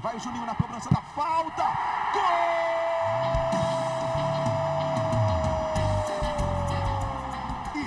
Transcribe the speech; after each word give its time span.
Vai 0.00 0.16
Juninho 0.20 0.46
na 0.46 0.54
cobrança 0.54 0.88
da 0.90 1.00
falta. 1.00 1.64
Gol! 2.12 2.22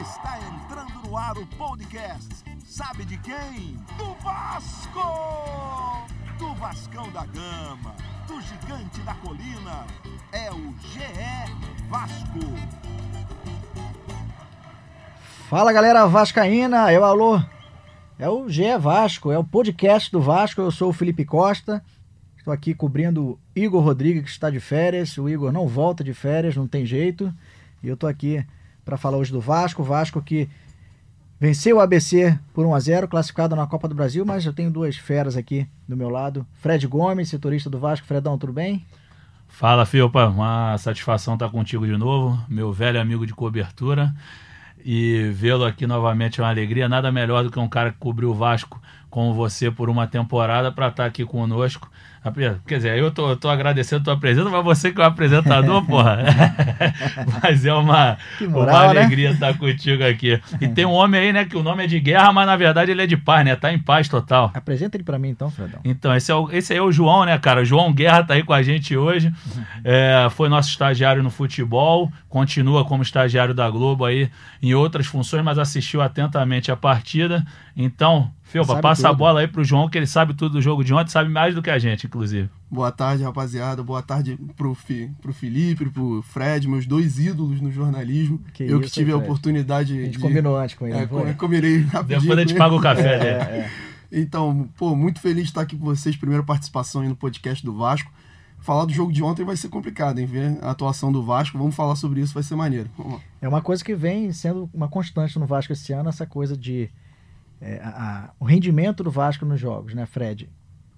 Está 0.01 0.37
entrando 0.39 1.08
no 1.08 1.17
ar 1.17 1.37
o 1.37 1.45
podcast. 1.55 2.43
Sabe 2.66 3.05
de 3.05 3.17
quem? 3.19 3.77
Do 3.97 4.13
Vasco! 4.21 5.00
Do 6.37 6.53
Vascão 6.55 7.09
da 7.11 7.25
Gama, 7.27 7.95
do 8.28 8.41
Gigante 8.41 9.00
da 9.02 9.14
Colina. 9.16 9.88
É 10.34 10.52
o 10.52 10.73
GE 10.82 11.88
Vasco. 11.88 12.39
Fala 15.50 15.71
galera 15.71 16.05
Vascaína, 16.07 16.91
é 16.91 17.00
o 17.00 17.05
Alô. 17.05 17.41
É 18.20 18.28
o 18.28 18.50
GE 18.50 18.78
Vasco, 18.78 19.32
é 19.32 19.38
o 19.38 19.46
podcast 19.46 20.12
do 20.12 20.20
Vasco. 20.20 20.59
Eu 20.59 20.71
sou 20.71 20.89
o 20.89 20.93
Felipe 20.93 21.23
Costa. 21.23 21.82
Estou 22.41 22.51
aqui 22.51 22.73
cobrindo 22.73 23.23
o 23.23 23.39
Igor 23.55 23.83
Rodrigues, 23.83 24.23
que 24.23 24.29
está 24.31 24.49
de 24.49 24.59
férias. 24.59 25.15
O 25.15 25.29
Igor 25.29 25.51
não 25.51 25.68
volta 25.68 26.04
de 26.04 26.11
férias, 26.11 26.55
não 26.55 26.68
tem 26.68 26.83
jeito. 26.83 27.32
E 27.83 27.87
eu 27.87 27.93
estou 27.93 28.09
aqui 28.09 28.43
para 28.83 28.97
falar 28.97 29.18
hoje 29.18 29.32
do 29.32 29.39
Vasco. 29.39 29.83
O 29.83 29.86
Vasco 29.86 30.19
que 30.23 30.49
venceu 31.39 31.77
o 31.77 31.79
ABC 31.79 32.35
por 32.52 32.66
1 32.66 32.73
a 32.73 32.80
0 32.80 33.08
classificado 33.08 33.55
na 33.55 33.68
Copa 33.68 33.88
do 33.88 33.94
Brasil, 33.94 34.26
mas 34.26 34.44
eu 34.44 34.52
tenho 34.52 34.72
duas 34.72 34.98
feras 34.98 35.38
aqui 35.38 35.68
do 35.88 35.96
meu 35.96 36.09
lado. 36.09 36.44
Fred 36.54 36.88
Gomes, 36.88 37.30
setorista 37.30 37.70
do 37.70 37.77
Vasco. 37.77 38.08
Fredão, 38.08 38.40
tudo 38.40 38.54
bem? 38.54 38.84
Fala, 39.48 39.85
Filpa. 39.85 40.26
Uma 40.26 40.76
satisfação 40.80 41.35
estar 41.35 41.49
contigo 41.49 41.85
de 41.85 41.96
novo, 41.96 42.44
meu 42.49 42.73
velho 42.73 42.99
amigo 42.99 43.27
de 43.27 43.35
cobertura. 43.35 44.16
E 44.84 45.30
vê-lo 45.32 45.63
aqui 45.63 45.85
novamente 45.85 46.41
é 46.41 46.44
uma 46.44 46.49
alegria. 46.49 46.90
Nada 46.90 47.12
melhor 47.12 47.44
do 47.44 47.52
que 47.52 47.60
um 47.60 47.70
cara 47.70 47.91
que 47.91 47.99
cobriu 47.99 48.32
o 48.32 48.34
Vasco 48.34 48.82
como 49.12 49.32
você 49.32 49.70
por 49.70 49.91
uma 49.91 50.08
temporada 50.08 50.71
para 50.71 50.88
estar 50.88 51.05
aqui 51.05 51.23
conosco. 51.23 51.88
Quer 52.68 52.76
dizer, 52.76 52.98
eu 53.00 53.10
tô, 53.10 53.36
tô 53.36 53.50
agradecendo 53.50 54.02
a 54.02 54.06
tua 54.06 54.18
presença, 54.18 54.48
mas 54.48 54.64
você 54.64 54.92
que 54.92 55.02
é 55.02 55.04
o 55.04 55.08
apresentador, 55.08 55.84
porra. 55.88 56.20
mas 57.41 57.66
é 57.66 57.74
uma, 57.74 58.16
moral, 58.41 58.86
uma 58.86 58.94
né? 58.94 59.00
alegria 59.02 59.30
né? 59.30 59.34
estar 59.34 59.58
contigo 59.58 60.04
aqui. 60.04 60.40
E 60.60 60.68
tem 60.68 60.86
um 60.86 60.91
homem 60.91 61.20
aí, 61.20 61.34
né, 61.34 61.46
que 61.46 61.58
o 61.58 61.63
nome 61.63 61.84
é 61.84 61.88
de 61.88 62.00
guerra, 62.00 62.32
mas 62.32 62.46
na 62.46 62.55
verdade 62.55 62.91
ele 62.91 63.02
é 63.02 63.08
de 63.08 63.18
paz, 63.18 63.44
né? 63.44 63.55
Tá 63.55 63.74
em 63.74 63.80
paz 63.80 64.08
total. 64.08 64.52
Apresenta 64.53 64.97
ele 64.97 65.03
para 65.03 65.17
mim 65.17 65.30
então, 65.30 65.50
Fredão. 65.50 65.80
Então, 65.83 66.16
esse, 66.16 66.31
é 66.31 66.36
o, 66.36 66.52
esse 66.52 66.73
aí 66.73 66.80
é 66.80 66.81
o 66.81 66.91
João, 66.91 67.25
né, 67.25 67.36
cara? 67.39 67.66
João 67.66 67.91
Guerra 67.91 68.23
tá 68.23 68.35
aí 68.35 68.44
com 68.44 68.53
a 68.53 68.61
gente 68.61 68.95
hoje. 68.95 69.33
É, 69.83 70.28
foi 70.30 70.47
nosso 70.47 70.69
estagiário 70.69 71.23
no 71.23 71.31
futebol, 71.31 72.11
continua 72.30 72.85
como 72.85 73.02
estagiário 73.02 73.56
da 73.56 73.67
Globo 73.67 74.06
aí 74.06 74.30
em 74.61 74.75
outras 74.75 75.08
funções, 75.08 75.44
mas 75.44 75.58
assistiu 75.58 76.03
atentamente 76.03 76.72
a 76.72 76.78
partida. 76.78 77.44
Então, 77.75 78.31
Filpa, 78.52 78.81
passa 78.81 79.03
tudo. 79.03 79.11
a 79.11 79.13
bola 79.13 79.39
aí 79.39 79.47
pro 79.47 79.63
João, 79.63 79.89
que 79.89 79.97
ele 79.97 80.05
sabe 80.05 80.33
tudo 80.33 80.53
do 80.53 80.61
jogo 80.61 80.83
de 80.83 80.94
ontem, 80.94 81.09
sabe 81.09 81.30
mais 81.30 81.55
do 81.55 81.61
que 81.61 81.69
a 81.69 81.80
gente, 81.80 82.05
inclusive. 82.05 82.49
Boa 82.69 82.91
tarde, 82.91 83.23
rapaziada. 83.23 83.81
Boa 83.81 84.02
tarde 84.02 84.38
pro, 84.57 84.75
Fi, 84.75 85.09
pro 85.21 85.31
Felipe, 85.31 85.89
pro 85.89 86.21
Fred, 86.21 86.67
meus 86.67 86.85
dois 86.85 87.17
ídolos 87.17 87.61
no 87.61 87.72
jornalismo. 87.72 88.41
Que 88.53 88.63
eu 88.63 88.81
isso, 88.81 88.81
que 88.81 88.89
tive 88.89 89.13
a 89.13 89.17
oportunidade. 89.17 89.94
A 89.94 90.03
gente 90.03 90.11
de, 90.11 90.19
combinou 90.19 90.57
antes 90.57 90.75
com 90.75 90.85
ele. 90.85 90.97
É, 90.97 91.07
com, 91.07 91.33
combinei 91.35 91.79
rapidinho. 91.88 92.22
Depois 92.22 92.39
a 92.39 92.41
gente 92.41 92.55
paga 92.55 92.75
o 92.75 92.81
café, 92.81 93.19
né? 93.19 93.25
É, 93.25 93.31
é. 93.31 93.72
Então, 94.11 94.69
pô, 94.77 94.94
muito 94.95 95.22
feliz 95.22 95.44
de 95.44 95.49
estar 95.49 95.61
aqui 95.61 95.77
com 95.77 95.85
vocês. 95.85 96.17
Primeira 96.17 96.44
participação 96.44 97.02
aí 97.02 97.07
no 97.07 97.16
podcast 97.16 97.66
do 97.66 97.73
Vasco. 97.73 98.11
Falar 98.59 98.83
do 98.83 98.91
jogo 98.91 99.13
de 99.13 99.23
ontem 99.23 99.45
vai 99.45 99.55
ser 99.55 99.69
complicado, 99.69 100.19
hein? 100.19 100.25
Ver 100.25 100.57
a 100.61 100.72
atuação 100.72 101.09
do 101.09 101.23
Vasco. 101.23 101.57
Vamos 101.57 101.73
falar 101.73 101.95
sobre 101.95 102.19
isso, 102.19 102.33
vai 102.33 102.44
ser 102.44 102.55
maneiro. 102.55 102.89
É 103.41 103.47
uma 103.47 103.61
coisa 103.61 103.83
que 103.83 103.95
vem 103.95 104.31
sendo 104.33 104.69
uma 104.73 104.89
constante 104.89 105.39
no 105.39 105.47
Vasco 105.47 105.72
esse 105.72 105.94
ano, 105.94 106.09
essa 106.09 106.25
coisa 106.25 106.55
de 106.57 106.89
é, 107.61 107.79
a, 107.83 107.89
a, 107.89 108.29
o 108.39 108.45
rendimento 108.45 109.03
do 109.03 109.11
Vasco 109.11 109.45
nos 109.45 109.59
jogos, 109.59 109.93
né, 109.93 110.05
Fred? 110.05 110.49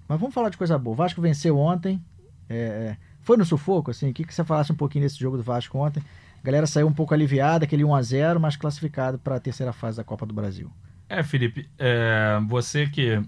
Mas 0.08 0.18
vamos 0.18 0.34
falar 0.34 0.48
de 0.48 0.56
coisa 0.56 0.78
boa. 0.78 0.94
O 0.94 0.96
Vasco 0.96 1.20
venceu 1.20 1.58
ontem. 1.58 2.00
É, 2.48 2.56
é 2.56 2.96
foi 3.24 3.38
no 3.38 3.44
sufoco, 3.44 3.90
assim? 3.90 4.10
O 4.10 4.12
que, 4.12 4.22
que 4.22 4.34
você 4.34 4.44
falasse 4.44 4.70
um 4.70 4.74
pouquinho 4.74 5.02
desse 5.02 5.18
jogo 5.18 5.38
do 5.38 5.42
Vasco 5.42 5.78
ontem? 5.78 6.02
A 6.42 6.44
galera 6.44 6.66
saiu 6.66 6.86
um 6.86 6.92
pouco 6.92 7.14
aliviada, 7.14 7.64
aquele 7.64 7.82
1 7.82 7.94
a 7.94 8.02
0 8.02 8.38
mas 8.38 8.54
classificado 8.54 9.18
para 9.18 9.36
a 9.36 9.40
terceira 9.40 9.72
fase 9.72 9.96
da 9.96 10.04
Copa 10.04 10.26
do 10.26 10.34
Brasil. 10.34 10.70
É, 11.08 11.22
Felipe, 11.22 11.66
é, 11.78 12.38
você 12.46 12.86
que 12.86 13.22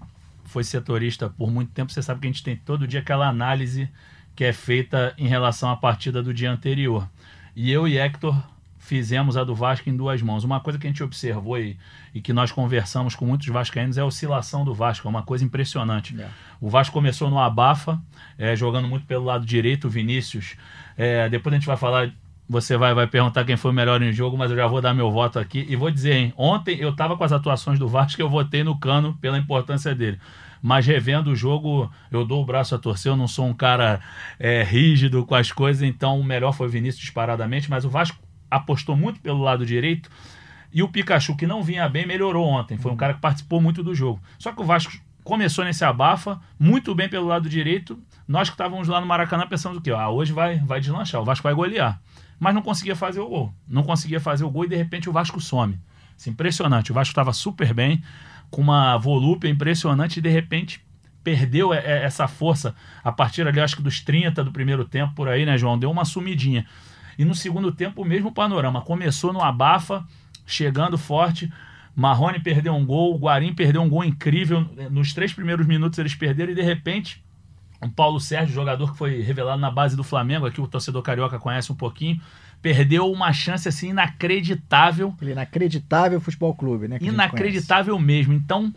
foi 0.45 0.63
setorista 0.63 1.29
por 1.29 1.49
muito 1.49 1.71
tempo, 1.71 1.91
você 1.91 2.01
sabe 2.03 2.21
que 2.21 2.27
a 2.27 2.31
gente 2.31 2.43
tem 2.43 2.55
todo 2.55 2.87
dia 2.87 2.99
aquela 2.99 3.27
análise 3.27 3.89
que 4.35 4.43
é 4.43 4.53
feita 4.53 5.15
em 5.17 5.27
relação 5.27 5.71
à 5.71 5.75
partida 5.75 6.21
do 6.21 6.31
dia 6.31 6.51
anterior. 6.51 7.09
E 7.55 7.71
eu 7.71 7.87
e 7.87 7.97
Hector 7.97 8.39
fizemos 8.77 9.35
a 9.35 9.43
do 9.43 9.55
Vasco 9.55 9.89
em 9.89 9.97
duas 9.97 10.21
mãos. 10.21 10.43
Uma 10.43 10.59
coisa 10.59 10.77
que 10.77 10.85
a 10.85 10.89
gente 10.89 11.03
observou 11.03 11.57
e, 11.57 11.75
e 12.17 12.21
que 12.21 12.33
nós 12.33 12.51
conversamos 12.51 13.13
com 13.13 13.25
muitos 13.25 13.47
vascaínos 13.47 13.95
é 13.95 14.01
a 14.01 14.05
oscilação 14.05 14.65
do 14.65 14.73
Vasco, 14.73 15.07
é 15.07 15.09
uma 15.09 15.21
coisa 15.21 15.45
impressionante. 15.45 16.19
É. 16.19 16.27
O 16.59 16.67
Vasco 16.67 16.91
começou 16.91 17.29
no 17.29 17.37
abafa, 17.37 18.01
é, 18.39 18.55
jogando 18.55 18.87
muito 18.87 19.05
pelo 19.05 19.23
lado 19.23 19.45
direito, 19.45 19.85
o 19.85 19.89
Vinícius. 19.89 20.55
É, 20.97 21.29
depois 21.29 21.53
a 21.53 21.57
gente 21.59 21.67
vai 21.67 21.77
falar, 21.77 22.11
você 22.49 22.75
vai, 22.75 22.91
vai 22.95 23.05
perguntar 23.05 23.45
quem 23.45 23.55
foi 23.55 23.69
o 23.69 23.73
melhor 23.73 24.01
em 24.01 24.11
jogo, 24.11 24.35
mas 24.35 24.49
eu 24.49 24.57
já 24.57 24.65
vou 24.65 24.81
dar 24.81 24.95
meu 24.95 25.11
voto 25.11 25.37
aqui. 25.37 25.63
E 25.69 25.75
vou 25.75 25.91
dizer, 25.91 26.15
hein, 26.15 26.33
ontem 26.35 26.79
eu 26.79 26.89
estava 26.89 27.15
com 27.15 27.23
as 27.23 27.31
atuações 27.31 27.77
do 27.77 27.87
Vasco 27.87 28.19
e 28.19 28.23
eu 28.23 28.29
votei 28.29 28.63
no 28.63 28.79
Cano 28.79 29.15
pela 29.21 29.37
importância 29.37 29.93
dele 29.93 30.19
mas 30.59 30.87
revendo 30.87 31.29
o 31.29 31.35
jogo, 31.35 31.89
eu 32.11 32.25
dou 32.25 32.41
o 32.41 32.45
braço 32.45 32.73
a 32.73 32.79
torcer. 32.79 33.11
Eu 33.11 33.15
não 33.15 33.27
sou 33.27 33.45
um 33.45 33.53
cara 33.53 34.01
é, 34.39 34.63
rígido 34.63 35.23
com 35.23 35.35
as 35.35 35.51
coisas, 35.51 35.83
então 35.83 36.19
o 36.19 36.23
melhor 36.23 36.51
foi 36.51 36.65
o 36.65 36.69
Vinícius 36.69 36.99
disparadamente. 36.99 37.69
Mas 37.69 37.85
o 37.85 37.89
Vasco 37.91 38.17
apostou 38.49 38.97
muito 38.97 39.19
pelo 39.19 39.43
lado 39.43 39.63
direito. 39.67 40.09
E 40.73 40.83
o 40.83 40.89
Pikachu, 40.89 41.35
que 41.35 41.47
não 41.47 41.63
vinha 41.63 41.87
bem, 41.87 42.05
melhorou 42.05 42.45
ontem. 42.45 42.77
Foi 42.77 42.91
um 42.91 42.95
cara 42.97 43.13
que 43.13 43.21
participou 43.21 43.61
muito 43.61 43.83
do 43.83 43.95
jogo. 43.95 44.21
Só 44.37 44.51
que 44.51 44.61
o 44.61 44.65
Vasco 44.65 44.93
começou 45.23 45.65
nesse 45.65 45.83
abafa, 45.83 46.39
muito 46.59 46.95
bem 46.95 47.09
pelo 47.09 47.27
lado 47.27 47.49
direito. 47.49 47.99
Nós 48.27 48.49
que 48.49 48.53
estávamos 48.53 48.87
lá 48.87 49.01
no 49.01 49.07
Maracanã 49.07 49.47
pensando 49.47 49.77
o 49.77 49.81
quê? 49.81 49.91
Ah, 49.91 50.09
hoje 50.09 50.31
vai, 50.31 50.59
vai 50.59 50.79
deslanchar, 50.79 51.21
o 51.21 51.25
Vasco 51.25 51.43
vai 51.43 51.53
golear. 51.53 51.99
Mas 52.39 52.53
não 52.53 52.61
conseguia 52.61 52.95
fazer 52.95 53.19
o 53.19 53.27
gol. 53.27 53.53
Não 53.67 53.83
conseguia 53.83 54.19
fazer 54.19 54.43
o 54.43 54.49
gol 54.49 54.65
e 54.65 54.69
de 54.69 54.75
repente 54.75 55.09
o 55.09 55.11
Vasco 55.11 55.41
some. 55.41 55.79
Assim, 56.17 56.29
impressionante. 56.29 56.91
O 56.91 56.93
Vasco 56.93 57.11
estava 57.11 57.33
super 57.33 57.73
bem, 57.73 58.01
com 58.49 58.61
uma 58.61 58.97
volúpia 58.97 59.49
impressionante 59.49 60.17
e 60.17 60.21
de 60.21 60.29
repente 60.29 60.81
perdeu 61.23 61.73
essa 61.73 62.25
força 62.25 62.73
a 63.03 63.11
partir 63.11 63.45
ali, 63.45 63.59
acho 63.59 63.75
que 63.75 63.81
dos 63.81 63.99
30 63.99 64.45
do 64.45 64.51
primeiro 64.51 64.85
tempo, 64.85 65.13
por 65.13 65.27
aí, 65.27 65.45
né, 65.45 65.57
João? 65.57 65.77
Deu 65.77 65.91
uma 65.91 66.05
sumidinha. 66.05 66.65
E 67.17 67.25
no 67.25 67.35
segundo 67.35 67.69
tempo, 67.71 68.01
o 68.01 68.05
mesmo 68.05 68.31
panorama. 68.31 68.81
Começou 68.81 69.33
no 69.33 69.43
abafa, 69.43 70.05
chegando 70.47 70.97
forte. 70.97 71.51
Marrone 71.95 72.39
perdeu 72.39 72.73
um 72.73 72.85
gol, 72.85 73.13
o 73.13 73.19
Guarim 73.19 73.53
perdeu 73.53 73.81
um 73.81 73.89
gol 73.89 74.03
incrível. 74.03 74.61
Nos 74.89 75.13
três 75.13 75.33
primeiros 75.33 75.67
minutos 75.67 75.99
eles 75.99 76.15
perderam 76.15 76.51
e 76.51 76.55
de 76.55 76.61
repente 76.61 77.23
o 77.81 77.89
Paulo 77.89 78.19
Sérgio, 78.19 78.55
jogador 78.55 78.91
que 78.91 78.97
foi 78.97 79.21
revelado 79.21 79.61
na 79.61 79.69
base 79.69 79.95
do 79.95 80.03
Flamengo, 80.03 80.47
aqui 80.47 80.59
o 80.59 80.67
torcedor 80.67 81.03
carioca 81.03 81.37
conhece 81.37 81.71
um 81.71 81.75
pouquinho, 81.75 82.19
perdeu 82.61 83.11
uma 83.11 83.31
chance 83.31 83.67
assim 83.67 83.89
inacreditável. 83.89 85.13
Inacreditável 85.21 86.19
futebol 86.19 86.55
clube, 86.55 86.87
né? 86.87 86.97
Inacreditável 86.99 87.99
mesmo. 87.99 88.33
Então, 88.33 88.73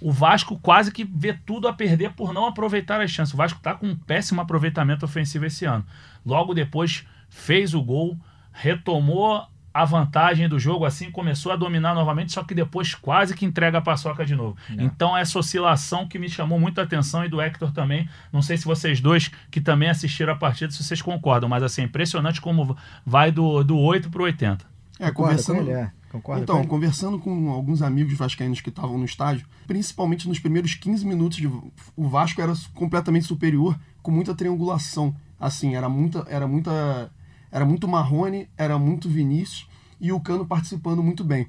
o 0.00 0.12
Vasco 0.12 0.58
quase 0.58 0.92
que 0.92 1.04
vê 1.04 1.32
tudo 1.32 1.66
a 1.66 1.72
perder 1.72 2.12
por 2.12 2.34
não 2.34 2.46
aproveitar 2.46 3.00
as 3.00 3.10
chances. 3.10 3.32
O 3.32 3.36
Vasco 3.36 3.58
está 3.58 3.74
com 3.74 3.86
um 3.86 3.96
péssimo 3.96 4.40
aproveitamento 4.40 5.04
ofensivo 5.04 5.46
esse 5.46 5.64
ano. 5.64 5.84
Logo 6.24 6.52
depois 6.52 7.06
fez 7.30 7.72
o 7.72 7.82
gol, 7.82 8.18
retomou 8.52 9.46
a 9.72 9.84
vantagem 9.84 10.48
do 10.48 10.58
jogo, 10.58 10.84
assim 10.84 11.10
começou 11.10 11.52
a 11.52 11.56
dominar 11.56 11.94
novamente, 11.94 12.32
só 12.32 12.44
que 12.44 12.54
depois 12.54 12.94
quase 12.94 13.34
que 13.34 13.44
entrega 13.44 13.78
a 13.78 13.80
paçoca 13.80 14.24
de 14.24 14.34
novo. 14.34 14.56
É. 14.70 14.82
Então, 14.82 15.16
essa 15.16 15.38
oscilação 15.38 16.06
que 16.06 16.18
me 16.18 16.28
chamou 16.28 16.58
muita 16.58 16.82
atenção 16.82 17.24
e 17.24 17.28
do 17.28 17.40
Hector 17.40 17.72
também. 17.72 18.08
Não 18.32 18.42
sei 18.42 18.56
se 18.56 18.64
vocês 18.64 19.00
dois 19.00 19.30
que 19.50 19.60
também 19.60 19.88
assistiram 19.88 20.32
a 20.32 20.36
partida, 20.36 20.72
se 20.72 20.82
vocês 20.82 21.00
concordam, 21.00 21.48
mas 21.48 21.62
assim, 21.62 21.82
é 21.82 21.84
impressionante 21.84 22.40
como 22.40 22.76
vai 23.04 23.30
do, 23.30 23.62
do 23.62 23.78
8 23.78 24.10
para 24.10 24.22
o 24.22 24.24
80. 24.24 24.64
É, 24.98 25.10
conversando. 25.10 25.70
É. 25.70 25.90
Concorda 26.12 26.42
então, 26.42 26.60
com 26.60 26.68
conversando 26.68 27.18
com 27.18 27.50
alguns 27.50 27.80
amigos 27.80 28.12
vascaínos 28.12 28.60
que 28.60 28.68
estavam 28.68 28.98
no 28.98 29.04
estádio, 29.06 29.46
principalmente 29.66 30.28
nos 30.28 30.38
primeiros 30.38 30.74
15 30.74 31.06
minutos, 31.06 31.38
de, 31.38 31.46
o 31.46 32.06
Vasco 32.06 32.38
era 32.42 32.52
completamente 32.74 33.26
superior, 33.26 33.78
com 34.02 34.10
muita 34.10 34.34
triangulação. 34.34 35.16
Assim, 35.40 35.74
era 35.74 35.88
muita, 35.88 36.26
era 36.28 36.46
muita 36.46 37.10
era 37.52 37.64
muito 37.64 37.86
Marrone, 37.86 38.48
era 38.56 38.78
muito 38.78 39.08
Vinícius 39.08 39.68
e 40.00 40.10
o 40.10 40.18
Cano 40.18 40.44
participando 40.44 41.02
muito 41.02 41.22
bem. 41.22 41.46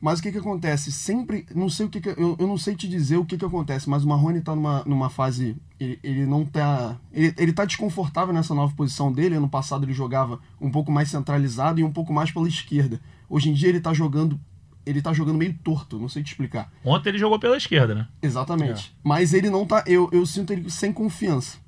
Mas 0.00 0.18
o 0.18 0.22
que 0.22 0.32
que 0.32 0.38
acontece? 0.38 0.90
Sempre, 0.90 1.46
não 1.54 1.68
sei 1.68 1.86
o 1.86 1.88
que, 1.88 2.00
que 2.00 2.08
eu, 2.08 2.36
eu 2.36 2.46
não 2.46 2.58
sei 2.58 2.74
te 2.74 2.88
dizer 2.88 3.18
o 3.18 3.24
que 3.24 3.38
que 3.38 3.44
acontece, 3.44 3.88
mas 3.88 4.02
o 4.02 4.08
Marrone 4.08 4.40
tá 4.40 4.54
numa, 4.54 4.82
numa 4.84 5.08
fase, 5.08 5.56
ele, 5.78 5.98
ele 6.02 6.26
não 6.26 6.44
tá, 6.44 6.98
ele, 7.12 7.32
ele 7.38 7.52
tá 7.52 7.64
desconfortável 7.64 8.34
nessa 8.34 8.52
nova 8.52 8.74
posição 8.74 9.12
dele, 9.12 9.36
ano 9.36 9.48
passado 9.48 9.84
ele 9.84 9.92
jogava 9.92 10.40
um 10.60 10.72
pouco 10.72 10.90
mais 10.90 11.08
centralizado 11.08 11.80
e 11.80 11.84
um 11.84 11.92
pouco 11.92 12.12
mais 12.12 12.32
pela 12.32 12.48
esquerda. 12.48 13.00
Hoje 13.30 13.48
em 13.48 13.52
dia 13.52 13.68
ele 13.68 13.80
tá 13.80 13.94
jogando 13.94 14.38
ele 14.84 15.00
tá 15.00 15.12
jogando 15.12 15.38
meio 15.38 15.54
torto, 15.62 15.98
não 15.98 16.08
sei 16.08 16.22
te 16.22 16.32
explicar. 16.32 16.72
Ontem 16.84 17.10
ele 17.10 17.18
jogou 17.18 17.38
pela 17.38 17.56
esquerda, 17.56 17.94
né? 17.94 18.08
Exatamente. 18.20 18.88
É. 18.88 19.00
Mas 19.04 19.32
ele 19.32 19.48
não 19.48 19.64
tá. 19.64 19.84
Eu, 19.86 20.08
eu 20.12 20.26
sinto 20.26 20.52
ele 20.52 20.68
sem 20.68 20.92
confiança. 20.92 21.58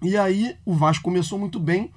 E 0.00 0.16
aí 0.16 0.56
o 0.64 0.74
Vasco 0.74 1.02
começou 1.02 1.38
muito 1.38 1.58
bem, 1.58 1.90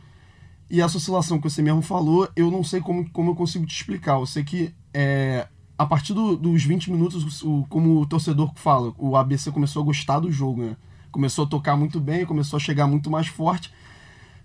e 0.69 0.81
essa 0.81 0.97
oscilação 0.97 1.39
que 1.39 1.49
você 1.49 1.61
mesmo 1.61 1.81
falou, 1.81 2.29
eu 2.35 2.51
não 2.51 2.63
sei 2.63 2.81
como, 2.81 3.09
como 3.11 3.31
eu 3.31 3.35
consigo 3.35 3.65
te 3.65 3.75
explicar. 3.75 4.19
Eu 4.19 4.25
sei 4.25 4.43
que 4.43 4.73
é, 4.93 5.47
a 5.77 5.85
partir 5.85 6.13
do, 6.13 6.35
dos 6.35 6.63
20 6.63 6.91
minutos, 6.91 7.41
o, 7.43 7.65
como 7.69 8.01
o 8.01 8.05
torcedor 8.05 8.51
fala, 8.55 8.93
o 8.97 9.15
ABC 9.15 9.51
começou 9.51 9.81
a 9.81 9.85
gostar 9.85 10.19
do 10.19 10.31
jogo, 10.31 10.61
né? 10.61 10.75
começou 11.17 11.45
a 11.45 11.47
tocar 11.47 11.75
muito 11.75 11.99
bem, 11.99 12.25
começou 12.25 12.57
a 12.57 12.59
chegar 12.59 12.85
muito 12.85 13.09
mais 13.09 13.27
forte. 13.27 13.73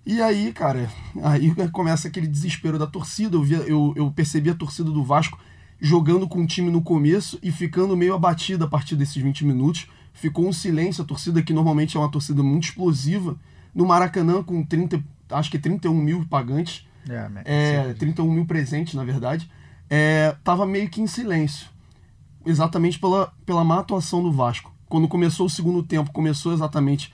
E 0.05 0.21
aí, 0.23 0.53
cara, 0.53 0.91
aí 1.23 1.55
começa 1.71 2.09
aquele 2.09 2.27
desespero 2.27 2.79
da 2.79 2.87
torcida. 2.87 3.37
Eu, 3.37 3.43
via, 3.43 3.59
eu, 3.59 3.93
eu 3.95 4.11
percebi 4.11 4.49
a 4.49 4.55
torcida 4.55 4.91
do 4.91 5.05
Vasco 5.05 5.39
jogando 5.79 6.27
com 6.27 6.43
o 6.43 6.47
time 6.47 6.71
no 6.71 6.81
começo 6.81 7.39
e 7.43 7.53
ficando 7.53 7.97
meio 7.97 8.15
abatida 8.15 8.65
a 8.65 8.69
partir 8.69 8.97
desses 8.97 9.17
20 9.17 9.45
minutos. 9.45 9.87
Ficou 10.15 10.49
um 10.49 10.53
silêncio, 10.53 11.03
a 11.03 11.07
torcida 11.07 11.43
que 11.43 11.53
normalmente 11.53 11.97
é 11.97 12.01
uma 12.01 12.11
torcida 12.11 12.43
muito 12.43 12.65
explosiva. 12.65 13.37
No 13.75 13.87
Maracanã, 13.87 14.43
com 14.43 14.65
30, 14.65 15.03
acho 15.33 15.51
que 15.51 15.59
31 15.59 15.95
mil 15.95 16.27
pagantes, 16.27 16.87
é, 17.45 17.91
é 17.91 17.95
31 17.95 18.31
mil 18.31 18.47
presentes, 18.47 18.95
na 18.95 19.05
verdade, 19.05 19.51
é, 19.91 20.37
tava 20.43 20.67
meio 20.67 20.89
que 20.89 21.01
em 21.01 21.07
silêncio. 21.07 21.69
Exatamente 22.45 22.99
pela, 22.99 23.33
pela 23.47 23.65
má 23.65 23.79
atuação 23.79 24.23
do 24.23 24.33
Vasco. 24.33 24.75
Quando 24.89 25.09
começou 25.09 25.47
o 25.47 25.51
segundo 25.51 25.83
tempo, 25.83 26.13
começou 26.13 26.53
exatamente 26.53 27.13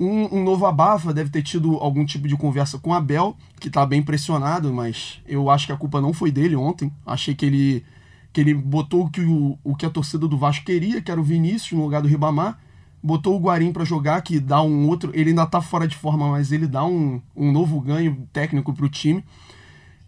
um, 0.00 0.38
um, 0.38 0.42
novo 0.42 0.64
abafa, 0.64 1.12
deve 1.12 1.28
ter 1.28 1.42
tido 1.42 1.76
algum 1.76 2.06
tipo 2.06 2.26
de 2.26 2.34
conversa 2.36 2.78
com 2.78 2.90
o 2.90 2.94
Abel, 2.94 3.36
que 3.60 3.68
está 3.68 3.84
bem 3.84 4.02
pressionado, 4.02 4.72
mas 4.72 5.20
eu 5.26 5.50
acho 5.50 5.66
que 5.66 5.72
a 5.72 5.76
culpa 5.76 6.00
não 6.00 6.14
foi 6.14 6.30
dele 6.30 6.56
ontem. 6.56 6.90
Achei 7.04 7.34
que 7.34 7.44
ele, 7.44 7.84
que 8.32 8.40
ele 8.40 8.54
botou 8.54 9.04
o 9.04 9.10
que, 9.10 9.20
o, 9.20 9.58
o 9.62 9.76
que 9.76 9.84
a 9.84 9.90
torcida 9.90 10.26
do 10.26 10.38
Vasco 10.38 10.64
queria, 10.64 11.02
que 11.02 11.10
era 11.10 11.20
o 11.20 11.24
Vinícius 11.24 11.72
no 11.72 11.84
lugar 11.84 12.00
do 12.00 12.08
Ribamar. 12.08 12.58
Botou 13.02 13.36
o 13.36 13.40
Guarim 13.40 13.72
para 13.72 13.84
jogar, 13.84 14.20
que 14.22 14.38
dá 14.38 14.62
um 14.62 14.86
outro. 14.88 15.10
Ele 15.14 15.30
ainda 15.30 15.44
está 15.44 15.60
fora 15.60 15.88
de 15.88 15.96
forma, 15.96 16.28
mas 16.30 16.52
ele 16.52 16.66
dá 16.66 16.84
um, 16.84 17.20
um 17.34 17.50
novo 17.50 17.80
ganho 17.80 18.28
técnico 18.32 18.72
para 18.72 18.84
o 18.84 18.88
time. 18.88 19.24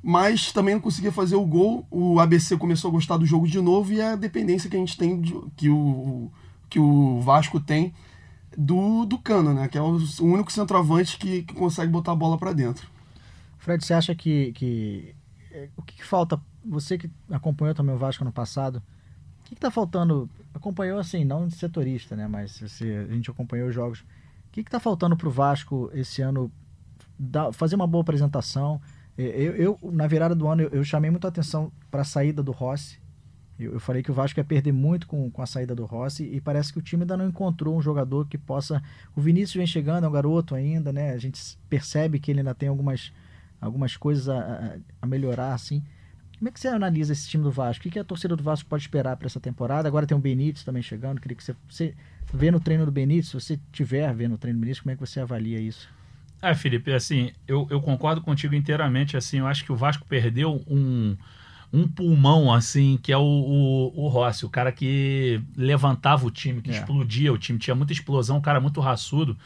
Mas 0.03 0.53
também 0.53 0.75
não 0.75 0.81
conseguia 0.81 1.13
fazer 1.13 1.37
o 1.37 1.47
gol. 1.47 1.87
O 1.91 2.19
ABC 2.21 2.57
começou 2.57 2.89
a 2.89 2.93
gostar 2.93 3.17
do 3.17 3.27
jogo 3.27 3.47
de 3.47 3.61
novo 3.61 3.93
e 3.93 4.01
é 4.01 4.13
a 4.13 4.17
dependência 4.17 4.69
que 4.69 4.77
a 4.77 4.79
gente 4.79 4.97
tem, 4.97 5.21
de, 5.21 5.33
que, 5.57 5.69
o, 5.69 6.31
que 6.69 6.79
o 6.79 7.21
Vasco 7.21 7.61
tem 7.61 7.95
do, 8.57 9.05
do 9.07 9.19
Cano, 9.19 9.55
né? 9.55 9.69
Que 9.69 9.79
é 9.79 9.83
o, 9.83 9.99
único 10.21 10.53
centroavante 10.53 11.19
que, 11.19 11.43
que 11.43 11.55
consegue 11.55 11.91
botar 11.91 12.13
a 12.13 12.17
bola 12.17 12.37
para 12.37 12.53
dentro. 12.53 12.87
Fred, 13.59 13.85
você 13.85 13.95
acha 13.95 14.15
que, 14.15 14.53
que 14.53 15.15
é, 15.53 15.69
o 15.77 15.83
que, 15.83 15.97
que, 15.97 16.05
falta? 16.05 16.41
Você 16.65 16.99
que 16.99 17.11
acompanhou 17.31 17.75
também 17.75 17.95
o 17.95 17.99
Vasco 17.99 18.25
no 18.25 18.33
passado, 18.33 18.77
o 18.77 18.83
que 19.55 19.59
está 19.59 19.71
faltando? 19.71 20.29
Acompanhou 20.55 20.99
assim, 20.99 21.25
não 21.25 21.47
de 21.47 21.55
setorista, 21.55 22.17
né? 22.17 22.27
Mas 22.27 22.63
a 22.63 23.13
gente 23.13 23.31
acompanhou 23.31 23.69
os 23.69 23.75
jogos. 23.75 24.01
O 24.01 24.05
que 24.53 24.61
está 24.61 24.81
faltando 24.81 25.17
para 25.17 25.29
o 25.29 25.31
Vasco 25.31 25.91
esse 25.95 26.23
ano? 26.23 26.51
Dar, 27.19 27.53
fazer 27.53 27.75
uma 27.75 27.87
boa 27.87 28.03
apresentação. 28.03 28.81
Eu, 29.17 29.55
eu, 29.55 29.79
na 29.93 30.07
virada 30.07 30.35
do 30.35 30.49
ano, 30.49 30.63
eu, 30.63 30.71
eu 30.71 30.85
chamei 30.85 31.11
muita 31.11 31.29
atenção 31.29 31.71
para 31.91 32.03
a 32.03 32.05
saída 32.05 32.43
do 32.43 32.53
Rossi. 32.53 33.01
Eu, 33.59 33.75
eu, 33.75 33.81
falei 33.81 34.03
que 34.03 34.11
o 34.11 34.15
Vasco 34.15 34.41
ia 34.41 34.45
perder 34.45 34.73
muito 34.73 35.07
com, 35.07 35.31
com 35.31 35.43
a 35.43 35.47
saída 35.47 35.75
do 35.75 35.85
Rossi 35.85 36.25
e 36.25 36.41
parece 36.41 36.73
que 36.73 36.79
o 36.79 36.83
time 36.83 37.03
ainda 37.03 37.17
não 37.17 37.29
encontrou 37.29 37.77
um 37.77 37.83
jogador 37.83 38.27
que 38.27 38.39
possa. 38.39 38.83
O 39.15 39.21
Vinícius 39.21 39.57
vem 39.57 39.67
chegando, 39.67 40.05
é 40.05 40.09
um 40.09 40.13
garoto 40.13 40.55
ainda, 40.55 40.93
né? 40.93 41.13
A 41.13 41.19
gente 41.19 41.59
percebe 41.69 42.19
que 42.19 42.31
ele 42.31 42.41
ainda 42.41 42.55
tem 42.55 42.69
algumas, 42.69 43.13
algumas 43.61 43.97
coisas 43.97 44.29
a, 44.29 44.77
a 45.01 45.07
melhorar, 45.07 45.55
assim. 45.55 45.83
Como 46.43 46.49
é 46.49 46.51
que 46.51 46.59
você 46.59 46.67
analisa 46.67 47.13
esse 47.13 47.29
time 47.29 47.45
do 47.45 47.53
Vasco? 47.53 47.87
O 47.87 47.89
que, 47.89 47.97
a 48.01 48.03
torcida 48.03 48.35
do 48.35 48.43
Vasco 48.43 48.69
pode 48.69 48.83
esperar 48.83 49.17
para 49.17 49.29
essa 49.29 49.39
temporada? 49.39 49.87
Agora 49.87 50.09
tem 50.09 50.17
o 50.17 50.21
Benítez 50.21 50.65
também 50.65 50.83
chegando. 50.83 51.21
Queria 51.21 51.37
que 51.37 51.45
você, 51.45 51.55
você 51.69 51.95
vê 52.35 52.51
no 52.51 52.59
treino 52.59 52.85
do 52.85 52.91
Benítez, 52.91 53.29
se 53.29 53.35
você 53.35 53.61
tiver 53.71 54.13
vendo 54.13 54.33
no 54.33 54.39
treino 54.39 54.59
do 54.59 54.61
Benítez, 54.61 54.81
como 54.81 54.91
é 54.91 54.97
que 54.97 55.01
você 55.01 55.21
avalia 55.21 55.61
isso? 55.61 55.89
É, 56.43 56.53
Felipe, 56.53 56.93
assim, 56.93 57.31
eu, 57.47 57.69
eu 57.71 57.81
concordo 57.81 58.21
contigo 58.21 58.57
inteiramente. 58.57 59.17
Assim, 59.17 59.39
eu 59.39 59.47
acho 59.47 59.65
que 59.65 59.71
o 59.71 59.77
Vasco 59.77 60.05
perdeu 60.05 60.61
um 60.67 61.17
um 61.73 61.87
pulmão, 61.87 62.53
assim, 62.53 62.99
que 63.01 63.13
é 63.13 63.17
o, 63.17 63.23
o, 63.23 64.05
o 64.05 64.09
Rossi, 64.09 64.45
o 64.45 64.51
cara 64.51 64.73
que 64.73 65.41
levantava 65.57 66.27
o 66.27 66.31
time, 66.31 66.61
que 66.61 66.71
é. 66.71 66.75
explodia 66.75 67.33
o 67.33 67.39
time, 67.39 67.59
tinha 67.59 67.75
muita 67.75 67.93
explosão, 67.93 68.39
um 68.39 68.43
cara 68.43 68.61
muito 68.61 68.81
raçudo. 68.81 69.39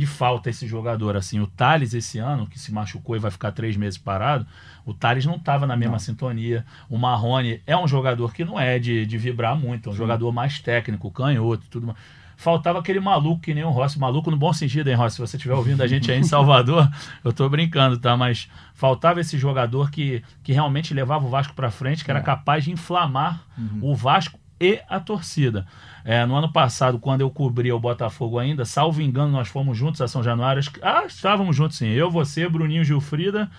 E 0.00 0.06
falta 0.06 0.48
esse 0.48 0.66
jogador, 0.66 1.16
assim. 1.16 1.40
O 1.40 1.46
Thales, 1.46 1.92
esse 1.94 2.18
ano, 2.18 2.46
que 2.46 2.58
se 2.58 2.72
machucou 2.72 3.16
e 3.16 3.18
vai 3.18 3.30
ficar 3.30 3.52
três 3.52 3.76
meses 3.76 3.98
parado, 3.98 4.46
o 4.86 4.94
Thales 4.94 5.26
não 5.26 5.36
estava 5.36 5.66
na 5.66 5.76
mesma 5.76 5.92
não. 5.92 5.98
sintonia. 5.98 6.64
O 6.88 6.96
Marrone 6.96 7.60
é 7.66 7.76
um 7.76 7.88
jogador 7.88 8.32
que 8.32 8.44
não 8.44 8.58
é 8.58 8.78
de, 8.78 9.04
de 9.04 9.18
vibrar 9.18 9.56
muito, 9.56 9.88
é 9.88 9.90
um 9.90 9.92
Sim. 9.92 9.98
jogador 9.98 10.32
mais 10.32 10.60
técnico, 10.60 11.10
canhoto, 11.10 11.64
tudo 11.68 11.88
mais 11.88 11.98
faltava 12.38 12.78
aquele 12.78 13.00
maluco 13.00 13.42
que 13.42 13.52
nem 13.52 13.64
o 13.64 13.70
Rossi, 13.70 13.98
maluco 13.98 14.30
no 14.30 14.36
bom 14.36 14.52
sentido, 14.52 14.88
hein, 14.88 14.94
Rossi? 14.94 15.16
Se 15.16 15.20
você 15.20 15.36
estiver 15.36 15.54
ouvindo 15.54 15.82
a 15.82 15.88
gente 15.88 16.10
aí 16.10 16.18
em 16.18 16.22
Salvador, 16.24 16.88
eu 17.24 17.32
tô 17.32 17.48
brincando, 17.48 17.98
tá? 17.98 18.16
Mas 18.16 18.48
faltava 18.72 19.20
esse 19.20 19.36
jogador 19.36 19.90
que, 19.90 20.22
que 20.44 20.52
realmente 20.52 20.94
levava 20.94 21.26
o 21.26 21.28
Vasco 21.28 21.52
para 21.52 21.68
frente, 21.68 22.04
que 22.04 22.10
era 22.10 22.20
é. 22.20 22.22
capaz 22.22 22.62
de 22.62 22.70
inflamar 22.70 23.42
uhum. 23.58 23.80
o 23.82 23.94
Vasco 23.96 24.38
e 24.60 24.80
a 24.88 25.00
torcida. 25.00 25.66
É, 26.08 26.24
no 26.24 26.34
ano 26.34 26.50
passado, 26.50 26.98
quando 26.98 27.20
eu 27.20 27.28
cobria 27.28 27.76
o 27.76 27.78
Botafogo 27.78 28.38
ainda, 28.38 28.64
salvo 28.64 29.02
engano, 29.02 29.30
nós 29.30 29.46
fomos 29.46 29.76
juntos 29.76 30.00
a 30.00 30.08
São 30.08 30.22
Januário. 30.22 30.62
Ah, 30.80 31.04
estávamos 31.06 31.54
juntos 31.54 31.76
sim. 31.76 31.88
Eu, 31.88 32.10
você, 32.10 32.48
Bruninho 32.48 32.82
Gilfrida. 32.82 33.50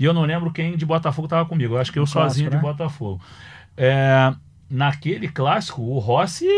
E 0.00 0.04
eu 0.04 0.12
não 0.12 0.22
lembro 0.24 0.52
quem 0.52 0.76
de 0.76 0.84
Botafogo 0.84 1.26
estava 1.26 1.48
comigo. 1.48 1.74
Eu 1.74 1.78
acho 1.78 1.92
que 1.92 2.00
eu 2.00 2.04
sozinho 2.04 2.50
clássico, 2.50 2.50
de 2.50 2.56
né? 2.56 2.60
Botafogo. 2.60 3.20
É, 3.76 4.34
naquele 4.68 5.28
clássico, 5.28 5.80
o 5.80 6.00
Rossi 6.00 6.48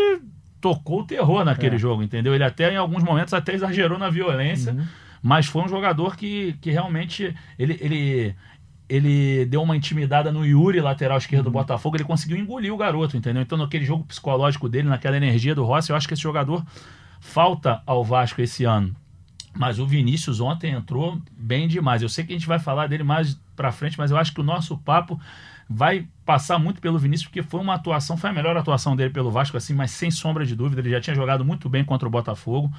tocou 0.59 1.01
o 1.01 1.05
terror 1.05 1.45
naquele 1.45 1.75
é. 1.75 1.77
jogo, 1.77 2.01
entendeu? 2.01 2.33
Ele 2.33 2.43
até 2.43 2.73
em 2.73 2.77
alguns 2.77 3.03
momentos 3.03 3.31
até 3.31 3.53
exagerou 3.53 3.99
na 3.99 4.09
violência, 4.09 4.73
uhum. 4.73 4.83
mas 5.21 5.45
foi 5.45 5.61
um 5.61 5.67
jogador 5.67 6.15
que, 6.15 6.53
que 6.59 6.71
realmente 6.71 7.35
ele, 7.59 7.77
ele, 7.79 8.35
ele 8.87 9.45
deu 9.45 9.61
uma 9.61 9.75
intimidada 9.75 10.31
no 10.31 10.45
Yuri, 10.45 10.79
lateral 10.79 11.17
esquerdo 11.17 11.45
uhum. 11.45 11.51
do 11.51 11.57
Botafogo, 11.59 11.97
ele 11.97 12.03
conseguiu 12.03 12.37
engolir 12.37 12.73
o 12.73 12.77
garoto, 12.77 13.17
entendeu? 13.17 13.41
Então 13.41 13.57
naquele 13.57 13.85
jogo 13.85 14.03
psicológico 14.03 14.69
dele, 14.69 14.87
naquela 14.87 15.17
energia 15.17 15.55
do 15.55 15.63
Rossi, 15.63 15.89
eu 15.89 15.95
acho 15.95 16.07
que 16.07 16.13
esse 16.13 16.23
jogador 16.23 16.63
falta 17.19 17.81
ao 17.85 18.03
Vasco 18.03 18.41
esse 18.41 18.63
ano. 18.63 18.95
Mas 19.55 19.79
o 19.79 19.85
Vinícius 19.85 20.39
ontem 20.39 20.73
entrou 20.73 21.19
bem 21.31 21.67
demais. 21.67 22.01
Eu 22.01 22.09
sei 22.09 22.25
que 22.25 22.33
a 22.33 22.35
gente 22.35 22.47
vai 22.47 22.59
falar 22.59 22.87
dele 22.87 23.03
mais 23.03 23.39
para 23.55 23.71
frente, 23.71 23.97
mas 23.97 24.11
eu 24.11 24.17
acho 24.17 24.33
que 24.33 24.41
o 24.41 24.43
nosso 24.43 24.77
papo 24.77 25.19
vai 25.67 26.07
passar 26.25 26.59
muito 26.59 26.79
pelo 26.79 26.99
Vinícius, 26.99 27.27
porque 27.27 27.41
foi 27.41 27.59
uma 27.59 27.73
atuação, 27.73 28.17
foi 28.17 28.29
a 28.29 28.33
melhor 28.33 28.55
atuação 28.55 28.95
dele 28.95 29.09
pelo 29.09 29.31
Vasco, 29.31 29.57
assim, 29.57 29.73
mas 29.73 29.91
sem 29.91 30.11
sombra 30.11 30.45
de 30.45 30.55
dúvida, 30.55 30.81
ele 30.81 30.91
já 30.91 31.01
tinha 31.01 31.15
jogado 31.15 31.43
muito 31.43 31.67
bem 31.67 31.83
contra 31.83 32.07
o 32.07 32.11
Botafogo. 32.11 32.71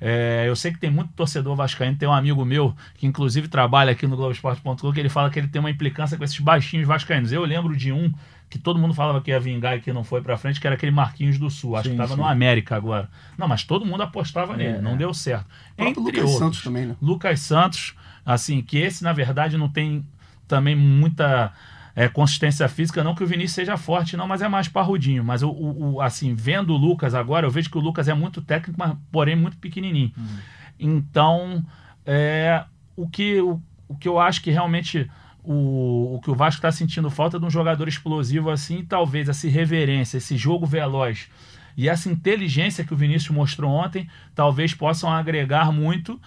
É, 0.00 0.44
eu 0.46 0.54
sei 0.54 0.72
que 0.72 0.78
tem 0.78 0.90
muito 0.90 1.12
torcedor 1.12 1.56
vascaíno, 1.56 1.96
tem 1.96 2.08
um 2.08 2.12
amigo 2.12 2.44
meu 2.44 2.74
que 2.96 3.06
inclusive 3.06 3.48
trabalha 3.48 3.92
aqui 3.92 4.06
no 4.06 4.16
Globoesporte.com 4.16 4.92
que 4.92 5.00
ele 5.00 5.08
fala 5.08 5.28
que 5.28 5.38
ele 5.38 5.48
tem 5.48 5.58
uma 5.58 5.70
implicância 5.70 6.16
com 6.16 6.24
esses 6.24 6.38
baixinhos 6.38 6.86
vascaínos. 6.86 7.32
Eu 7.32 7.44
lembro 7.44 7.76
de 7.76 7.92
um 7.92 8.12
que 8.48 8.58
todo 8.58 8.78
mundo 8.78 8.94
falava 8.94 9.20
que 9.20 9.30
ia 9.30 9.38
vingar 9.38 9.76
e 9.76 9.80
que 9.80 9.92
não 9.92 10.02
foi 10.02 10.22
para 10.22 10.36
frente, 10.36 10.60
que 10.60 10.66
era 10.66 10.74
aquele 10.74 10.92
Marquinhos 10.92 11.38
do 11.38 11.50
Sul, 11.50 11.76
acho 11.76 11.84
sim, 11.84 11.96
que 11.96 12.02
estava 12.02 12.16
no 12.16 12.26
América 12.26 12.76
agora. 12.76 13.10
Não, 13.36 13.46
mas 13.46 13.62
todo 13.62 13.84
mundo 13.84 14.02
apostava 14.02 14.56
nele, 14.56 14.78
é, 14.78 14.80
não 14.80 14.92
é. 14.92 14.96
deu 14.96 15.12
certo. 15.12 15.46
Entre 15.76 16.00
Lucas 16.00 16.22
outros, 16.22 16.38
Santos 16.38 16.62
também, 16.62 16.86
né? 16.86 16.96
Lucas 17.00 17.40
Santos, 17.40 17.94
assim, 18.24 18.62
que 18.62 18.78
esse 18.78 19.04
na 19.04 19.12
verdade 19.12 19.58
não 19.58 19.68
tem 19.68 20.04
também 20.46 20.74
muita 20.74 21.52
é, 21.98 22.08
consistência 22.08 22.68
física, 22.68 23.02
não 23.02 23.12
que 23.12 23.24
o 23.24 23.26
Vinícius 23.26 23.54
seja 23.54 23.76
forte, 23.76 24.16
não, 24.16 24.28
mas 24.28 24.40
é 24.40 24.46
mais 24.46 24.68
parrudinho. 24.68 25.24
Mas 25.24 25.42
o, 25.42 25.50
o, 25.50 26.00
assim, 26.00 26.32
vendo 26.32 26.72
o 26.72 26.76
Lucas 26.76 27.12
agora, 27.12 27.44
eu 27.44 27.50
vejo 27.50 27.68
que 27.68 27.76
o 27.76 27.80
Lucas 27.80 28.06
é 28.06 28.14
muito 28.14 28.40
técnico, 28.40 28.78
mas 28.78 28.96
porém 29.10 29.34
muito 29.34 29.56
pequenininho. 29.56 30.12
Uhum. 30.16 30.38
Então, 30.78 31.64
é, 32.06 32.62
o, 32.94 33.08
que, 33.08 33.40
o, 33.40 33.60
o 33.88 33.96
que 33.96 34.06
eu 34.06 34.20
acho 34.20 34.40
que 34.42 34.52
realmente 34.52 35.10
o, 35.42 36.14
o 36.14 36.20
que 36.22 36.30
o 36.30 36.36
Vasco 36.36 36.58
está 36.58 36.70
sentindo 36.70 37.10
falta 37.10 37.36
de 37.36 37.44
um 37.44 37.50
jogador 37.50 37.88
explosivo 37.88 38.48
assim, 38.48 38.84
talvez 38.84 39.28
essa 39.28 39.48
irreverência, 39.48 40.18
esse 40.18 40.36
jogo 40.36 40.66
veloz 40.66 41.28
e 41.76 41.88
essa 41.88 42.08
inteligência 42.08 42.84
que 42.84 42.94
o 42.94 42.96
Vinícius 42.96 43.34
mostrou 43.34 43.72
ontem, 43.72 44.08
talvez 44.36 44.72
possam 44.72 45.10
agregar 45.10 45.72
muito 45.72 46.20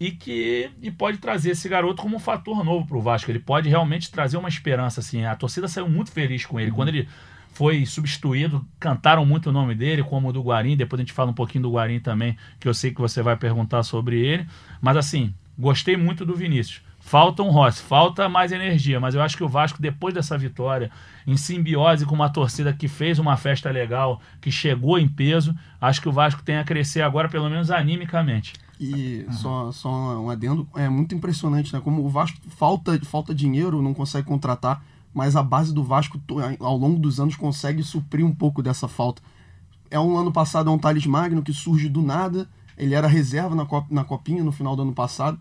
e 0.00 0.12
que 0.12 0.70
e 0.80 0.90
pode 0.90 1.18
trazer 1.18 1.50
esse 1.50 1.68
garoto 1.68 2.02
como 2.02 2.16
um 2.16 2.20
fator 2.20 2.64
novo 2.64 2.86
para 2.86 2.96
o 2.96 3.00
Vasco. 3.00 3.30
Ele 3.30 3.38
pode 3.38 3.68
realmente 3.68 4.10
trazer 4.10 4.36
uma 4.36 4.48
esperança. 4.48 5.00
Assim. 5.00 5.24
A 5.24 5.34
torcida 5.34 5.66
saiu 5.68 5.88
muito 5.88 6.12
feliz 6.12 6.46
com 6.46 6.58
ele. 6.60 6.70
Quando 6.70 6.88
ele 6.88 7.08
foi 7.52 7.84
substituído, 7.84 8.64
cantaram 8.78 9.26
muito 9.26 9.48
o 9.50 9.52
nome 9.52 9.74
dele, 9.74 10.02
como 10.02 10.28
o 10.28 10.32
do 10.32 10.42
Guarim. 10.42 10.76
Depois 10.76 11.00
a 11.00 11.02
gente 11.02 11.12
fala 11.12 11.30
um 11.30 11.34
pouquinho 11.34 11.62
do 11.62 11.72
Guarim 11.72 11.98
também, 11.98 12.36
que 12.60 12.68
eu 12.68 12.74
sei 12.74 12.92
que 12.92 13.00
você 13.00 13.22
vai 13.22 13.36
perguntar 13.36 13.82
sobre 13.82 14.24
ele. 14.24 14.46
Mas 14.80 14.96
assim, 14.96 15.34
gostei 15.58 15.96
muito 15.96 16.24
do 16.24 16.36
Vinícius. 16.36 16.82
Falta 17.00 17.42
um 17.42 17.48
Rossi, 17.48 17.82
falta 17.82 18.28
mais 18.28 18.52
energia, 18.52 19.00
mas 19.00 19.14
eu 19.14 19.22
acho 19.22 19.34
que 19.34 19.42
o 19.42 19.48
Vasco, 19.48 19.80
depois 19.80 20.12
dessa 20.12 20.36
vitória, 20.36 20.90
em 21.26 21.38
simbiose 21.38 22.04
com 22.04 22.14
uma 22.14 22.28
torcida 22.28 22.70
que 22.70 22.86
fez 22.86 23.18
uma 23.18 23.34
festa 23.34 23.70
legal, 23.70 24.20
que 24.42 24.52
chegou 24.52 24.98
em 24.98 25.08
peso, 25.08 25.56
acho 25.80 26.02
que 26.02 26.08
o 26.08 26.12
Vasco 26.12 26.42
tem 26.42 26.58
a 26.58 26.64
crescer 26.64 27.00
agora, 27.00 27.26
pelo 27.26 27.48
menos 27.48 27.70
animicamente. 27.70 28.52
E 28.80 29.24
uhum. 29.26 29.32
só, 29.32 29.72
só 29.72 29.90
um 30.20 30.30
adendo, 30.30 30.68
é 30.74 30.88
muito 30.88 31.14
impressionante, 31.14 31.72
né? 31.72 31.80
Como 31.80 32.04
o 32.04 32.08
Vasco 32.08 32.38
falta, 32.48 32.98
falta 33.04 33.34
dinheiro, 33.34 33.82
não 33.82 33.92
consegue 33.92 34.26
contratar, 34.26 34.84
mas 35.12 35.34
a 35.34 35.42
base 35.42 35.74
do 35.74 35.82
Vasco 35.82 36.20
ao 36.60 36.76
longo 36.76 36.98
dos 36.98 37.18
anos 37.18 37.34
consegue 37.34 37.82
suprir 37.82 38.24
um 38.24 38.34
pouco 38.34 38.62
dessa 38.62 38.86
falta. 38.86 39.20
É 39.90 39.98
um 39.98 40.16
ano 40.16 40.30
passado 40.30 40.70
é 40.70 40.72
um 40.72 40.78
Thales 40.78 41.06
Magno 41.06 41.42
que 41.42 41.52
surge 41.52 41.88
do 41.88 42.02
nada, 42.02 42.48
ele 42.76 42.94
era 42.94 43.08
reserva 43.08 43.54
na, 43.54 43.66
cop, 43.66 43.92
na 43.92 44.04
copinha 44.04 44.44
no 44.44 44.52
final 44.52 44.76
do 44.76 44.82
ano 44.82 44.92
passado, 44.92 45.40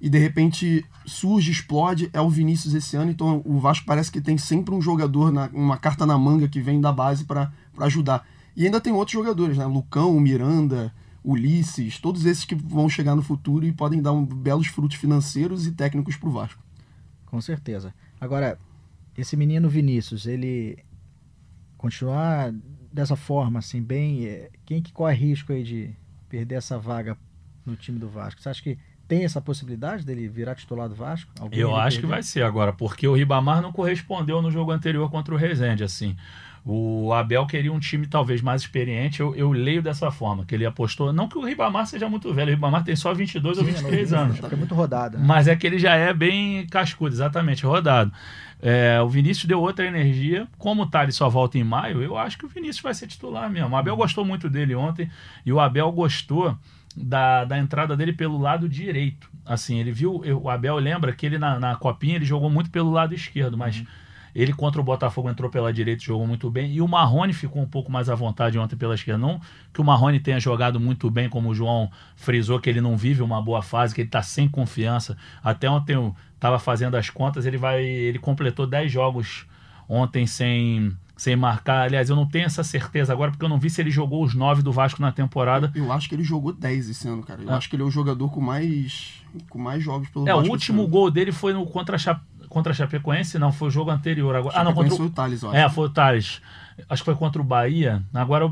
e 0.00 0.08
de 0.08 0.18
repente 0.18 0.84
surge, 1.04 1.50
explode, 1.50 2.08
é 2.12 2.20
o 2.20 2.30
Vinícius 2.30 2.74
esse 2.74 2.96
ano, 2.96 3.10
então 3.10 3.42
o 3.44 3.58
Vasco 3.58 3.84
parece 3.86 4.12
que 4.12 4.20
tem 4.20 4.38
sempre 4.38 4.72
um 4.72 4.80
jogador, 4.80 5.32
na, 5.32 5.50
uma 5.52 5.76
carta 5.76 6.06
na 6.06 6.16
manga 6.16 6.46
que 6.46 6.60
vem 6.60 6.80
da 6.80 6.92
base 6.92 7.24
para 7.24 7.50
ajudar. 7.78 8.24
E 8.54 8.64
ainda 8.64 8.80
tem 8.80 8.92
outros 8.92 9.12
jogadores, 9.12 9.56
né? 9.56 9.66
Lucão, 9.66 10.18
Miranda, 10.20 10.92
Ulisses, 11.24 11.98
todos 11.98 12.24
esses 12.24 12.44
que 12.44 12.54
vão 12.54 12.88
chegar 12.88 13.14
no 13.14 13.22
futuro 13.22 13.66
e 13.66 13.72
podem 13.72 14.00
dar 14.00 14.12
um, 14.12 14.24
belos 14.24 14.68
frutos 14.68 14.96
financeiros 14.96 15.66
e 15.66 15.72
técnicos 15.72 16.16
para 16.16 16.28
o 16.28 16.32
Vasco. 16.32 16.62
Com 17.26 17.40
certeza. 17.40 17.94
Agora, 18.20 18.58
esse 19.16 19.36
menino 19.36 19.68
Vinícius, 19.68 20.26
ele 20.26 20.78
continuar 21.76 22.52
dessa 22.92 23.16
forma, 23.16 23.58
assim, 23.58 23.82
bem. 23.82 24.26
É, 24.26 24.50
quem 24.64 24.82
que 24.82 24.92
corre 24.92 25.14
risco 25.14 25.52
aí 25.52 25.62
de 25.62 25.90
perder 26.28 26.56
essa 26.56 26.78
vaga 26.78 27.16
no 27.64 27.76
time 27.76 27.98
do 27.98 28.08
Vasco? 28.08 28.40
Você 28.40 28.48
acha 28.48 28.62
que 28.62 28.78
tem 29.06 29.24
essa 29.24 29.40
possibilidade 29.40 30.04
dele 30.04 30.28
virar 30.28 30.54
titular 30.54 30.88
do 30.88 30.94
Vasco? 30.94 31.30
Alguém 31.38 31.60
Eu 31.60 31.74
acho 31.74 31.96
perder? 31.96 32.00
que 32.00 32.06
vai 32.06 32.22
ser 32.22 32.42
agora, 32.42 32.72
porque 32.72 33.06
o 33.08 33.14
Ribamar 33.14 33.62
não 33.62 33.72
correspondeu 33.72 34.42
no 34.42 34.50
jogo 34.50 34.70
anterior 34.70 35.10
contra 35.10 35.34
o 35.34 35.36
Rezende, 35.38 35.82
assim. 35.84 36.16
O 36.64 37.12
Abel 37.12 37.46
queria 37.46 37.72
um 37.72 37.78
time 37.78 38.06
talvez 38.06 38.42
mais 38.42 38.62
experiente. 38.62 39.20
Eu, 39.20 39.34
eu 39.34 39.50
leio 39.52 39.82
dessa 39.82 40.10
forma, 40.10 40.44
que 40.44 40.54
ele 40.54 40.66
apostou. 40.66 41.12
Não 41.12 41.28
que 41.28 41.38
o 41.38 41.44
Ribamar 41.44 41.86
seja 41.86 42.08
muito 42.08 42.32
velho, 42.32 42.48
o 42.48 42.54
Ribamar 42.54 42.84
tem 42.84 42.94
só 42.94 43.14
22 43.14 43.56
Sim, 43.56 43.62
ou 43.62 43.66
23 43.66 44.10
não, 44.10 44.18
anos. 44.20 44.40
É 44.42 44.56
muito 44.56 44.74
rodado. 44.74 45.18
Né? 45.18 45.24
Mas 45.26 45.48
é 45.48 45.56
que 45.56 45.66
ele 45.66 45.78
já 45.78 45.94
é 45.94 46.12
bem 46.12 46.66
cascudo, 46.66 47.14
exatamente, 47.14 47.64
rodado. 47.64 48.12
É, 48.60 49.00
o 49.00 49.08
Vinícius 49.08 49.46
deu 49.46 49.60
outra 49.60 49.86
energia. 49.86 50.46
Como 50.58 50.82
o 50.82 50.86
Thales 50.86 51.14
só 51.14 51.28
volta 51.28 51.58
em 51.58 51.64
maio, 51.64 52.02
eu 52.02 52.18
acho 52.18 52.36
que 52.36 52.44
o 52.44 52.48
Vinícius 52.48 52.80
vai 52.80 52.94
ser 52.94 53.06
titular 53.06 53.48
mesmo. 53.48 53.70
O 53.70 53.76
Abel 53.76 53.96
gostou 53.96 54.24
muito 54.24 54.50
dele 54.50 54.74
ontem 54.74 55.10
e 55.46 55.52
o 55.52 55.60
Abel 55.60 55.90
gostou 55.92 56.56
da, 56.96 57.44
da 57.44 57.58
entrada 57.58 57.96
dele 57.96 58.12
pelo 58.12 58.38
lado 58.38 58.68
direito. 58.68 59.30
Assim, 59.46 59.78
ele 59.78 59.92
viu. 59.92 60.22
O 60.42 60.50
Abel 60.50 60.76
lembra 60.76 61.12
que 61.12 61.24
ele 61.24 61.38
na, 61.38 61.58
na 61.58 61.76
copinha 61.76 62.16
ele 62.16 62.24
jogou 62.24 62.50
muito 62.50 62.70
pelo 62.70 62.90
lado 62.90 63.14
esquerdo, 63.14 63.56
mas. 63.56 63.78
Uhum 63.78 63.86
ele 64.38 64.52
contra 64.52 64.80
o 64.80 64.84
Botafogo 64.84 65.28
entrou 65.28 65.50
pela 65.50 65.72
direita 65.72 66.00
e 66.00 66.06
jogou 66.06 66.24
muito 66.24 66.48
bem. 66.48 66.72
E 66.72 66.80
o 66.80 66.86
Marrone 66.86 67.32
ficou 67.32 67.60
um 67.60 67.66
pouco 67.66 67.90
mais 67.90 68.08
à 68.08 68.14
vontade 68.14 68.56
ontem 68.56 68.76
pela 68.76 68.94
esquerda. 68.94 69.18
Não 69.18 69.40
que 69.72 69.80
o 69.80 69.84
Marrone 69.84 70.20
tenha 70.20 70.38
jogado 70.38 70.78
muito 70.78 71.10
bem, 71.10 71.28
como 71.28 71.48
o 71.48 71.54
João 71.54 71.90
frisou, 72.14 72.60
que 72.60 72.70
ele 72.70 72.80
não 72.80 72.96
vive 72.96 73.20
uma 73.20 73.42
boa 73.42 73.62
fase, 73.62 73.92
que 73.92 74.00
ele 74.00 74.08
está 74.08 74.22
sem 74.22 74.48
confiança. 74.48 75.16
Até 75.42 75.68
ontem 75.68 75.94
eu 75.94 76.14
estava 76.36 76.60
fazendo 76.60 76.96
as 76.96 77.10
contas, 77.10 77.46
ele 77.46 77.56
vai. 77.56 77.84
Ele 77.84 78.20
completou 78.20 78.64
10 78.64 78.92
jogos 78.92 79.44
ontem 79.88 80.24
sem 80.24 80.96
sem 81.16 81.34
marcar. 81.34 81.86
Aliás, 81.86 82.08
eu 82.08 82.14
não 82.14 82.24
tenho 82.24 82.46
essa 82.46 82.62
certeza 82.62 83.12
agora, 83.12 83.32
porque 83.32 83.44
eu 83.44 83.48
não 83.48 83.58
vi 83.58 83.68
se 83.68 83.80
ele 83.80 83.90
jogou 83.90 84.22
os 84.22 84.34
nove 84.34 84.62
do 84.62 84.70
Vasco 84.70 85.02
na 85.02 85.10
temporada. 85.10 85.72
Eu, 85.74 85.86
eu 85.86 85.92
acho 85.92 86.08
que 86.08 86.14
ele 86.14 86.22
jogou 86.22 86.52
10 86.52 86.90
esse 86.90 87.08
ano, 87.08 87.24
cara. 87.24 87.42
Eu 87.42 87.50
ah. 87.50 87.56
acho 87.56 87.68
que 87.68 87.74
ele 87.74 87.82
é 87.82 87.86
o 87.86 87.90
jogador 87.90 88.30
com 88.30 88.40
mais, 88.40 89.20
com 89.50 89.58
mais 89.58 89.82
jogos 89.82 90.08
pelo 90.10 90.28
é, 90.28 90.32
Vasco. 90.32 90.46
É, 90.46 90.48
o 90.48 90.52
último 90.52 90.86
gol 90.86 91.10
dele 91.10 91.32
foi 91.32 91.52
no 91.52 91.66
contra 91.66 91.96
a 91.96 91.98
Chape 91.98 92.20
contra 92.48 92.72
a 92.72 92.74
Chapecoense, 92.74 93.38
não, 93.38 93.52
foi 93.52 93.68
o 93.68 93.70
jogo 93.70 93.90
anterior. 93.90 94.34
Agora, 94.34 94.58
ah, 94.58 94.64
não, 94.64 94.72
contra 94.72 94.92
o, 94.92 94.96
foi 94.96 95.06
o 95.06 95.10
Thales, 95.10 95.42
eu 95.42 95.50
acho. 95.50 95.58
É, 95.58 95.68
foi 95.68 95.86
o 95.86 95.90
Thales. 95.90 96.40
Acho 96.88 97.02
que 97.02 97.06
foi 97.06 97.14
contra 97.14 97.40
o 97.40 97.44
Bahia. 97.44 98.02
Agora, 98.14 98.50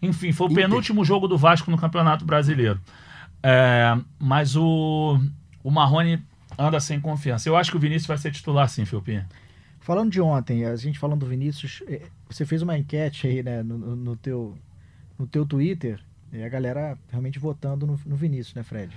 enfim, 0.00 0.32
foi 0.32 0.48
o 0.48 0.50
Inter. 0.50 0.64
penúltimo 0.64 1.04
jogo 1.04 1.28
do 1.28 1.38
Vasco 1.38 1.70
no 1.70 1.76
Campeonato 1.76 2.24
Brasileiro. 2.24 2.80
É, 3.42 3.96
mas 4.18 4.56
o, 4.56 5.20
o 5.62 5.70
Marrone 5.70 6.22
anda 6.58 6.80
sem 6.80 7.00
confiança. 7.00 7.48
Eu 7.48 7.56
acho 7.56 7.70
que 7.70 7.76
o 7.76 7.80
Vinícius 7.80 8.06
vai 8.06 8.18
ser 8.18 8.30
titular 8.30 8.68
sim, 8.68 8.84
Filpinha. 8.84 9.28
Falando 9.80 10.10
de 10.10 10.20
ontem, 10.20 10.64
a 10.64 10.74
gente 10.74 10.98
falando 10.98 11.20
do 11.20 11.26
Vinícius, 11.26 11.82
é, 11.86 12.02
você 12.28 12.44
fez 12.44 12.60
uma 12.60 12.76
enquete 12.76 13.28
aí, 13.28 13.42
né, 13.42 13.62
no, 13.62 13.78
no 13.94 14.16
teu, 14.16 14.58
no 15.16 15.26
teu 15.28 15.46
Twitter, 15.46 16.00
e 16.32 16.42
a 16.42 16.48
galera 16.48 16.98
realmente 17.08 17.38
votando 17.38 17.86
no, 17.86 18.00
no 18.04 18.16
Vinícius, 18.16 18.54
né, 18.54 18.64
Fred? 18.64 18.92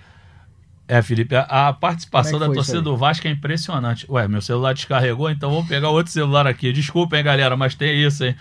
É, 0.90 1.04
Felipe, 1.04 1.36
a, 1.36 1.68
a 1.68 1.72
participação 1.72 2.38
é 2.38 2.40
da 2.40 2.52
torcida 2.52 2.82
do 2.82 2.98
Vasco 2.98 3.28
é 3.28 3.30
impressionante. 3.30 4.08
Ué, 4.10 4.28
meu 4.28 4.42
celular 4.42 4.74
descarregou, 4.74 5.30
então 5.30 5.52
vamos 5.52 5.68
pegar 5.68 5.90
outro 5.90 6.12
celular 6.12 6.48
aqui. 6.48 6.74
Desculpa, 6.74 7.16
hein, 7.16 7.24
galera, 7.24 7.56
mas 7.56 7.76
tem 7.76 8.04
isso, 8.04 8.26
hein? 8.26 8.36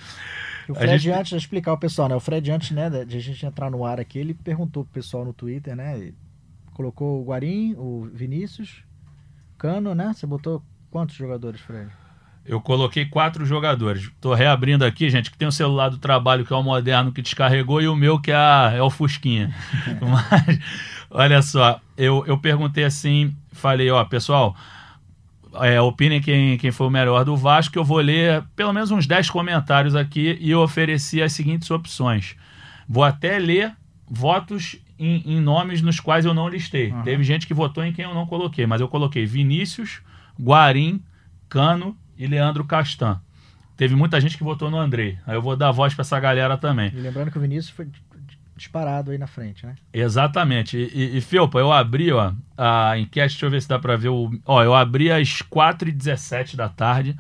O 0.67 0.75
Fred, 0.75 0.97
gente... 0.97 1.13
antes 1.13 1.29
de 1.29 1.37
explicar 1.37 1.75
o 1.75 1.79
pessoal, 1.79 2.09
né? 2.09 2.17
O 2.17 2.21
Fred, 2.21 2.51
antes 2.51 2.71
né, 2.71 2.89
de 3.05 3.19
a 3.19 3.21
gente 3.21 3.45
entrar 3.45 3.71
no 3.71 3.85
ar 3.85 4.01
aqui, 4.01 4.19
ele 4.19 4.33
perguntou 4.33 4.83
pro 4.83 4.95
pessoal 4.95 5.27
no 5.27 5.35
Twitter, 5.35 5.77
né? 5.77 6.11
Colocou 6.73 7.21
o 7.21 7.25
Guarim, 7.27 7.75
o 7.77 8.09
Vinícius, 8.15 8.83
Cano, 9.59 9.95
né? 9.95 10.15
Você 10.15 10.27
botou 10.27 10.63
quantos 10.91 11.17
jogadores, 11.17 11.61
Fred? 11.61 11.91
Eu 12.47 12.63
coloquei 12.63 13.05
quatro 13.05 13.45
jogadores. 13.45 14.11
Tô 14.23 14.33
reabrindo 14.33 14.87
aqui, 14.87 15.11
gente, 15.11 15.31
que 15.31 15.37
tem 15.37 15.47
o 15.47 15.53
celular 15.53 15.91
do 15.91 15.99
trabalho, 15.99 16.47
que 16.47 16.53
é 16.55 16.57
o 16.57 16.63
moderno, 16.63 17.13
que 17.13 17.21
descarregou, 17.21 17.83
e 17.83 17.89
o 17.89 17.95
meu, 17.95 18.19
que 18.19 18.31
é, 18.31 18.37
a, 18.37 18.73
é 18.75 18.81
o 18.81 18.89
Fusquinha. 18.89 19.55
Mas, 20.01 20.59
olha 21.11 21.43
só, 21.43 21.79
eu, 21.99 22.25
eu 22.27 22.39
perguntei 22.39 22.85
assim, 22.85 23.37
falei, 23.53 23.91
ó, 23.91 24.05
pessoal, 24.05 24.57
é, 25.57 25.81
opinem 25.81 26.21
quem, 26.21 26.57
quem 26.57 26.71
foi 26.71 26.87
o 26.87 26.91
melhor 26.91 27.25
do 27.25 27.37
Vasco, 27.37 27.77
eu 27.77 27.85
vou 27.85 27.99
ler 27.99 28.45
pelo 28.55 28.73
menos 28.73 28.93
uns 28.93 29.05
10 29.05 29.29
comentários 29.31 29.97
aqui 29.97 30.39
e 30.41 30.51
eu 30.51 30.61
ofereci 30.61 31.21
as 31.21 31.33
seguintes 31.33 31.69
opções. 31.73 32.37
Vou 32.89 33.03
até 33.03 33.39
ler 33.39 33.75
votos 34.09 34.77
em, 34.97 35.23
em 35.27 35.41
nomes 35.41 35.83
nos 35.83 35.99
quais 35.99 36.25
eu 36.25 36.33
não 36.33 36.49
listei. 36.49 36.93
Uhum. 36.93 37.03
Teve 37.03 37.25
gente 37.25 37.47
que 37.49 37.53
votou 37.53 37.85
em 37.85 37.93
quem 37.93 38.05
eu 38.05 38.15
não 38.15 38.27
coloquei, 38.27 38.65
mas 38.65 38.81
eu 38.81 38.89
coloquei 38.89 39.27
Vinícius, 39.27 40.01
Guarim, 40.41 41.03
Cano 41.49 41.97
e 42.17 42.29
Leandro 42.29 42.65
Castan. 42.65 43.21
Teve 43.77 43.95
muita 43.95 44.21
gente 44.21 44.37
que 44.37 44.45
votou 44.45 44.71
no 44.71 44.79
Andrei. 44.79 45.19
Aí 45.27 45.37
eu 45.37 45.43
vou 45.43 45.57
dar 45.57 45.73
voz 45.73 45.95
para 45.95 46.03
essa 46.03 46.19
galera 46.19 46.57
também. 46.57 46.93
E 46.95 47.01
lembrando 47.01 47.31
que 47.31 47.39
o 47.39 47.41
Vinícius 47.41 47.71
foi 47.71 47.89
disparado 48.59 49.11
aí 49.11 49.19
na 49.19 49.27
frente, 49.27 49.65
né? 49.65 49.75
Exatamente. 49.93 50.77
E, 50.77 51.17
e, 51.17 51.21
Felpa, 51.21 51.59
eu 51.59 51.73
abri 51.73 52.13
ó, 52.13 52.33
a 52.57 52.99
enquete, 52.99 53.35
deixa 53.35 53.47
eu 53.47 53.51
ver 53.51 53.63
se 53.63 53.69
dá 53.69 53.79
para 53.79 53.97
ver 53.97 54.09
o. 54.09 54.31
Ó, 54.45 54.63
eu 54.63 54.75
abri 54.75 55.11
às 55.11 55.43
4h17 55.43 56.57
da 56.57 56.69
tarde. 56.69 57.17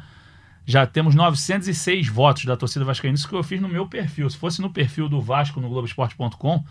Já 0.66 0.86
temos 0.86 1.14
906 1.14 2.08
votos 2.08 2.44
da 2.44 2.54
torcida 2.54 2.84
vascaína. 2.84 3.14
Isso 3.14 3.26
que 3.26 3.34
eu 3.34 3.42
fiz 3.42 3.58
no 3.58 3.68
meu 3.68 3.86
perfil. 3.86 4.28
Se 4.28 4.36
fosse 4.36 4.60
no 4.60 4.70
perfil 4.70 5.08
do 5.08 5.18
Vasco 5.18 5.62
no 5.62 5.68
Globoesporte.com, 5.70 6.62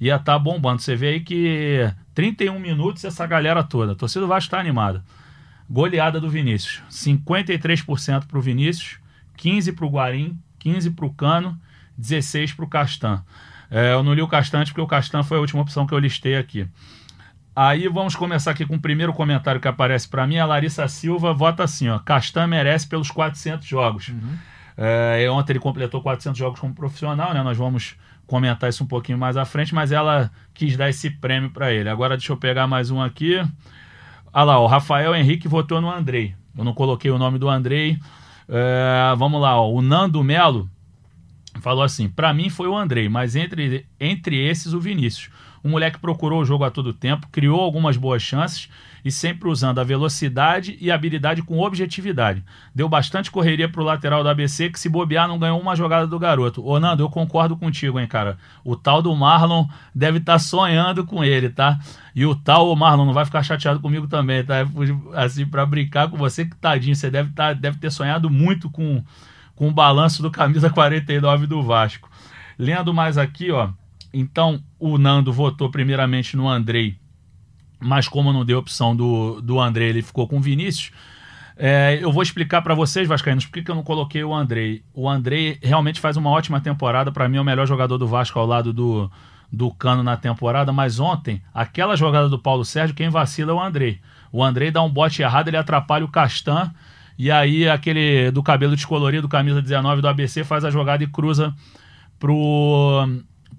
ia 0.00 0.14
estar 0.14 0.34
tá 0.34 0.38
bombando. 0.38 0.80
Você 0.80 0.94
vê 0.94 1.08
aí 1.08 1.20
que 1.20 1.92
31 2.14 2.60
minutos 2.60 3.04
essa 3.04 3.26
galera 3.26 3.64
toda. 3.64 3.92
A 3.92 3.96
torcida 3.96 4.20
do 4.20 4.28
Vasco 4.28 4.46
está 4.46 4.60
animada. 4.60 5.04
Goleada 5.68 6.20
do 6.20 6.30
Vinícius. 6.30 6.80
53% 6.90 8.26
para 8.26 8.38
o 8.38 8.40
Vinícius, 8.40 8.98
15% 9.36 9.74
para 9.74 9.86
o 9.86 9.90
Guarim, 9.90 10.38
15% 10.64 10.94
para 10.94 11.06
o 11.06 11.12
Cano, 11.12 11.60
16% 12.00 12.54
para 12.54 12.64
o 12.64 12.68
Castan. 12.68 13.24
É, 13.70 13.92
eu 13.92 14.02
não 14.02 14.12
li 14.12 14.20
o 14.20 14.28
Castante 14.28 14.72
porque 14.72 14.80
o 14.80 14.86
Castan 14.86 15.22
foi 15.22 15.38
a 15.38 15.40
última 15.40 15.62
opção 15.62 15.86
que 15.86 15.94
eu 15.94 15.98
listei 15.98 16.36
aqui. 16.36 16.66
Aí 17.54 17.88
vamos 17.88 18.16
começar 18.16 18.50
aqui 18.50 18.64
com 18.64 18.76
o 18.76 18.80
primeiro 18.80 19.12
comentário 19.12 19.60
que 19.60 19.68
aparece 19.68 20.08
para 20.08 20.26
mim. 20.26 20.38
A 20.38 20.46
Larissa 20.46 20.86
Silva 20.88 21.32
vota 21.32 21.64
assim: 21.64 21.88
ó, 21.88 21.98
Castan 21.98 22.46
merece 22.46 22.88
pelos 22.88 23.10
400 23.10 23.66
jogos. 23.66 24.08
Uhum. 24.08 24.38
É, 24.76 25.28
ontem 25.30 25.52
ele 25.52 25.60
completou 25.60 26.00
400 26.00 26.38
jogos 26.38 26.58
como 26.58 26.74
profissional, 26.74 27.34
né? 27.34 27.42
Nós 27.42 27.56
vamos 27.56 27.96
comentar 28.26 28.70
isso 28.70 28.82
um 28.84 28.86
pouquinho 28.86 29.18
mais 29.18 29.36
à 29.36 29.44
frente, 29.44 29.74
mas 29.74 29.92
ela 29.92 30.30
quis 30.54 30.76
dar 30.76 30.88
esse 30.88 31.10
prêmio 31.10 31.50
para 31.50 31.72
ele. 31.72 31.88
Agora 31.88 32.16
deixa 32.16 32.32
eu 32.32 32.36
pegar 32.36 32.66
mais 32.66 32.90
um 32.90 33.02
aqui. 33.02 33.36
Olha 34.32 34.44
lá, 34.44 34.58
o 34.60 34.66
Rafael 34.66 35.14
Henrique 35.14 35.48
votou 35.48 35.80
no 35.80 35.90
Andrei. 35.90 36.34
Eu 36.56 36.64
não 36.64 36.72
coloquei 36.72 37.10
o 37.10 37.18
nome 37.18 37.38
do 37.38 37.48
Andrei. 37.48 37.98
É, 38.48 39.14
vamos 39.16 39.40
lá, 39.40 39.60
ó, 39.60 39.70
o 39.70 39.82
Nando 39.82 40.22
Melo 40.22 40.70
falou 41.60 41.82
assim: 41.82 42.08
para 42.08 42.32
mim 42.32 42.50
foi 42.50 42.68
o 42.68 42.76
Andrei, 42.76 43.08
mas 43.08 43.36
entre, 43.36 43.86
entre 43.98 44.36
esses 44.36 44.72
o 44.72 44.80
Vinícius. 44.80 45.30
Um 45.62 45.70
moleque 45.70 45.98
procurou 45.98 46.40
o 46.40 46.44
jogo 46.44 46.64
a 46.64 46.70
todo 46.70 46.92
tempo, 46.92 47.28
criou 47.30 47.60
algumas 47.60 47.96
boas 47.96 48.22
chances 48.22 48.68
e 49.04 49.10
sempre 49.10 49.48
usando 49.48 49.78
a 49.78 49.84
velocidade 49.84 50.76
e 50.80 50.90
habilidade 50.90 51.42
com 51.42 51.58
objetividade. 51.58 52.42
Deu 52.74 52.88
bastante 52.88 53.30
correria 53.30 53.68
pro 53.68 53.82
lateral 53.82 54.24
da 54.24 54.30
ABC 54.30 54.70
que 54.70 54.80
se 54.80 54.88
bobear 54.88 55.28
não 55.28 55.38
ganhou 55.38 55.60
uma 55.60 55.76
jogada 55.76 56.06
do 56.06 56.18
garoto. 56.18 56.64
Ô 56.64 56.80
Nando, 56.80 57.02
eu 57.02 57.10
concordo 57.10 57.56
contigo, 57.56 57.98
hein, 58.00 58.06
cara. 58.06 58.38
O 58.64 58.74
tal 58.74 59.02
do 59.02 59.14
Marlon 59.14 59.66
deve 59.94 60.18
estar 60.18 60.34
tá 60.34 60.38
sonhando 60.38 61.04
com 61.04 61.22
ele, 61.22 61.50
tá? 61.50 61.78
E 62.14 62.24
o 62.24 62.34
tal 62.34 62.70
o 62.70 62.76
Marlon 62.76 63.04
não 63.04 63.14
vai 63.14 63.24
ficar 63.24 63.42
chateado 63.42 63.80
comigo 63.80 64.06
também, 64.06 64.44
tá? 64.44 64.56
Assim, 65.14 65.46
para 65.46 65.64
brincar 65.66 66.08
com 66.08 66.16
você 66.16 66.44
que 66.44 66.56
tadinho, 66.56 66.96
você 66.96 67.10
deve, 67.10 67.32
tá, 67.32 67.52
deve 67.52 67.78
ter 67.78 67.90
sonhado 67.90 68.30
muito 68.30 68.70
com 68.70 69.02
com 69.60 69.68
o 69.68 69.72
balanço 69.74 70.22
do 70.22 70.30
camisa 70.30 70.70
49 70.70 71.46
do 71.46 71.62
Vasco. 71.62 72.08
Lendo 72.58 72.94
mais 72.94 73.18
aqui, 73.18 73.50
ó. 73.50 73.68
Então, 74.10 74.64
o 74.78 74.96
Nando 74.96 75.30
votou 75.30 75.70
primeiramente 75.70 76.34
no 76.34 76.48
Andrei, 76.48 76.96
mas 77.78 78.08
como 78.08 78.32
não 78.32 78.42
deu 78.42 78.58
opção 78.58 78.96
do, 78.96 79.38
do 79.42 79.60
Andrei, 79.60 79.90
ele 79.90 80.00
ficou 80.00 80.26
com 80.26 80.38
o 80.38 80.40
Vinícius. 80.40 80.92
É, 81.58 81.98
eu 82.00 82.10
vou 82.10 82.22
explicar 82.22 82.62
para 82.62 82.74
vocês, 82.74 83.06
Vascaínos, 83.06 83.44
por 83.44 83.62
que, 83.62 83.70
eu 83.70 83.74
não 83.74 83.82
coloquei 83.82 84.24
o 84.24 84.34
Andrei. 84.34 84.82
O 84.94 85.06
Andrei 85.06 85.58
realmente 85.62 86.00
faz 86.00 86.16
uma 86.16 86.30
ótima 86.30 86.58
temporada. 86.58 87.12
Para 87.12 87.28
mim, 87.28 87.36
é 87.36 87.40
o 87.42 87.44
melhor 87.44 87.66
jogador 87.66 87.98
do 87.98 88.06
Vasco 88.06 88.38
ao 88.38 88.46
lado 88.46 88.72
do, 88.72 89.10
do 89.52 89.70
Cano 89.70 90.02
na 90.02 90.16
temporada. 90.16 90.72
Mas 90.72 90.98
ontem, 90.98 91.42
aquela 91.52 91.96
jogada 91.96 92.30
do 92.30 92.38
Paulo 92.38 92.64
Sérgio, 92.64 92.96
quem 92.96 93.10
vacila 93.10 93.52
é 93.52 93.54
o 93.54 93.60
Andrei. 93.60 94.00
O 94.32 94.42
Andrei 94.42 94.70
dá 94.70 94.82
um 94.82 94.88
bote 94.88 95.20
errado, 95.20 95.48
ele 95.48 95.58
atrapalha 95.58 96.02
o 96.02 96.08
Castan 96.08 96.72
e 97.20 97.30
aí 97.30 97.68
aquele 97.68 98.30
do 98.30 98.42
cabelo 98.42 98.74
descolorido, 98.74 99.28
camisa 99.28 99.60
19 99.60 100.00
do 100.00 100.08
ABC, 100.08 100.42
faz 100.42 100.64
a 100.64 100.70
jogada 100.70 101.04
e 101.04 101.06
cruza 101.06 101.54
pro 102.18 103.06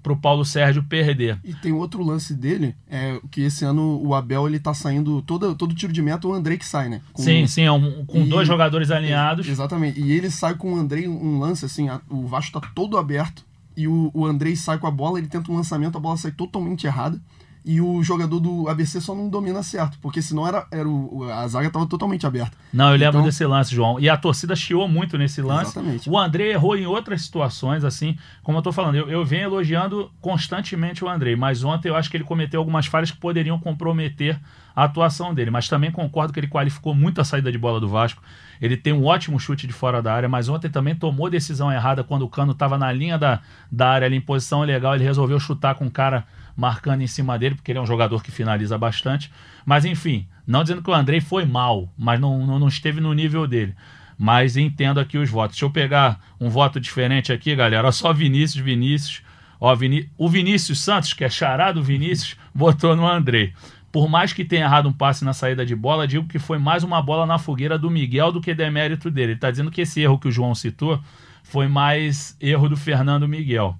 pro 0.02 0.16
Paulo 0.16 0.44
Sérgio 0.44 0.82
perder. 0.82 1.38
E 1.44 1.54
tem 1.54 1.70
outro 1.70 2.02
lance 2.02 2.34
dele, 2.34 2.74
é 2.90 3.20
que 3.30 3.42
esse 3.42 3.64
ano 3.64 4.04
o 4.04 4.16
Abel 4.16 4.48
ele 4.48 4.58
tá 4.58 4.74
saindo 4.74 5.22
todo 5.22 5.54
todo 5.54 5.76
tiro 5.76 5.92
de 5.92 6.02
meta 6.02 6.26
o 6.26 6.34
André 6.34 6.56
que 6.56 6.66
sai, 6.66 6.88
né? 6.88 7.02
Com, 7.12 7.22
sim, 7.22 7.46
sim, 7.46 7.62
é 7.62 7.70
um, 7.70 8.04
com 8.04 8.22
e, 8.22 8.28
dois 8.28 8.48
jogadores 8.48 8.90
alinhados. 8.90 9.46
Exatamente. 9.46 10.00
E 10.00 10.10
ele 10.10 10.28
sai 10.28 10.56
com 10.56 10.72
o 10.72 10.76
André 10.76 11.06
um 11.06 11.38
lance 11.38 11.64
assim, 11.64 11.88
a, 11.88 12.00
o 12.10 12.26
Vasco 12.26 12.60
tá 12.60 12.68
todo 12.74 12.98
aberto 12.98 13.44
e 13.76 13.86
o, 13.86 14.10
o 14.12 14.26
Andrei 14.26 14.56
sai 14.56 14.76
com 14.76 14.88
a 14.88 14.90
bola, 14.90 15.20
ele 15.20 15.28
tenta 15.28 15.52
um 15.52 15.54
lançamento, 15.54 15.96
a 15.96 16.00
bola 16.00 16.16
sai 16.16 16.32
totalmente 16.32 16.84
errada 16.84 17.20
e 17.64 17.80
o 17.80 18.02
jogador 18.02 18.40
do 18.40 18.68
ABC 18.68 19.00
só 19.00 19.14
não 19.14 19.28
domina 19.28 19.62
certo, 19.62 19.96
porque 20.00 20.20
senão 20.20 20.46
era, 20.46 20.66
era 20.70 20.88
o, 20.88 21.30
a 21.30 21.46
zaga 21.46 21.68
estava 21.68 21.86
totalmente 21.86 22.26
aberta. 22.26 22.56
Não, 22.72 22.90
eu 22.90 22.96
lembro 22.96 23.18
então... 23.18 23.22
desse 23.22 23.44
lance, 23.46 23.74
João. 23.74 24.00
E 24.00 24.08
a 24.08 24.16
torcida 24.16 24.56
chiou 24.56 24.88
muito 24.88 25.16
nesse 25.16 25.40
lance. 25.40 25.70
Exatamente. 25.70 26.10
O 26.10 26.18
André 26.18 26.50
errou 26.50 26.76
em 26.76 26.86
outras 26.86 27.22
situações, 27.22 27.84
assim, 27.84 28.16
como 28.42 28.58
eu 28.58 28.60
estou 28.60 28.72
falando, 28.72 28.96
eu, 28.96 29.08
eu 29.08 29.24
venho 29.24 29.44
elogiando 29.44 30.10
constantemente 30.20 31.04
o 31.04 31.08
André, 31.08 31.36
mas 31.36 31.62
ontem 31.62 31.88
eu 31.88 31.94
acho 31.94 32.10
que 32.10 32.16
ele 32.16 32.24
cometeu 32.24 32.58
algumas 32.58 32.86
falhas 32.86 33.10
que 33.12 33.18
poderiam 33.18 33.58
comprometer 33.58 34.40
a 34.74 34.84
atuação 34.84 35.32
dele. 35.32 35.50
Mas 35.50 35.68
também 35.68 35.90
concordo 35.90 36.32
que 36.32 36.40
ele 36.40 36.48
qualificou 36.48 36.94
muito 36.94 37.20
a 37.20 37.24
saída 37.24 37.52
de 37.52 37.58
bola 37.58 37.78
do 37.78 37.88
Vasco. 37.88 38.22
Ele 38.60 38.76
tem 38.76 38.92
um 38.92 39.04
ótimo 39.04 39.38
chute 39.38 39.66
de 39.66 39.72
fora 39.72 40.02
da 40.02 40.12
área, 40.12 40.28
mas 40.28 40.48
ontem 40.48 40.68
também 40.68 40.94
tomou 40.94 41.30
decisão 41.30 41.70
errada 41.70 42.02
quando 42.02 42.22
o 42.22 42.28
Cano 42.28 42.52
estava 42.52 42.76
na 42.76 42.92
linha 42.92 43.18
da, 43.18 43.40
da 43.70 43.88
área 43.88 44.06
ali 44.06 44.16
em 44.16 44.20
posição 44.20 44.62
legal. 44.62 44.94
Ele 44.94 45.04
resolveu 45.04 45.38
chutar 45.38 45.74
com 45.74 45.86
o 45.86 45.90
cara 45.90 46.24
marcando 46.56 47.02
em 47.02 47.06
cima 47.06 47.38
dele, 47.38 47.54
porque 47.54 47.72
ele 47.72 47.78
é 47.78 47.82
um 47.82 47.86
jogador 47.86 48.22
que 48.22 48.30
finaliza 48.30 48.76
bastante. 48.76 49.30
Mas 49.64 49.84
enfim, 49.84 50.26
não 50.46 50.62
dizendo 50.62 50.82
que 50.82 50.90
o 50.90 50.94
Andrei 50.94 51.20
foi 51.20 51.44
mal, 51.44 51.92
mas 51.96 52.20
não, 52.20 52.46
não, 52.46 52.58
não 52.58 52.68
esteve 52.68 53.00
no 53.00 53.12
nível 53.12 53.46
dele. 53.46 53.74
Mas 54.18 54.56
entendo 54.56 55.00
aqui 55.00 55.18
os 55.18 55.30
votos. 55.30 55.56
Deixa 55.56 55.64
eu 55.64 55.70
pegar 55.70 56.20
um 56.40 56.48
voto 56.48 56.78
diferente 56.78 57.32
aqui, 57.32 57.56
galera. 57.56 57.84
Olha 57.84 57.92
só 57.92 58.12
Vinícius, 58.12 58.64
Vinícius. 58.64 59.22
Ó, 59.60 59.74
Viní 59.74 60.08
o 60.18 60.28
Vinícius 60.28 60.80
Santos, 60.80 61.12
que 61.12 61.24
é 61.24 61.28
charado 61.28 61.82
Vinícius, 61.82 62.36
votou 62.54 62.96
no 62.96 63.06
Andrei. 63.06 63.52
Por 63.92 64.08
mais 64.08 64.32
que 64.32 64.44
tenha 64.44 64.64
errado 64.64 64.88
um 64.88 64.92
passe 64.92 65.24
na 65.24 65.32
saída 65.32 65.66
de 65.66 65.76
bola, 65.76 66.08
digo 66.08 66.26
que 66.26 66.38
foi 66.38 66.58
mais 66.58 66.82
uma 66.82 67.02
bola 67.02 67.26
na 67.26 67.38
fogueira 67.38 67.78
do 67.78 67.90
Miguel 67.90 68.32
do 68.32 68.40
que 68.40 68.54
demérito 68.54 69.10
dele. 69.10 69.32
Ele 69.32 69.34
está 69.34 69.50
dizendo 69.50 69.70
que 69.70 69.82
esse 69.82 70.00
erro 70.00 70.18
que 70.18 70.28
o 70.28 70.32
João 70.32 70.54
citou 70.54 70.98
foi 71.42 71.68
mais 71.68 72.36
erro 72.40 72.68
do 72.68 72.76
Fernando 72.76 73.28
Miguel. 73.28 73.78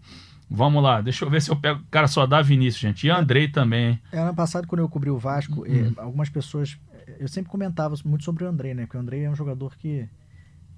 Vamos 0.54 0.82
lá, 0.82 1.00
deixa 1.00 1.24
eu 1.24 1.30
ver 1.30 1.40
se 1.40 1.50
eu 1.50 1.56
pego. 1.56 1.82
Cara, 1.90 2.06
só 2.06 2.26
dá 2.26 2.42
Vinícius, 2.42 2.80
gente. 2.80 3.06
E 3.06 3.10
Andrei 3.10 3.48
também. 3.48 3.98
É, 4.12 4.18
ano 4.18 4.34
passado, 4.34 4.66
quando 4.68 4.80
eu 4.80 4.88
cobri 4.88 5.08
o 5.08 5.18
Vasco, 5.18 5.62
uhum. 5.66 5.94
algumas 5.96 6.28
pessoas. 6.28 6.78
Eu 7.18 7.26
sempre 7.26 7.50
comentava 7.50 7.94
muito 8.04 8.22
sobre 8.22 8.44
o 8.44 8.48
Andrei, 8.48 8.74
né? 8.74 8.84
Porque 8.84 8.96
o 8.96 9.00
Andrei 9.00 9.24
é 9.24 9.30
um 9.30 9.34
jogador 9.34 9.74
que, 9.76 10.08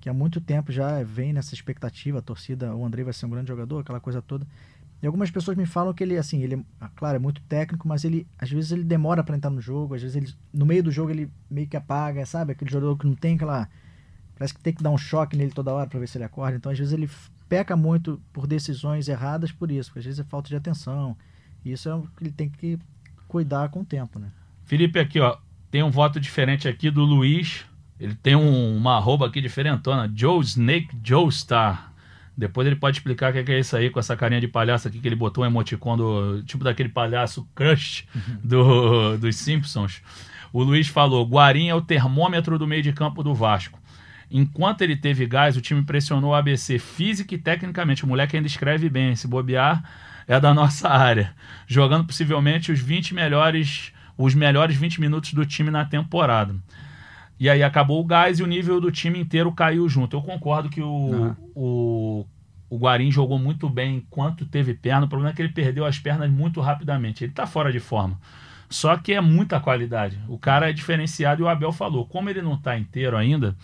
que 0.00 0.08
há 0.08 0.12
muito 0.12 0.40
tempo 0.40 0.70
já 0.70 1.02
vem 1.02 1.32
nessa 1.32 1.54
expectativa. 1.54 2.20
A 2.20 2.22
torcida, 2.22 2.74
o 2.74 2.84
Andrei 2.84 3.04
vai 3.04 3.12
ser 3.12 3.26
um 3.26 3.30
grande 3.30 3.48
jogador, 3.48 3.80
aquela 3.80 4.00
coisa 4.00 4.22
toda. 4.22 4.46
E 5.02 5.06
algumas 5.06 5.30
pessoas 5.30 5.56
me 5.56 5.66
falam 5.66 5.92
que 5.92 6.02
ele, 6.02 6.16
assim, 6.16 6.40
ele, 6.40 6.64
ah, 6.80 6.88
claro, 6.94 7.16
é 7.16 7.18
muito 7.18 7.42
técnico, 7.42 7.86
mas 7.86 8.04
ele, 8.04 8.26
às 8.38 8.50
vezes, 8.50 8.72
ele 8.72 8.84
demora 8.84 9.22
para 9.22 9.36
entrar 9.36 9.50
no 9.50 9.60
jogo, 9.60 9.94
às 9.94 10.00
vezes, 10.00 10.16
ele, 10.16 10.32
no 10.52 10.64
meio 10.64 10.82
do 10.82 10.90
jogo, 10.90 11.10
ele 11.10 11.30
meio 11.50 11.66
que 11.66 11.76
apaga, 11.76 12.24
sabe? 12.24 12.52
Aquele 12.52 12.70
jogador 12.70 12.96
que 12.96 13.06
não 13.06 13.14
tem 13.14 13.34
aquela. 13.34 13.68
Parece 14.34 14.54
que 14.54 14.60
tem 14.60 14.72
que 14.72 14.82
dar 14.82 14.90
um 14.90 14.96
choque 14.96 15.36
nele 15.36 15.50
toda 15.50 15.74
hora 15.74 15.88
para 15.88 16.00
ver 16.00 16.08
se 16.08 16.16
ele 16.16 16.24
acorda. 16.24 16.56
Então, 16.56 16.72
às 16.72 16.78
vezes, 16.78 16.92
ele 16.92 17.08
peca 17.54 17.76
muito 17.76 18.20
por 18.32 18.48
decisões 18.48 19.06
erradas 19.06 19.52
por 19.52 19.70
isso, 19.70 19.90
porque 19.90 20.00
às 20.00 20.04
vezes 20.04 20.18
é 20.18 20.24
falta 20.24 20.48
de 20.48 20.56
atenção. 20.56 21.16
Isso 21.64 21.88
é 21.88 21.94
o 21.94 22.02
que 22.02 22.24
ele 22.24 22.32
tem 22.32 22.48
que 22.48 22.76
cuidar 23.28 23.68
com 23.68 23.82
o 23.82 23.84
tempo, 23.84 24.18
né? 24.18 24.32
Felipe, 24.64 24.98
aqui, 24.98 25.20
ó, 25.20 25.36
tem 25.70 25.80
um 25.80 25.90
voto 25.90 26.18
diferente 26.18 26.66
aqui 26.66 26.90
do 26.90 27.04
Luiz. 27.04 27.64
Ele 28.00 28.16
tem 28.16 28.34
um, 28.34 28.76
uma 28.76 28.96
arroba 28.96 29.28
aqui 29.28 29.40
diferentona, 29.40 30.12
Joe 30.12 30.42
Snake 30.42 30.88
Joe 31.00 31.30
Star. 31.30 31.92
Depois 32.36 32.66
ele 32.66 32.74
pode 32.74 32.98
explicar 32.98 33.30
o 33.30 33.44
que 33.44 33.52
é 33.52 33.60
isso 33.60 33.76
aí, 33.76 33.88
com 33.88 34.00
essa 34.00 34.16
carinha 34.16 34.40
de 34.40 34.48
palhaço 34.48 34.88
aqui 34.88 34.98
que 34.98 35.06
ele 35.06 35.14
botou 35.14 35.44
um 35.44 35.46
emoticon 35.46 35.96
do. 35.96 36.42
Tipo 36.42 36.64
daquele 36.64 36.88
palhaço 36.88 37.48
crush 37.54 38.04
uhum. 38.12 38.38
do, 38.42 39.16
dos 39.18 39.36
Simpsons. 39.36 40.02
O 40.52 40.64
Luiz 40.64 40.88
falou: 40.88 41.24
Guarim 41.24 41.68
é 41.68 41.74
o 41.74 41.80
termômetro 41.80 42.58
do 42.58 42.66
meio 42.66 42.82
de 42.82 42.92
campo 42.92 43.22
do 43.22 43.32
Vasco. 43.32 43.78
Enquanto 44.30 44.82
ele 44.82 44.96
teve 44.96 45.26
gás, 45.26 45.56
o 45.56 45.60
time 45.60 45.82
pressionou 45.82 46.30
o 46.30 46.34
ABC 46.34 46.78
física 46.78 47.34
e 47.34 47.38
tecnicamente. 47.38 48.04
O 48.04 48.08
moleque 48.08 48.36
ainda 48.36 48.48
escreve 48.48 48.88
bem, 48.88 49.14
se 49.14 49.28
bobear, 49.28 49.82
é 50.26 50.38
da 50.40 50.52
nossa 50.54 50.88
área. 50.88 51.34
Jogando 51.66 52.06
possivelmente 52.06 52.72
os 52.72 52.80
20 52.80 53.14
melhores, 53.14 53.92
os 54.16 54.34
melhores 54.34 54.76
20 54.76 55.00
minutos 55.00 55.32
do 55.32 55.44
time 55.44 55.70
na 55.70 55.84
temporada. 55.84 56.54
E 57.38 57.50
aí 57.50 57.62
acabou 57.62 58.00
o 58.00 58.04
gás 58.04 58.38
e 58.38 58.42
o 58.42 58.46
nível 58.46 58.80
do 58.80 58.90
time 58.90 59.18
inteiro 59.18 59.52
caiu 59.52 59.88
junto. 59.88 60.16
Eu 60.16 60.22
concordo 60.22 60.68
que 60.68 60.80
o, 60.80 61.34
o, 61.54 62.26
o 62.70 62.78
Guarim 62.78 63.10
jogou 63.10 63.38
muito 63.38 63.68
bem 63.68 63.96
enquanto 63.96 64.46
teve 64.46 64.72
perna. 64.72 65.06
O 65.06 65.08
problema 65.08 65.32
é 65.32 65.34
que 65.34 65.42
ele 65.42 65.52
perdeu 65.52 65.84
as 65.84 65.98
pernas 65.98 66.30
muito 66.30 66.60
rapidamente. 66.60 67.24
Ele 67.24 67.32
está 67.32 67.46
fora 67.46 67.72
de 67.72 67.80
forma. 67.80 68.18
Só 68.70 68.96
que 68.96 69.12
é 69.12 69.20
muita 69.20 69.60
qualidade. 69.60 70.18
O 70.28 70.38
cara 70.38 70.70
é 70.70 70.72
diferenciado 70.72 71.42
e 71.42 71.44
o 71.44 71.48
Abel 71.48 71.72
falou. 71.72 72.06
Como 72.06 72.30
ele 72.30 72.42
não 72.42 72.54
está 72.54 72.78
inteiro 72.78 73.16
ainda, 73.16 73.56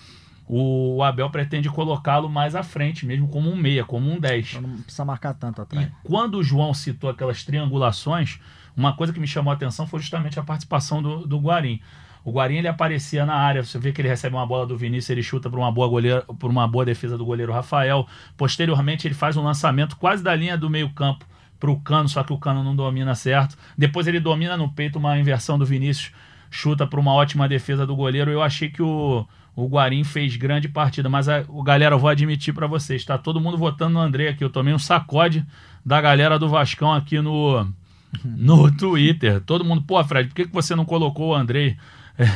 o 0.53 1.01
Abel 1.05 1.31
pretende 1.31 1.69
colocá-lo 1.69 2.29
mais 2.29 2.57
à 2.57 2.65
frente, 2.65 3.07
mesmo 3.07 3.29
como 3.29 3.49
um 3.49 3.55
meia, 3.55 3.85
como 3.85 4.11
um 4.11 4.19
10. 4.19 4.55
Não 4.61 4.79
precisa 4.79 5.05
marcar 5.05 5.33
tanto 5.33 5.63
atrás. 5.63 5.87
E 5.87 5.91
quando 6.03 6.39
o 6.39 6.43
João 6.43 6.75
citou 6.75 7.09
aquelas 7.09 7.45
triangulações, 7.45 8.41
uma 8.77 8.93
coisa 8.93 9.13
que 9.13 9.21
me 9.21 9.29
chamou 9.29 9.53
a 9.53 9.55
atenção 9.55 9.87
foi 9.87 10.01
justamente 10.01 10.41
a 10.41 10.43
participação 10.43 11.01
do, 11.01 11.25
do 11.25 11.39
Guarim. 11.39 11.81
O 12.25 12.33
Guarim 12.33 12.57
ele 12.57 12.67
aparecia 12.67 13.25
na 13.25 13.35
área, 13.35 13.63
você 13.63 13.79
vê 13.79 13.93
que 13.93 14.01
ele 14.01 14.09
recebe 14.09 14.35
uma 14.35 14.45
bola 14.45 14.67
do 14.67 14.77
Vinícius, 14.77 15.11
ele 15.11 15.23
chuta 15.23 15.49
para 15.49 15.61
uma 15.61 15.71
boa 15.71 15.89
por 16.37 16.51
uma 16.51 16.67
boa 16.67 16.85
defesa 16.85 17.17
do 17.17 17.25
goleiro 17.25 17.53
Rafael. 17.53 18.05
Posteriormente 18.37 19.07
ele 19.07 19.15
faz 19.15 19.37
um 19.37 19.45
lançamento 19.45 19.97
quase 19.97 20.21
da 20.21 20.35
linha 20.35 20.59
do 20.59 20.69
meio-campo 20.69 21.25
para 21.61 21.71
o 21.71 21.79
Cano, 21.79 22.09
só 22.09 22.25
que 22.25 22.33
o 22.33 22.39
Cano 22.39 22.65
não 22.65 22.75
domina 22.75 23.15
certo. 23.15 23.57
Depois 23.79 24.09
ele 24.09 24.19
domina 24.19 24.57
no 24.57 24.69
peito 24.69 24.99
uma 24.99 25.17
inversão 25.17 25.57
do 25.57 25.65
Vinícius, 25.65 26.13
chuta 26.51 26.89
para 26.89 26.99
uma 26.99 27.13
ótima 27.13 27.49
defesa 27.49 27.87
do 27.87 27.95
goleiro. 27.95 28.33
Eu 28.33 28.43
achei 28.43 28.69
que 28.69 28.83
o 28.83 29.25
o 29.55 29.67
Guarim 29.67 30.05
fez 30.05 30.37
grande 30.37 30.69
partida, 30.69 31.09
mas 31.09 31.29
a, 31.29 31.45
o 31.49 31.63
galera, 31.63 31.95
eu 31.95 31.99
vou 31.99 32.11
admitir 32.11 32.55
para 32.55 32.67
vocês, 32.67 33.03
está 33.03 33.19
todo 33.19 33.41
mundo 33.41 33.59
votando 33.59 33.95
no 33.95 34.01
André 34.01 34.29
aqui. 34.29 34.45
Eu 34.45 34.51
tomei 34.51 34.73
um 34.73 34.79
sacode 34.79 35.45
da 35.85 36.01
galera 36.01 36.39
do 36.39 36.49
Vascão 36.49 36.93
aqui 36.93 37.21
no 37.21 37.67
no 38.25 38.71
Twitter. 38.77 39.41
Todo 39.41 39.65
mundo, 39.65 39.83
pô, 39.83 40.03
Fred, 40.05 40.29
por 40.29 40.35
que, 40.35 40.47
que 40.47 40.53
você 40.53 40.75
não 40.75 40.85
colocou 40.85 41.31
o 41.31 41.35
Andrei? 41.35 41.77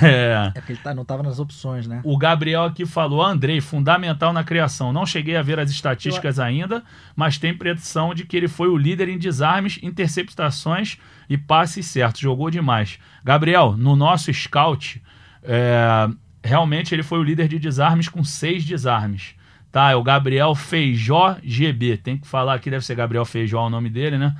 É... 0.02 0.50
é 0.54 0.60
porque 0.60 0.72
ele 0.72 0.80
tá, 0.82 0.94
não 0.94 1.02
estava 1.02 1.22
nas 1.22 1.38
opções, 1.38 1.86
né? 1.86 2.00
O 2.04 2.16
Gabriel 2.16 2.64
aqui 2.64 2.86
falou, 2.86 3.22
Andrei, 3.22 3.60
fundamental 3.60 4.32
na 4.32 4.42
criação. 4.42 4.94
Não 4.94 5.04
cheguei 5.04 5.36
a 5.36 5.42
ver 5.42 5.60
as 5.60 5.70
estatísticas 5.70 6.38
Eu... 6.38 6.44
ainda, 6.44 6.82
mas 7.14 7.36
tem 7.36 7.52
predição 7.52 8.14
de 8.14 8.24
que 8.24 8.34
ele 8.34 8.48
foi 8.48 8.68
o 8.68 8.78
líder 8.78 9.10
em 9.10 9.18
desarmes, 9.18 9.78
interceptações 9.82 10.96
e 11.28 11.36
passes 11.36 11.84
certos. 11.84 12.22
Jogou 12.22 12.48
demais. 12.48 12.98
Gabriel, 13.22 13.76
no 13.76 13.94
nosso 13.94 14.32
scout, 14.32 15.02
é, 15.42 16.08
realmente 16.44 16.94
ele 16.94 17.02
foi 17.02 17.18
o 17.18 17.22
líder 17.22 17.48
de 17.48 17.58
desarmes 17.58 18.08
com 18.08 18.22
seis 18.22 18.64
desarmes. 18.64 19.34
Tá, 19.72 19.90
é 19.90 19.96
o 19.96 20.02
Gabriel 20.02 20.54
Feijó 20.54 21.36
GB. 21.42 21.96
Tem 21.96 22.16
que 22.16 22.28
falar 22.28 22.54
aqui, 22.54 22.70
deve 22.70 22.84
ser 22.84 22.94
Gabriel 22.94 23.24
Feijó 23.24 23.66
o 23.66 23.70
nome 23.70 23.90
dele, 23.90 24.18
né? 24.18 24.36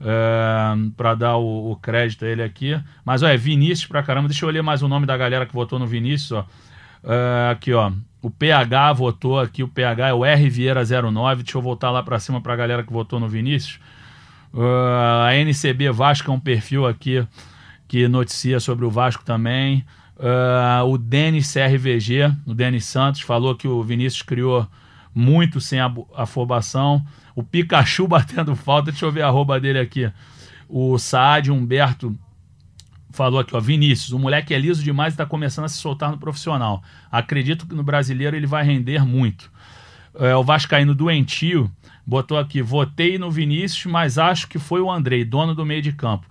É, 0.00 0.74
para 0.96 1.14
dar 1.14 1.36
o, 1.36 1.70
o, 1.70 1.76
crédito 1.76 2.24
a 2.24 2.28
ele 2.28 2.42
aqui. 2.42 2.76
Mas 3.04 3.22
ó, 3.22 3.28
é 3.28 3.36
Vinícius 3.36 3.86
pra 3.86 4.02
caramba. 4.02 4.26
Deixa 4.26 4.44
eu 4.44 4.50
ler 4.50 4.62
mais 4.62 4.82
o 4.82 4.88
nome 4.88 5.06
da 5.06 5.16
galera 5.16 5.46
que 5.46 5.52
votou 5.52 5.78
no 5.78 5.86
Vinícius. 5.86 6.32
Ó. 6.32 6.44
É, 7.04 7.50
aqui, 7.52 7.72
ó. 7.72 7.92
O 8.20 8.30
PH 8.30 8.92
votou 8.94 9.38
aqui. 9.38 9.62
O 9.62 9.68
PH 9.68 10.08
é 10.08 10.14
o 10.14 10.24
R 10.24 10.50
Vieira 10.50 10.82
09. 10.84 11.44
Deixa 11.44 11.58
eu 11.58 11.62
voltar 11.62 11.90
lá 11.90 12.02
para 12.02 12.18
cima 12.18 12.40
pra 12.40 12.56
galera 12.56 12.82
que 12.82 12.92
votou 12.92 13.20
no 13.20 13.28
Vinícius. 13.28 13.78
Uh, 14.52 15.26
a 15.26 15.34
NCB 15.36 15.92
Vasco 15.92 16.30
é 16.30 16.34
um 16.34 16.40
perfil 16.40 16.86
aqui 16.86 17.24
que 17.86 18.08
noticia 18.08 18.58
sobre 18.58 18.84
o 18.84 18.90
Vasco 18.90 19.24
também. 19.24 19.84
Uh, 20.16 20.84
o 20.86 20.98
Denis 20.98 21.52
CRVG, 21.52 22.32
o 22.46 22.54
Denis 22.54 22.84
Santos, 22.84 23.22
falou 23.22 23.54
que 23.54 23.66
o 23.66 23.82
Vinícius 23.82 24.22
criou 24.22 24.68
muito 25.14 25.60
sem 25.60 25.78
afobação. 26.14 27.04
O 27.34 27.42
Pikachu 27.42 28.06
batendo 28.08 28.54
falta, 28.54 28.90
deixa 28.90 29.06
eu 29.06 29.12
ver 29.12 29.22
a 29.22 29.28
arroba 29.28 29.58
dele 29.58 29.78
aqui. 29.78 30.10
O 30.68 30.98
Saad 30.98 31.50
Humberto 31.50 32.16
falou 33.10 33.40
aqui, 33.40 33.54
ó, 33.54 33.60
Vinícius, 33.60 34.12
o 34.12 34.18
moleque 34.18 34.54
é 34.54 34.58
liso 34.58 34.82
demais 34.82 35.12
e 35.12 35.14
está 35.14 35.26
começando 35.26 35.66
a 35.66 35.68
se 35.68 35.78
soltar 35.78 36.10
no 36.10 36.18
profissional. 36.18 36.82
Acredito 37.10 37.66
que 37.66 37.74
no 37.74 37.82
brasileiro 37.82 38.34
ele 38.34 38.46
vai 38.46 38.64
render 38.64 39.04
muito. 39.04 39.50
É, 40.14 40.34
o 40.34 40.42
Vascaíno 40.42 40.94
doentio 40.94 41.70
botou 42.06 42.38
aqui, 42.38 42.62
votei 42.62 43.18
no 43.18 43.30
Vinícius, 43.30 43.90
mas 43.90 44.18
acho 44.18 44.48
que 44.48 44.58
foi 44.58 44.80
o 44.80 44.90
Andrei, 44.90 45.24
dono 45.24 45.54
do 45.54 45.64
meio 45.64 45.82
de 45.82 45.92
campo. 45.92 46.26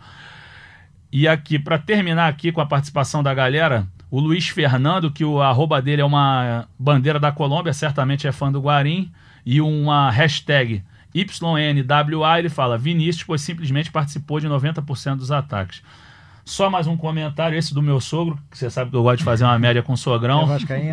E 1.11 1.27
aqui, 1.27 1.59
para 1.59 1.77
terminar 1.77 2.27
aqui 2.27 2.51
com 2.51 2.61
a 2.61 2.65
participação 2.65 3.21
da 3.21 3.33
galera, 3.33 3.85
o 4.09 4.19
Luiz 4.19 4.47
Fernando, 4.47 5.11
que 5.11 5.25
o 5.25 5.41
arroba 5.41 5.81
dele 5.81 6.01
é 6.01 6.05
uma 6.05 6.67
bandeira 6.79 7.19
da 7.19 7.31
Colômbia, 7.31 7.73
certamente 7.73 8.27
é 8.27 8.31
fã 8.31 8.51
do 8.51 8.61
Guarim, 8.61 9.11
e 9.45 9.59
uma 9.59 10.09
hashtag 10.09 10.83
YNWA, 11.13 12.39
ele 12.39 12.49
fala, 12.49 12.77
Vinícius, 12.77 13.23
pois 13.23 13.41
simplesmente 13.41 13.91
participou 13.91 14.39
de 14.39 14.47
90% 14.47 15.17
dos 15.17 15.31
ataques. 15.31 15.81
Só 16.43 16.69
mais 16.69 16.87
um 16.87 16.97
comentário, 16.97 17.57
esse 17.57 17.73
do 17.73 17.81
meu 17.81 17.99
sogro, 17.99 18.39
que 18.49 18.57
você 18.57 18.69
sabe 18.69 18.89
que 18.89 18.95
eu 18.95 19.03
gosto 19.03 19.19
de 19.19 19.23
fazer 19.23 19.43
uma 19.43 19.59
média 19.59 19.83
com 19.83 19.93
o 19.93 19.97
sogrão. 19.97 20.43
É 20.43 20.45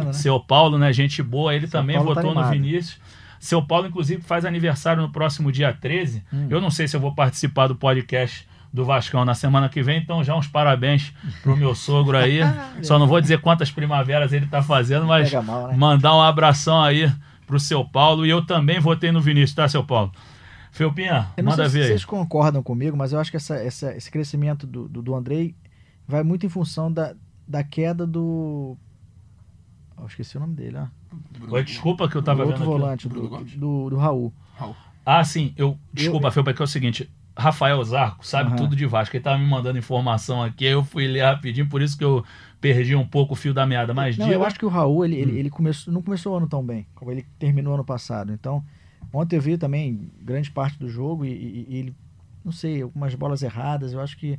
né? 0.05 0.13
Seu 0.13 0.39
Paulo, 0.39 0.79
né? 0.79 0.93
Gente 0.93 1.23
boa, 1.23 1.55
ele 1.55 1.67
Seu 1.67 1.81
também 1.81 1.97
Paulo 1.97 2.15
tá 2.15 2.21
votou 2.21 2.35
tá 2.35 2.43
no 2.43 2.51
Vinícius. 2.51 3.01
Seu 3.41 3.63
Paulo, 3.63 3.87
inclusive, 3.87 4.21
faz 4.23 4.45
aniversário 4.45 5.01
no 5.01 5.11
próximo 5.11 5.51
dia 5.51 5.73
13. 5.73 6.25
Hum. 6.33 6.47
Eu 6.51 6.61
não 6.61 6.71
sei 6.71 6.87
se 6.87 6.97
eu 6.97 7.01
vou 7.01 7.15
participar 7.15 7.69
do 7.69 7.77
podcast 7.77 8.47
do 8.73 8.85
Vascão 8.85 9.25
na 9.25 9.35
semana 9.35 9.69
que 9.69 9.83
vem. 9.83 9.99
Então, 9.99 10.23
já 10.23 10.35
uns 10.37 10.47
parabéns 10.47 11.13
pro 11.43 11.57
meu 11.57 11.75
sogro 11.75 12.17
aí. 12.17 12.41
Só 12.83 12.99
não 12.99 13.07
vou 13.07 13.21
dizer 13.21 13.41
quantas 13.41 13.71
primaveras 13.71 14.33
ele 14.33 14.47
tá 14.47 14.63
fazendo, 14.63 15.07
mas 15.07 15.33
mal, 15.33 15.69
né? 15.69 15.77
mandar 15.77 16.15
um 16.15 16.21
abração 16.21 16.83
aí 16.83 17.13
pro 17.47 17.59
seu 17.59 17.85
Paulo. 17.85 18.27
E 18.27 18.31
eu 18.31 18.45
também 18.45 18.79
votei 18.79 19.11
no 19.11 19.21
Vinícius, 19.21 19.55
tá, 19.55 19.69
seu 19.69 19.85
Paulo? 19.85 20.13
Felpinha, 20.71 21.29
manda 21.43 21.69
ver. 21.69 21.83
Se 21.83 21.89
vocês 21.89 22.05
concordam 22.05 22.63
comigo, 22.63 22.97
mas 22.97 23.13
eu 23.13 23.19
acho 23.19 23.31
que 23.31 23.37
essa, 23.37 23.57
essa, 23.57 23.97
esse 23.97 24.11
crescimento 24.11 24.67
do, 24.67 24.89
do, 24.89 25.03
do 25.03 25.15
Andrei 25.15 25.55
vai 26.07 26.23
muito 26.23 26.47
em 26.47 26.49
função 26.49 26.93
da, 26.93 27.15
da 27.47 27.65
queda 27.65 28.07
do. 28.07 28.77
Oh, 29.97 30.07
esqueci 30.07 30.37
o 30.37 30.41
nome 30.41 30.55
dele, 30.55 30.77
ah. 30.77 30.89
Oi, 31.49 31.65
desculpa 31.65 32.09
que 32.09 32.17
eu 32.17 32.23
tava 32.23 32.45
do 32.45 32.51
outro 32.51 32.65
volante, 32.65 33.09
do, 33.09 33.29
do, 33.57 33.91
do, 33.91 33.97
Raul. 33.97 34.33
Raul. 34.57 34.77
Ah, 35.05 35.25
sim, 35.25 35.55
eu. 35.57 35.77
Desculpa, 35.93 36.29
eu, 36.29 36.33
Felpa, 36.33 36.53
que 36.53 36.63
é 36.63 36.65
o 36.65 36.69
seguinte. 36.69 37.11
Rafael 37.39 37.83
Zarco 37.85 38.27
sabe 38.27 38.51
uhum. 38.51 38.57
tudo 38.57 38.75
de 38.75 38.85
Vasco. 38.85 39.15
Ele 39.15 39.23
tava 39.23 39.39
me 39.39 39.47
mandando 39.47 39.79
informação 39.79 40.43
aqui, 40.43 40.67
aí 40.67 40.73
eu 40.73 40.83
fui 40.83 41.07
ler 41.07 41.23
rapidinho, 41.23 41.69
por 41.69 41.81
isso 41.81 41.97
que 41.97 42.05
eu 42.05 42.25
perdi 42.61 42.97
um 42.97 43.07
pouco 43.07 43.35
o 43.35 43.37
fio 43.37 43.55
da 43.55 43.65
meada. 43.65 43.95
Mas 43.95 44.19
não, 44.19 44.29
eu 44.31 44.45
acho 44.45 44.59
que 44.59 44.67
o 44.67 44.69
Raul, 44.69 45.05
ele, 45.05 45.17
hum. 45.17 45.21
ele, 45.21 45.39
ele, 45.39 45.51
começou, 45.51 45.95
não 45.95 46.03
começou 46.03 46.35
o 46.35 46.37
ano 46.37 46.49
tão 46.49 46.65
bem, 46.65 46.87
como 46.97 47.13
ele 47.13 47.25
terminou 47.39 47.75
ano 47.75 47.85
passado. 47.85 48.33
Então, 48.33 48.65
ontem 49.13 49.37
eu 49.37 49.41
vi 49.41 49.57
também 49.57 50.11
grande 50.21 50.51
parte 50.51 50.77
do 50.79 50.89
jogo 50.89 51.25
e, 51.25 51.31
e, 51.31 51.67
e 51.69 51.77
ele, 51.77 51.97
não 52.45 52.51
sei, 52.51 52.83
algumas 52.83 53.15
bolas 53.15 53.43
erradas. 53.43 53.93
Eu 53.93 54.01
acho 54.01 54.17
que 54.17 54.39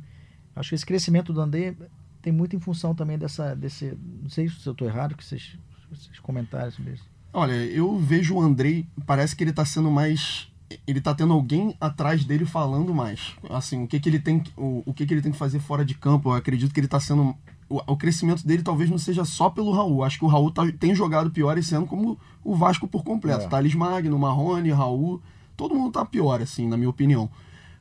acho 0.54 0.68
que 0.68 0.74
esse 0.74 0.84
crescimento 0.84 1.32
do 1.32 1.40
André 1.40 1.74
tem 2.20 2.32
muito 2.32 2.54
em 2.54 2.60
função 2.60 2.94
também 2.94 3.16
dessa, 3.16 3.56
desse, 3.56 3.96
não 4.22 4.28
sei 4.28 4.46
se 4.48 4.66
eu 4.66 4.72
estou 4.72 4.86
errado, 4.86 5.16
que 5.16 5.24
vocês, 5.24 5.56
vocês 5.90 6.18
comentaram 6.18 6.70
sobre 6.70 6.92
isso. 6.92 7.08
Olha, 7.32 7.52
eu 7.52 7.96
vejo 7.96 8.34
o 8.34 8.42
Andrei, 8.42 8.86
parece 9.06 9.34
que 9.34 9.42
ele 9.42 9.52
está 9.52 9.64
sendo 9.64 9.90
mais 9.90 10.49
ele 10.86 11.00
tá 11.00 11.14
tendo 11.14 11.32
alguém 11.32 11.74
atrás 11.80 12.24
dele 12.24 12.44
falando 12.44 12.94
mais. 12.94 13.34
Assim, 13.48 13.84
o 13.84 13.86
que 13.86 13.98
que 13.98 14.08
ele 14.08 14.18
tem, 14.18 14.42
o, 14.56 14.82
o 14.86 14.94
que 14.94 15.06
que 15.06 15.14
ele 15.14 15.22
tem 15.22 15.32
que 15.32 15.38
fazer 15.38 15.60
fora 15.60 15.84
de 15.84 15.94
campo. 15.94 16.30
Eu 16.30 16.34
acredito 16.34 16.72
que 16.72 16.80
ele 16.80 16.88
tá 16.88 17.00
sendo 17.00 17.34
o, 17.70 17.80
o 17.86 17.96
crescimento 17.96 18.46
dele 18.46 18.64
talvez 18.64 18.90
não 18.90 18.98
seja 18.98 19.24
só 19.24 19.48
pelo 19.48 19.70
Raul. 19.70 20.02
Acho 20.02 20.18
que 20.18 20.24
o 20.24 20.28
Raul 20.28 20.50
tá, 20.50 20.70
tem 20.72 20.94
jogado 20.94 21.30
pior 21.30 21.56
esse 21.56 21.74
ano 21.74 21.86
como 21.86 22.18
o 22.44 22.54
Vasco 22.54 22.88
por 22.88 23.04
completo. 23.04 23.44
É. 23.44 23.48
Thales 23.48 23.74
Magno, 23.74 24.18
Marrone, 24.18 24.72
Raul, 24.72 25.22
todo 25.56 25.74
mundo 25.74 25.92
tá 25.92 26.04
pior 26.04 26.42
assim, 26.42 26.66
na 26.66 26.76
minha 26.76 26.90
opinião. 26.90 27.30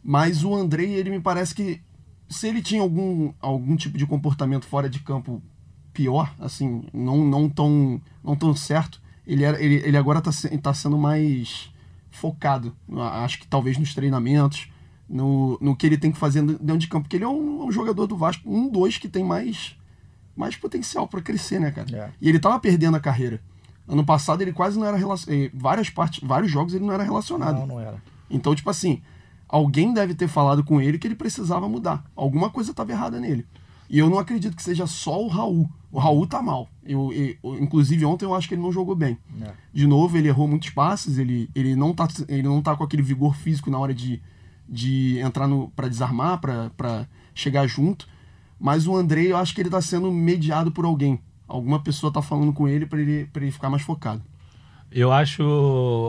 Mas 0.04 0.44
o 0.44 0.56
Andrei, 0.56 0.94
ele 0.94 1.10
me 1.10 1.20
parece 1.20 1.56
que 1.56 1.82
se 2.30 2.48
ele 2.48 2.62
tinha 2.62 2.82
algum, 2.82 3.34
algum 3.42 3.76
tipo 3.76 3.98
de 3.98 4.06
comportamento 4.06 4.66
fora 4.66 4.88
de 4.88 5.00
campo 5.00 5.42
pior, 5.92 6.34
assim, 6.40 6.84
não, 6.94 7.26
não 7.26 7.50
tão 7.50 8.00
não 8.24 8.36
tão 8.36 8.56
certo, 8.56 9.02
ele, 9.26 9.44
era, 9.44 9.62
ele, 9.62 9.76
ele 9.76 9.98
agora 9.98 10.22
tá, 10.22 10.32
tá 10.62 10.74
sendo 10.74 10.98
mais 10.98 11.72
focado, 12.12 12.76
acho 13.24 13.40
que 13.40 13.48
talvez 13.48 13.78
nos 13.78 13.94
treinamentos, 13.94 14.70
no, 15.08 15.58
no 15.60 15.76
que 15.76 15.86
ele 15.86 15.98
tem 15.98 16.12
que 16.12 16.18
fazer 16.18 16.42
dentro 16.42 16.78
de 16.78 16.88
campo, 16.88 17.04
porque 17.04 17.18
ele 17.18 17.24
é 17.24 17.28
um, 17.28 17.66
um 17.66 17.72
jogador 17.72 18.06
do 18.06 18.16
Vasco, 18.16 18.50
um, 18.50 18.70
dois 18.70 18.98
que 18.98 19.08
tem 19.08 19.24
mais, 19.24 19.76
mais 20.36 20.56
potencial 20.56 21.08
para 21.08 21.22
crescer, 21.22 21.60
né, 21.60 21.72
cara? 21.72 21.88
É. 21.96 22.12
E 22.22 22.30
ele 22.30 22.40
tava 22.40 22.60
perdendo 22.60 22.98
a 22.98 23.00
carreira. 23.00 23.42
Ano 23.88 24.06
passado 24.06 24.42
ele 24.42 24.54
quase 24.54 24.78
não 24.78 24.86
era 24.86 24.96
relacionado. 24.96 25.44
Eh, 25.44 25.50
várias 25.52 25.90
partes, 25.90 26.20
vários 26.22 26.52
jogos 26.52 26.76
ele 26.76 26.86
não 26.86 26.94
era 26.94 27.04
relacionado. 27.04 27.60
Não, 27.60 27.68
não 27.68 27.80
era. 27.80 28.02
Então, 28.30 28.54
tipo 28.54 28.70
assim, 28.70 29.02
alguém 29.48 29.92
deve 29.92 30.14
ter 30.14 30.28
falado 30.28 30.64
com 30.64 30.80
ele 30.80 31.00
que 31.00 31.08
ele 31.08 31.16
precisava 31.16 31.68
mudar. 31.68 32.04
Alguma 32.16 32.52
coisa 32.52 32.70
estava 32.70 32.92
errada 32.92 33.20
nele. 33.20 33.48
E 33.90 33.98
eu 33.98 34.08
não 34.08 34.20
acredito 34.20 34.56
que 34.56 34.62
seja 34.62 34.86
só 34.86 35.20
o 35.20 35.28
Raul. 35.28 35.68
O 35.92 36.00
Raul 36.00 36.28
tá 36.28 36.42
mal. 36.42 36.70
Eu, 36.84 37.12
eu, 37.12 37.60
inclusive, 37.60 38.06
ontem 38.06 38.26
eu 38.26 38.36
acho 38.36 38.48
que 38.48 38.54
ele 38.54 38.62
não 38.62 38.72
jogou 38.72 38.96
bem. 38.96 39.18
É. 39.42 39.52
De 39.74 39.88
novo, 39.88 40.18
ele 40.18 40.28
errou 40.28 40.48
muitos 40.48 40.70
passes, 40.70 41.18
ele, 41.18 41.50
ele, 41.56 41.76
não 41.76 41.94
tá, 41.94 42.08
ele 42.28 42.44
não 42.44 42.62
tá 42.62 42.76
com 42.76 42.84
aquele 42.84 43.02
vigor 43.02 43.36
físico 43.36 43.72
na 43.72 43.80
hora 43.80 43.94
de, 43.94 44.22
de 44.68 45.18
entrar 45.20 45.50
para 45.76 45.88
desarmar, 45.88 46.40
para 46.40 47.08
chegar 47.34 47.66
junto. 47.68 48.08
Mas 48.60 48.88
o 48.88 48.96
Andrei, 48.96 49.32
eu 49.32 49.38
acho 49.38 49.56
que 49.56 49.62
ele 49.62 49.70
tá 49.70 49.82
sendo 49.82 50.12
mediado 50.12 50.72
por 50.72 50.86
alguém. 50.86 51.20
Alguma 51.48 51.80
pessoa 51.80 52.14
tá 52.14 52.22
falando 52.22 52.54
com 52.54 52.68
ele 52.68 52.86
para 52.86 53.00
ele, 53.00 53.28
ele 53.36 53.52
ficar 53.52 53.70
mais 53.70 53.82
focado. 53.82 54.22
Eu 54.92 55.12
acho 55.12 55.44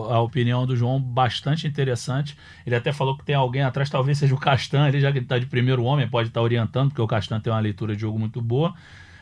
a 0.09 0.19
opinião 0.21 0.65
do 0.65 0.75
João 0.75 0.99
bastante 0.99 1.67
interessante. 1.67 2.35
Ele 2.65 2.75
até 2.75 2.91
falou 2.91 3.15
que 3.15 3.23
tem 3.23 3.35
alguém 3.35 3.61
atrás, 3.61 3.89
talvez 3.89 4.17
seja 4.17 4.33
o 4.33 4.39
Castan, 4.39 4.87
ele 4.87 4.99
já 4.99 5.11
que 5.11 5.19
está 5.19 5.37
de 5.37 5.45
primeiro 5.45 5.83
homem, 5.83 6.07
pode 6.07 6.29
estar 6.29 6.39
tá 6.39 6.43
orientando, 6.43 6.89
porque 6.89 7.01
o 7.01 7.07
Castan 7.07 7.39
tem 7.39 7.53
uma 7.53 7.59
leitura 7.59 7.95
de 7.95 8.01
jogo 8.01 8.17
muito 8.17 8.41
boa. 8.41 8.73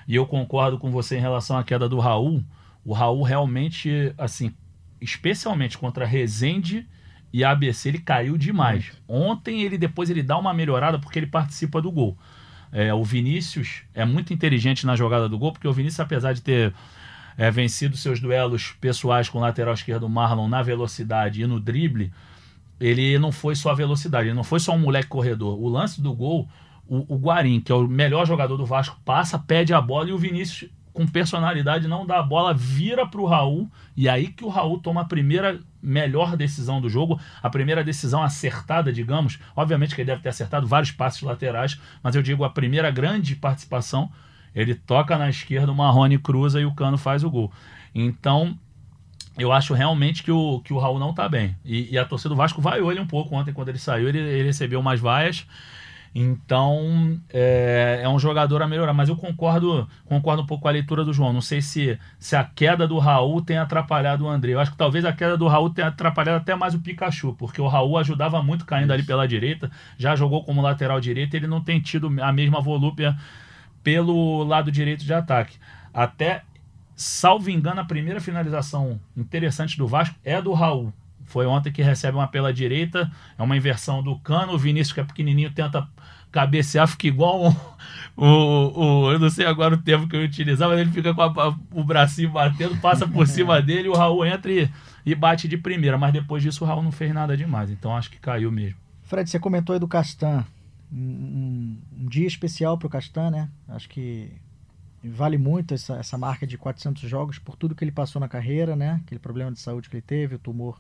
E 0.10 0.16
eu 0.16 0.26
concordo 0.26 0.80
com 0.80 0.90
você 0.90 1.18
em 1.18 1.22
relação 1.22 1.56
à 1.56 1.64
queda 1.64 1.88
do 1.88 2.00
Raul. 2.00 2.44
O 2.84 2.94
Raul 2.94 3.22
realmente, 3.22 4.12
assim, 4.18 4.52
especialmente 5.00 5.78
contra 5.78 6.04
Rezende 6.04 6.88
e 7.32 7.44
ABC, 7.44 7.90
ele 7.90 8.00
caiu 8.00 8.36
demais. 8.36 8.92
Ontem 9.08 9.62
ele 9.62 9.78
depois 9.78 10.10
ele 10.10 10.24
dá 10.24 10.36
uma 10.36 10.52
melhorada 10.52 10.98
porque 10.98 11.20
ele 11.20 11.28
participa 11.28 11.80
do 11.80 11.92
gol. 11.92 12.18
É, 12.72 12.92
o 12.92 13.04
Vinícius 13.04 13.84
é 13.94 14.04
muito 14.04 14.34
inteligente 14.34 14.84
na 14.84 14.96
jogada 14.96 15.30
do 15.30 15.38
gol, 15.38 15.52
porque 15.52 15.68
o 15.68 15.74
Vinícius, 15.74 16.00
apesar 16.00 16.34
de 16.34 16.42
ter 16.42 16.74
é, 17.38 17.52
vencido 17.52 17.96
seus 17.96 18.20
duelos 18.20 18.72
pessoais 18.82 19.30
com 19.30 19.38
o 19.38 19.42
lateral 19.42 19.76
esquerdo 19.76 20.10
Marlon 20.10 20.48
na 20.48 20.64
velocidade 20.64 21.44
e 21.44 21.46
no 21.46 21.60
drible, 21.60 22.12
ele 22.80 23.20
não 23.20 23.32
foi 23.32 23.56
só 23.56 23.70
a 23.70 23.76
velocidade, 23.76 24.30
ele 24.30 24.36
não 24.36 24.44
foi 24.44 24.60
só 24.60 24.74
um 24.74 24.80
moleque 24.80 25.08
corredor. 25.08 25.62
O 25.62 25.70
lance 25.70 26.02
do 26.02 26.12
gol, 26.16 26.50
o, 26.90 27.16
o 27.16 27.18
Guarim, 27.18 27.62
que 27.62 27.72
é 27.72 27.76
o 27.76 27.88
melhor 27.88 28.26
jogador 28.26 28.58
do 28.58 28.66
Vasco, 28.66 29.00
passa, 29.06 29.38
pede 29.38 29.74
a 29.74 29.80
bola 29.80 30.10
e 30.10 30.14
o 30.14 30.18
Vinícius, 30.18 30.70
com 30.92 31.06
personalidade, 31.08 31.88
não 31.88 32.06
dá 32.06 32.20
a 32.20 32.24
bola, 32.24 32.54
vira 32.54 33.08
para 33.08 33.22
o 33.22 33.26
Raul, 33.26 33.70
e 33.96 34.10
aí 34.10 34.28
que 34.28 34.44
o 34.44 34.50
Raul 34.50 34.80
toma 34.80 35.02
a 35.02 35.06
primeira 35.06 35.60
melhor 35.82 36.36
decisão 36.36 36.82
do 36.82 36.90
jogo, 36.90 37.20
a 37.42 37.50
primeira 37.50 37.84
decisão 37.84 38.22
acertada, 38.22 38.92
digamos. 38.92 39.40
Obviamente 39.56 39.96
que 39.96 40.02
ele 40.02 40.08
deve 40.08 40.22
ter 40.22 40.30
acertado 40.30 40.68
vários 40.68 40.92
passes 40.92 41.22
laterais, 41.22 41.80
mas 42.04 42.16
eu 42.16 42.22
digo 42.22 42.44
a 42.44 42.50
primeira 42.50 42.92
grande 42.92 43.36
participação 43.36 44.12
ele 44.54 44.76
toca 44.76 45.18
na 45.18 45.30
esquerda, 45.30 45.72
o 45.72 45.76
Marrone 45.76 46.18
cruza 46.18 46.60
e 46.60 46.66
o 46.66 46.74
Cano 46.74 46.98
faz 46.98 47.24
o 47.24 47.30
gol. 47.30 47.52
Então, 47.94 48.58
eu 49.38 49.52
acho 49.52 49.74
realmente 49.74 50.24
que 50.24 50.32
o, 50.32 50.60
que 50.60 50.74
o 50.74 50.80
Raul 50.80 51.00
não 51.00 51.12
está 51.12 51.30
bem. 51.30 51.56
E, 51.64 51.94
e, 51.94 51.98
a 51.98 52.06
torcida 52.06 52.30
do 52.30 52.36
Vasco 52.36 52.62
vaiou 52.62 52.92
ele 52.92 53.00
um 53.00 53.08
pouco 53.08 53.36
ontem, 53.36 53.54
quando 53.54 53.70
ele 53.70 53.78
saiu, 53.78 54.10
ele, 54.10 54.20
ele 54.20 54.44
recebeu 54.44 54.80
umas 54.80 55.00
vaias. 55.00 55.46
Então, 56.14 57.20
é, 57.32 58.02
é, 58.04 58.10
um 58.10 58.20
jogador 58.20 58.62
a 58.62 58.68
melhorar. 58.68 58.94
Mas 58.94 59.10
eu 59.10 59.16
concordo 59.16 59.88
concordo 60.06 60.42
um 60.42 60.46
pouco 60.46 60.64
com 60.64 60.68
a 60.68 60.72
leitura 60.72 61.04
do 61.06 61.14
João. 61.14 61.32
Não 61.32 61.42
sei 61.42 61.62
se, 61.62 61.98
se 62.18 62.36
a 62.36 62.44
queda 62.44 62.88
do 62.88 62.98
Raul 62.98 63.42
tem 63.42 63.58
atrapalhado 63.58 64.26
o 64.26 64.30
André. 64.30 64.54
Eu 64.54 64.60
acho 64.60 64.72
que 64.72 64.78
talvez 64.78 65.06
a 65.06 65.14
queda 65.14 65.38
do 65.38 65.48
Raul 65.48 65.70
tenha 65.70 65.88
atrapalhado 65.88 66.38
até 66.38 66.56
mais 66.56 66.74
o 66.74 66.80
Pikachu, 66.80 67.34
porque 67.34 67.62
o 67.62 67.68
Raul 67.68 67.98
ajudava 67.98 68.42
muito 68.42 68.66
caindo 68.66 68.86
Isso. 68.86 68.94
ali 68.94 69.04
pela 69.04 69.28
direita, 69.28 69.70
já 69.98 70.16
jogou 70.16 70.44
como 70.44 70.62
lateral 70.62 71.00
direito, 71.00 71.36
ele 71.36 71.48
não 71.48 71.62
tem 71.62 71.80
tido 71.80 72.12
a 72.22 72.32
mesma 72.32 72.60
volúpia 72.60 73.16
pelo 73.84 74.44
lado 74.44 74.72
direito 74.72 75.06
de 75.06 75.14
ataque. 75.14 75.58
Até, 75.94 76.44
salvo 76.96 77.50
engano, 77.50 77.82
a 77.82 77.86
primeira 77.86 78.20
finalização 78.20 79.00
interessante 79.16 79.78
do 79.78 79.88
Vasco 79.88 80.16
é 80.24 80.42
do 80.42 80.54
Raul. 80.54 80.94
Foi 81.30 81.46
ontem 81.46 81.72
que 81.72 81.84
recebe 81.84 82.18
uma 82.18 82.28
pela 82.28 82.52
direita, 82.52 83.10
é 83.38 83.44
uma 83.44 83.56
inversão 83.56 84.02
do 84.02 84.18
Cano, 84.18 84.54
o 84.54 84.58
Vinícius, 84.58 84.94
que 84.94 85.00
é 85.00 85.04
pequenininho, 85.04 85.52
tenta 85.52 85.88
cabecear, 86.32 86.88
fica 86.88 87.08
igual 87.08 87.56
o, 88.16 88.26
o, 88.26 89.12
eu 89.12 89.20
não 89.20 89.30
sei 89.30 89.46
agora 89.46 89.76
o 89.76 89.82
termo 89.82 90.08
que 90.08 90.16
eu 90.16 90.22
utilizava, 90.22 90.74
mas 90.74 90.82
ele 90.82 90.92
fica 90.92 91.14
com 91.14 91.22
a, 91.22 91.56
o 91.72 91.84
bracinho 91.84 92.32
batendo, 92.32 92.78
passa 92.78 93.08
por 93.08 93.26
cima 93.30 93.62
dele, 93.62 93.90
o 93.90 93.94
Raul 93.94 94.26
entra 94.26 94.52
e, 94.52 94.70
e 95.06 95.16
bate 95.16 95.48
de 95.48 95.58
primeira, 95.58 95.98
mas 95.98 96.14
depois 96.14 96.44
disso 96.44 96.64
o 96.64 96.68
Raul 96.68 96.84
não 96.84 96.92
fez 96.92 97.14
nada 97.14 97.36
demais, 97.36 97.70
então 97.70 97.96
acho 97.96 98.10
que 98.10 98.20
caiu 98.20 98.52
mesmo. 98.52 98.78
Fred, 99.04 99.30
você 99.30 99.40
comentou 99.40 99.74
aí 99.74 99.80
do 99.80 99.88
Castan 99.88 100.46
um, 100.92 101.78
um 102.00 102.08
dia 102.08 102.28
especial 102.28 102.78
para 102.78 102.88
o 102.88 102.90
Castan, 102.90 103.30
né? 103.30 103.50
Acho 103.68 103.88
que 103.90 104.32
vale 105.04 105.38
muito 105.38 105.74
essa, 105.74 105.96
essa 105.96 106.18
marca 106.18 106.46
de 106.46 106.58
400 106.58 107.10
jogos 107.10 107.40
por 107.40 107.56
tudo 107.56 107.76
que 107.76 107.84
ele 107.84 107.92
passou 107.92 108.20
na 108.20 108.28
carreira, 108.28 108.76
né? 108.76 109.00
Aquele 109.06 109.20
problema 109.20 109.52
de 109.52 109.60
saúde 109.60 109.90
que 109.90 109.96
ele 109.96 110.02
teve, 110.02 110.36
o 110.36 110.40
tumor 110.40 110.80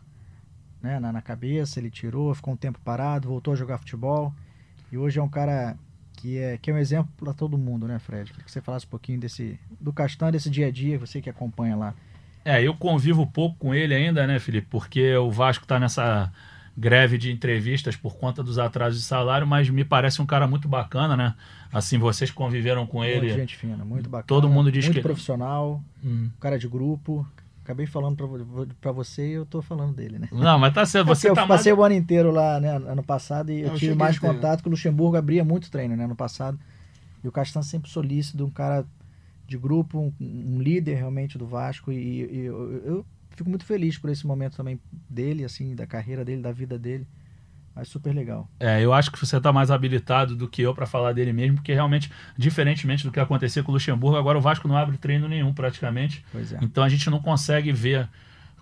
né? 0.81 0.99
na, 0.99 1.11
na 1.11 1.21
cabeça, 1.21 1.79
ele 1.79 1.89
tirou, 1.89 2.33
ficou 2.33 2.53
um 2.53 2.57
tempo 2.57 2.79
parado, 2.83 3.29
voltou 3.29 3.53
a 3.53 3.57
jogar 3.57 3.77
futebol. 3.77 4.33
E 4.91 4.97
hoje 4.97 5.19
é 5.19 5.23
um 5.23 5.29
cara 5.29 5.77
que 6.13 6.37
é, 6.37 6.57
que 6.57 6.69
é 6.69 6.73
um 6.73 6.77
exemplo 6.77 7.11
para 7.17 7.33
todo 7.33 7.57
mundo, 7.57 7.87
né, 7.87 7.99
Fred? 7.99 8.29
Queria 8.31 8.45
que 8.45 8.51
você 8.51 8.61
falasse 8.61 8.85
um 8.85 8.89
pouquinho 8.89 9.19
desse, 9.19 9.59
do 9.79 9.93
Castan, 9.93 10.31
desse 10.31 10.49
dia 10.49 10.67
a 10.67 10.71
dia, 10.71 10.99
você 10.99 11.21
que 11.21 11.29
acompanha 11.29 11.75
lá. 11.75 11.93
É, 12.43 12.61
eu 12.61 12.73
convivo 12.73 13.25
pouco 13.27 13.57
com 13.57 13.75
ele 13.75 13.93
ainda, 13.93 14.25
né, 14.25 14.39
Felipe? 14.39 14.67
Porque 14.69 15.15
o 15.15 15.31
Vasco 15.31 15.65
está 15.65 15.79
nessa 15.79 16.31
greve 16.75 17.17
de 17.17 17.31
entrevistas 17.31 17.95
por 17.95 18.17
conta 18.17 18.41
dos 18.41 18.57
atrasos 18.57 18.99
de 18.99 19.05
salário, 19.05 19.45
mas 19.45 19.69
me 19.69 19.83
parece 19.83 20.21
um 20.21 20.25
cara 20.25 20.47
muito 20.47 20.67
bacana, 20.67 21.15
né? 21.15 21.35
Assim, 21.71 21.97
vocês 21.97 22.31
conviveram 22.31 22.87
com 22.87 23.03
ele. 23.03 23.27
Muito 23.27 23.35
gente 23.35 23.55
fina, 23.57 23.83
muito 23.83 24.09
bacana. 24.09 24.27
Todo 24.27 24.49
mundo 24.49 24.71
diz 24.71 24.85
muito 24.85 24.95
que. 24.95 24.99
Muito 24.99 25.13
profissional, 25.13 25.83
hum. 26.03 26.29
cara 26.39 26.57
de 26.57 26.67
grupo. 26.67 27.27
Acabei 27.69 27.85
falando 27.85 28.17
para 28.81 28.91
você 28.91 29.27
e 29.27 29.33
eu 29.33 29.45
tô 29.45 29.61
falando 29.61 29.93
dele, 29.93 30.17
né? 30.17 30.27
Não, 30.31 30.57
mas 30.57 30.73
tá 30.73 30.87
certo. 30.87 31.05
Você 31.05 31.27
é 31.27 31.33
tá 31.35 31.43
eu 31.43 31.47
passei 31.47 31.71
mais... 31.71 31.79
o 31.79 31.85
ano 31.85 31.93
inteiro 31.93 32.31
lá, 32.31 32.59
né, 32.59 32.77
ano 32.77 33.03
passado, 33.03 33.51
e 33.51 33.61
eu, 33.61 33.67
eu 33.67 33.75
tive 33.75 33.93
mais 33.93 34.17
contato 34.17 34.63
que 34.63 34.67
o 34.67 34.71
Luxemburgo 34.71 35.15
abria 35.15 35.45
muito 35.45 35.69
treino, 35.69 35.95
né, 35.95 36.05
ano 36.05 36.15
passado. 36.15 36.59
E 37.23 37.27
o 37.27 37.31
Castan 37.31 37.61
sempre 37.61 37.87
solícito, 37.87 38.43
um 38.43 38.49
cara 38.49 38.87
de 39.45 39.55
grupo, 39.55 39.99
um, 39.99 40.11
um 40.19 40.59
líder 40.59 40.95
realmente 40.95 41.37
do 41.37 41.45
Vasco. 41.45 41.91
E, 41.91 41.97
e 41.97 42.39
eu, 42.45 42.71
eu 42.83 43.05
fico 43.35 43.47
muito 43.47 43.65
feliz 43.65 43.99
por 43.99 44.09
esse 44.09 44.25
momento 44.25 44.57
também 44.57 44.79
dele, 45.07 45.45
assim, 45.45 45.75
da 45.75 45.85
carreira 45.85 46.25
dele, 46.25 46.41
da 46.41 46.51
vida 46.51 46.75
dele. 46.75 47.05
Acho 47.79 47.91
super 47.91 48.13
legal. 48.13 48.49
É, 48.59 48.83
eu 48.83 48.93
acho 48.93 49.11
que 49.11 49.19
você 49.19 49.37
está 49.37 49.53
mais 49.53 49.71
habilitado 49.71 50.35
do 50.35 50.47
que 50.47 50.61
eu 50.61 50.73
para 50.73 50.85
falar 50.85 51.13
dele 51.13 51.31
mesmo, 51.31 51.57
porque 51.57 51.73
realmente, 51.73 52.11
diferentemente 52.37 53.03
do 53.03 53.11
que 53.11 53.19
aconteceu 53.19 53.63
com 53.63 53.71
o 53.71 53.73
Luxemburgo, 53.75 54.17
agora 54.17 54.37
o 54.37 54.41
Vasco 54.41 54.67
não 54.67 54.77
abre 54.77 54.97
treino 54.97 55.27
nenhum 55.27 55.53
praticamente. 55.53 56.23
Pois 56.31 56.53
é. 56.53 56.59
Então 56.61 56.83
a 56.83 56.89
gente 56.89 57.09
não 57.09 57.19
consegue 57.19 57.71
ver 57.71 58.07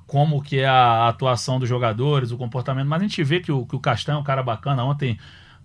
como 0.05 0.41
que 0.41 0.59
é 0.59 0.67
a 0.67 1.07
atuação 1.09 1.59
dos 1.59 1.67
jogadores, 1.67 2.31
o 2.31 2.37
comportamento, 2.37 2.87
mas 2.87 3.01
a 3.01 3.03
gente 3.03 3.23
vê 3.23 3.39
que 3.41 3.51
o, 3.51 3.65
que 3.65 3.75
o 3.75 3.79
Castanho 3.79 4.17
é 4.17 4.21
um 4.21 4.23
cara 4.23 4.41
bacana. 4.41 4.83
Ontem, 4.83 5.19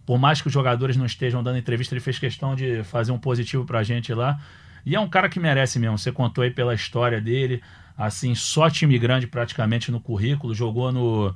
por 0.05 0.19
mais 0.19 0.41
que 0.41 0.49
os 0.49 0.53
jogadores 0.53 0.97
não 0.97 1.07
estejam 1.07 1.43
dando 1.43 1.59
entrevista, 1.59 1.95
ele 1.95 2.01
fez 2.01 2.19
questão 2.19 2.57
de 2.57 2.83
fazer 2.83 3.13
um 3.13 3.19
positivo 3.19 3.65
pra 3.65 3.83
gente 3.85 4.13
lá. 4.13 4.41
E 4.85 4.97
é 4.97 5.01
um 5.01 5.09
cara 5.09 5.29
que 5.29 5.39
merece 5.39 5.79
mesmo. 5.79 5.97
Você 5.97 6.11
contou 6.11 6.43
aí 6.43 6.51
pela 6.51 6.75
história 6.75 7.21
dele, 7.21 7.63
assim, 7.97 8.35
só 8.35 8.69
time 8.69 8.99
grande 8.99 9.29
praticamente 9.29 9.93
no 9.93 10.01
currículo, 10.01 10.53
jogou 10.53 10.91
no, 10.91 11.33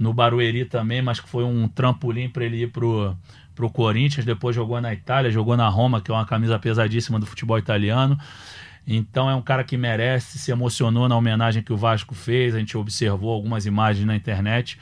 no 0.00 0.14
Barueri 0.14 0.64
também, 0.64 1.02
mas 1.02 1.20
que 1.20 1.28
foi 1.28 1.44
um 1.44 1.68
trampolim 1.68 2.30
para 2.30 2.42
ele 2.42 2.62
ir 2.62 2.72
pro, 2.72 3.14
pro 3.54 3.68
Corinthians, 3.68 4.24
depois 4.24 4.56
jogou 4.56 4.80
na 4.80 4.94
Itália, 4.94 5.30
jogou 5.30 5.58
na 5.58 5.68
Roma, 5.68 6.00
que 6.00 6.10
é 6.10 6.14
uma 6.14 6.24
camisa 6.24 6.58
pesadíssima 6.58 7.20
do 7.20 7.26
futebol 7.26 7.58
italiano. 7.58 8.18
Então 8.86 9.28
é 9.28 9.34
um 9.34 9.42
cara 9.42 9.62
que 9.62 9.76
merece, 9.76 10.38
se 10.38 10.50
emocionou 10.50 11.06
na 11.06 11.14
homenagem 11.14 11.62
que 11.62 11.70
o 11.70 11.76
Vasco 11.76 12.14
fez. 12.14 12.54
A 12.54 12.58
gente 12.58 12.78
observou 12.78 13.30
algumas 13.30 13.66
imagens 13.66 14.06
na 14.06 14.16
internet 14.16 14.78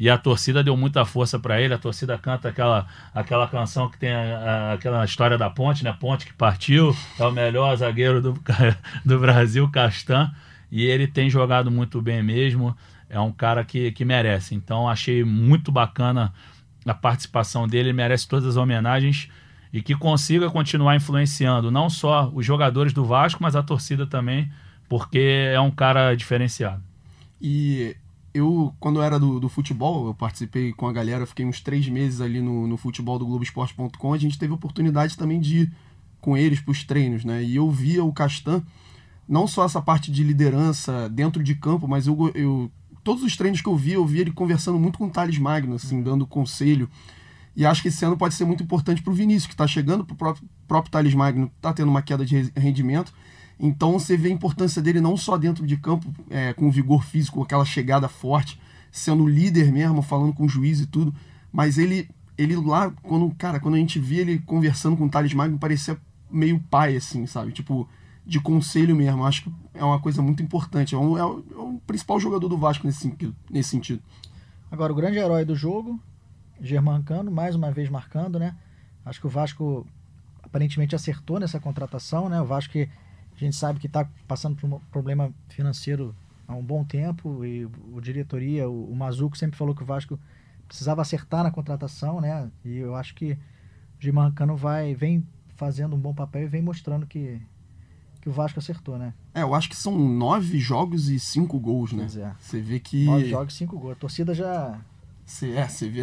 e 0.00 0.08
a 0.08 0.16
torcida 0.16 0.64
deu 0.64 0.74
muita 0.74 1.04
força 1.04 1.38
para 1.38 1.60
ele. 1.60 1.74
A 1.74 1.78
torcida 1.78 2.16
canta 2.16 2.48
aquela, 2.48 2.86
aquela 3.14 3.46
canção 3.46 3.90
que 3.90 3.98
tem 3.98 4.14
a, 4.14 4.38
a, 4.38 4.72
aquela 4.72 5.04
história 5.04 5.36
da 5.36 5.50
ponte, 5.50 5.84
né? 5.84 5.94
Ponte 6.00 6.24
que 6.24 6.32
partiu, 6.32 6.96
é 7.20 7.26
o 7.26 7.30
melhor 7.30 7.76
zagueiro 7.76 8.22
do, 8.22 8.42
do 9.04 9.18
Brasil, 9.18 9.68
Castan. 9.70 10.32
E 10.70 10.82
ele 10.86 11.06
tem 11.06 11.28
jogado 11.28 11.70
muito 11.70 12.00
bem 12.00 12.22
mesmo. 12.22 12.74
É 13.12 13.20
um 13.20 13.30
cara 13.30 13.62
que, 13.62 13.92
que 13.92 14.06
merece. 14.06 14.54
Então 14.54 14.88
achei 14.88 15.22
muito 15.22 15.70
bacana 15.70 16.32
a 16.86 16.94
participação 16.94 17.68
dele. 17.68 17.90
Ele 17.90 17.92
merece 17.92 18.26
todas 18.26 18.46
as 18.46 18.56
homenagens 18.56 19.28
e 19.70 19.82
que 19.82 19.94
consiga 19.94 20.50
continuar 20.50 20.96
influenciando 20.96 21.70
não 21.70 21.90
só 21.90 22.32
os 22.34 22.44
jogadores 22.44 22.94
do 22.94 23.04
Vasco, 23.04 23.42
mas 23.42 23.54
a 23.54 23.62
torcida 23.62 24.06
também, 24.06 24.50
porque 24.88 25.50
é 25.52 25.60
um 25.60 25.70
cara 25.70 26.14
diferenciado. 26.14 26.82
E 27.38 27.94
eu, 28.32 28.74
quando 28.80 29.00
eu 29.00 29.02
era 29.02 29.20
do, 29.20 29.38
do 29.38 29.48
futebol, 29.50 30.06
eu 30.06 30.14
participei 30.14 30.72
com 30.72 30.88
a 30.88 30.92
galera, 30.92 31.26
fiquei 31.26 31.44
uns 31.44 31.60
três 31.60 31.86
meses 31.88 32.22
ali 32.22 32.40
no, 32.40 32.66
no 32.66 32.78
futebol 32.78 33.18
do 33.18 33.26
Globoesporte.com, 33.26 34.14
a 34.14 34.18
gente 34.18 34.38
teve 34.38 34.54
oportunidade 34.54 35.18
também 35.18 35.38
de 35.38 35.58
ir 35.58 35.72
com 36.18 36.34
eles 36.34 36.60
para 36.60 36.72
os 36.72 36.82
treinos, 36.82 37.26
né? 37.26 37.42
E 37.42 37.56
eu 37.56 37.70
via 37.70 38.02
o 38.02 38.12
Castan, 38.12 38.62
não 39.28 39.46
só 39.46 39.66
essa 39.66 39.82
parte 39.82 40.10
de 40.10 40.24
liderança 40.24 41.10
dentro 41.10 41.42
de 41.42 41.54
campo, 41.54 41.86
mas 41.86 42.06
eu, 42.06 42.32
eu 42.34 42.70
todos 43.02 43.22
os 43.22 43.36
treinos 43.36 43.60
que 43.60 43.68
eu 43.68 43.76
via, 43.76 43.94
eu 43.94 44.06
via 44.06 44.22
ele 44.22 44.32
conversando 44.32 44.78
muito 44.78 44.98
com 44.98 45.06
o 45.06 45.10
Thales 45.10 45.38
Magno, 45.38 45.74
assim, 45.76 46.02
dando 46.02 46.26
conselho. 46.26 46.88
E 47.54 47.66
acho 47.66 47.82
que 47.82 47.88
esse 47.88 48.04
ano 48.04 48.16
pode 48.16 48.34
ser 48.34 48.44
muito 48.44 48.62
importante 48.62 49.02
para 49.02 49.12
o 49.12 49.14
Vinícius, 49.14 49.46
que 49.46 49.54
está 49.54 49.66
chegando, 49.66 50.04
para 50.04 50.14
o 50.14 50.16
próprio, 50.16 50.48
próprio 50.66 50.90
Thales 50.90 51.14
Magno, 51.14 51.50
está 51.56 51.72
tendo 51.72 51.90
uma 51.90 52.02
queda 52.02 52.24
de 52.24 52.50
rendimento. 52.56 53.12
Então 53.58 53.92
você 53.92 54.16
vê 54.16 54.28
a 54.28 54.32
importância 54.32 54.80
dele 54.80 55.00
não 55.00 55.16
só 55.16 55.36
dentro 55.36 55.66
de 55.66 55.76
campo, 55.76 56.12
é, 56.30 56.52
com 56.52 56.70
vigor 56.70 57.04
físico, 57.04 57.36
com 57.36 57.42
aquela 57.42 57.64
chegada 57.64 58.08
forte, 58.08 58.58
sendo 58.90 59.26
líder 59.26 59.70
mesmo, 59.70 60.02
falando 60.02 60.32
com 60.32 60.44
o 60.44 60.48
juiz 60.48 60.80
e 60.80 60.86
tudo, 60.86 61.14
mas 61.52 61.78
ele 61.78 62.08
ele 62.36 62.56
lá, 62.56 62.90
quando, 63.02 63.30
cara, 63.36 63.60
quando 63.60 63.74
a 63.74 63.78
gente 63.78 63.98
via 63.98 64.22
ele 64.22 64.38
conversando 64.38 64.96
com 64.96 65.04
o 65.04 65.08
Thales 65.08 65.34
Magno, 65.34 65.58
parecia 65.58 65.98
meio 66.30 66.58
pai, 66.58 66.96
assim, 66.96 67.26
sabe? 67.26 67.52
Tipo, 67.52 67.88
de 68.24 68.40
conselho 68.40 68.94
mesmo. 68.94 69.24
Acho 69.24 69.44
que 69.44 69.52
é 69.74 69.84
uma 69.84 70.00
coisa 70.00 70.22
muito 70.22 70.42
importante. 70.42 70.94
É, 70.94 70.98
um, 70.98 71.18
é, 71.18 71.24
o, 71.24 71.44
é 71.50 71.56
o 71.56 71.80
principal 71.86 72.18
jogador 72.20 72.48
do 72.48 72.56
Vasco 72.56 72.86
nesse, 72.86 73.14
nesse 73.50 73.70
sentido. 73.70 74.02
Agora, 74.70 74.92
o 74.92 74.96
grande 74.96 75.18
herói 75.18 75.44
do 75.44 75.54
jogo 75.54 76.00
Germancano, 76.60 77.30
mais 77.30 77.56
uma 77.56 77.70
vez 77.72 77.90
marcando, 77.90 78.38
né? 78.38 78.56
Acho 79.04 79.20
que 79.20 79.26
o 79.26 79.30
Vasco 79.30 79.86
aparentemente 80.42 80.94
acertou 80.94 81.40
nessa 81.40 81.58
contratação, 81.58 82.28
né? 82.28 82.40
O 82.40 82.44
Vasco 82.44 82.72
que 82.72 82.88
a 83.34 83.38
gente 83.38 83.56
sabe 83.56 83.80
que 83.80 83.86
está 83.86 84.08
passando 84.28 84.56
por 84.56 84.72
um 84.72 84.78
problema 84.90 85.34
financeiro 85.48 86.14
há 86.46 86.54
um 86.54 86.62
bom 86.62 86.84
tempo 86.84 87.44
e 87.44 87.64
o 87.64 88.00
diretoria, 88.00 88.68
o, 88.68 88.90
o 88.90 88.94
Mazuco 88.94 89.36
sempre 89.36 89.56
falou 89.56 89.74
que 89.74 89.82
o 89.82 89.86
Vasco 89.86 90.18
precisava 90.68 91.02
acertar 91.02 91.42
na 91.42 91.50
contratação, 91.50 92.20
né? 92.20 92.50
E 92.64 92.76
eu 92.76 92.94
acho 92.94 93.14
que 93.14 93.32
o 93.32 93.38
Germancano 93.98 94.56
vai 94.56 94.94
vem 94.94 95.26
fazendo 95.56 95.96
um 95.96 95.98
bom 95.98 96.14
papel 96.14 96.44
e 96.44 96.48
vem 96.48 96.62
mostrando 96.62 97.06
que 97.06 97.40
que 98.22 98.28
o 98.28 98.32
Vasco 98.32 98.58
acertou, 98.58 98.96
né? 98.96 99.12
É, 99.34 99.42
eu 99.42 99.54
acho 99.54 99.68
que 99.68 99.76
são 99.76 99.98
nove 99.98 100.58
jogos 100.58 101.10
e 101.10 101.18
cinco 101.18 101.58
gols, 101.58 101.92
né? 101.92 102.06
É. 102.16 102.32
Você 102.38 102.60
vê 102.60 102.78
que. 102.78 103.04
Nove 103.04 103.28
jogos 103.28 103.54
e 103.54 103.56
cinco 103.58 103.78
gols. 103.78 103.92
A 103.92 103.96
torcida 103.96 104.32
já 104.32 104.78
Cê, 105.24 105.52
é, 105.52 105.68
você 105.68 105.88
vê 105.88 106.02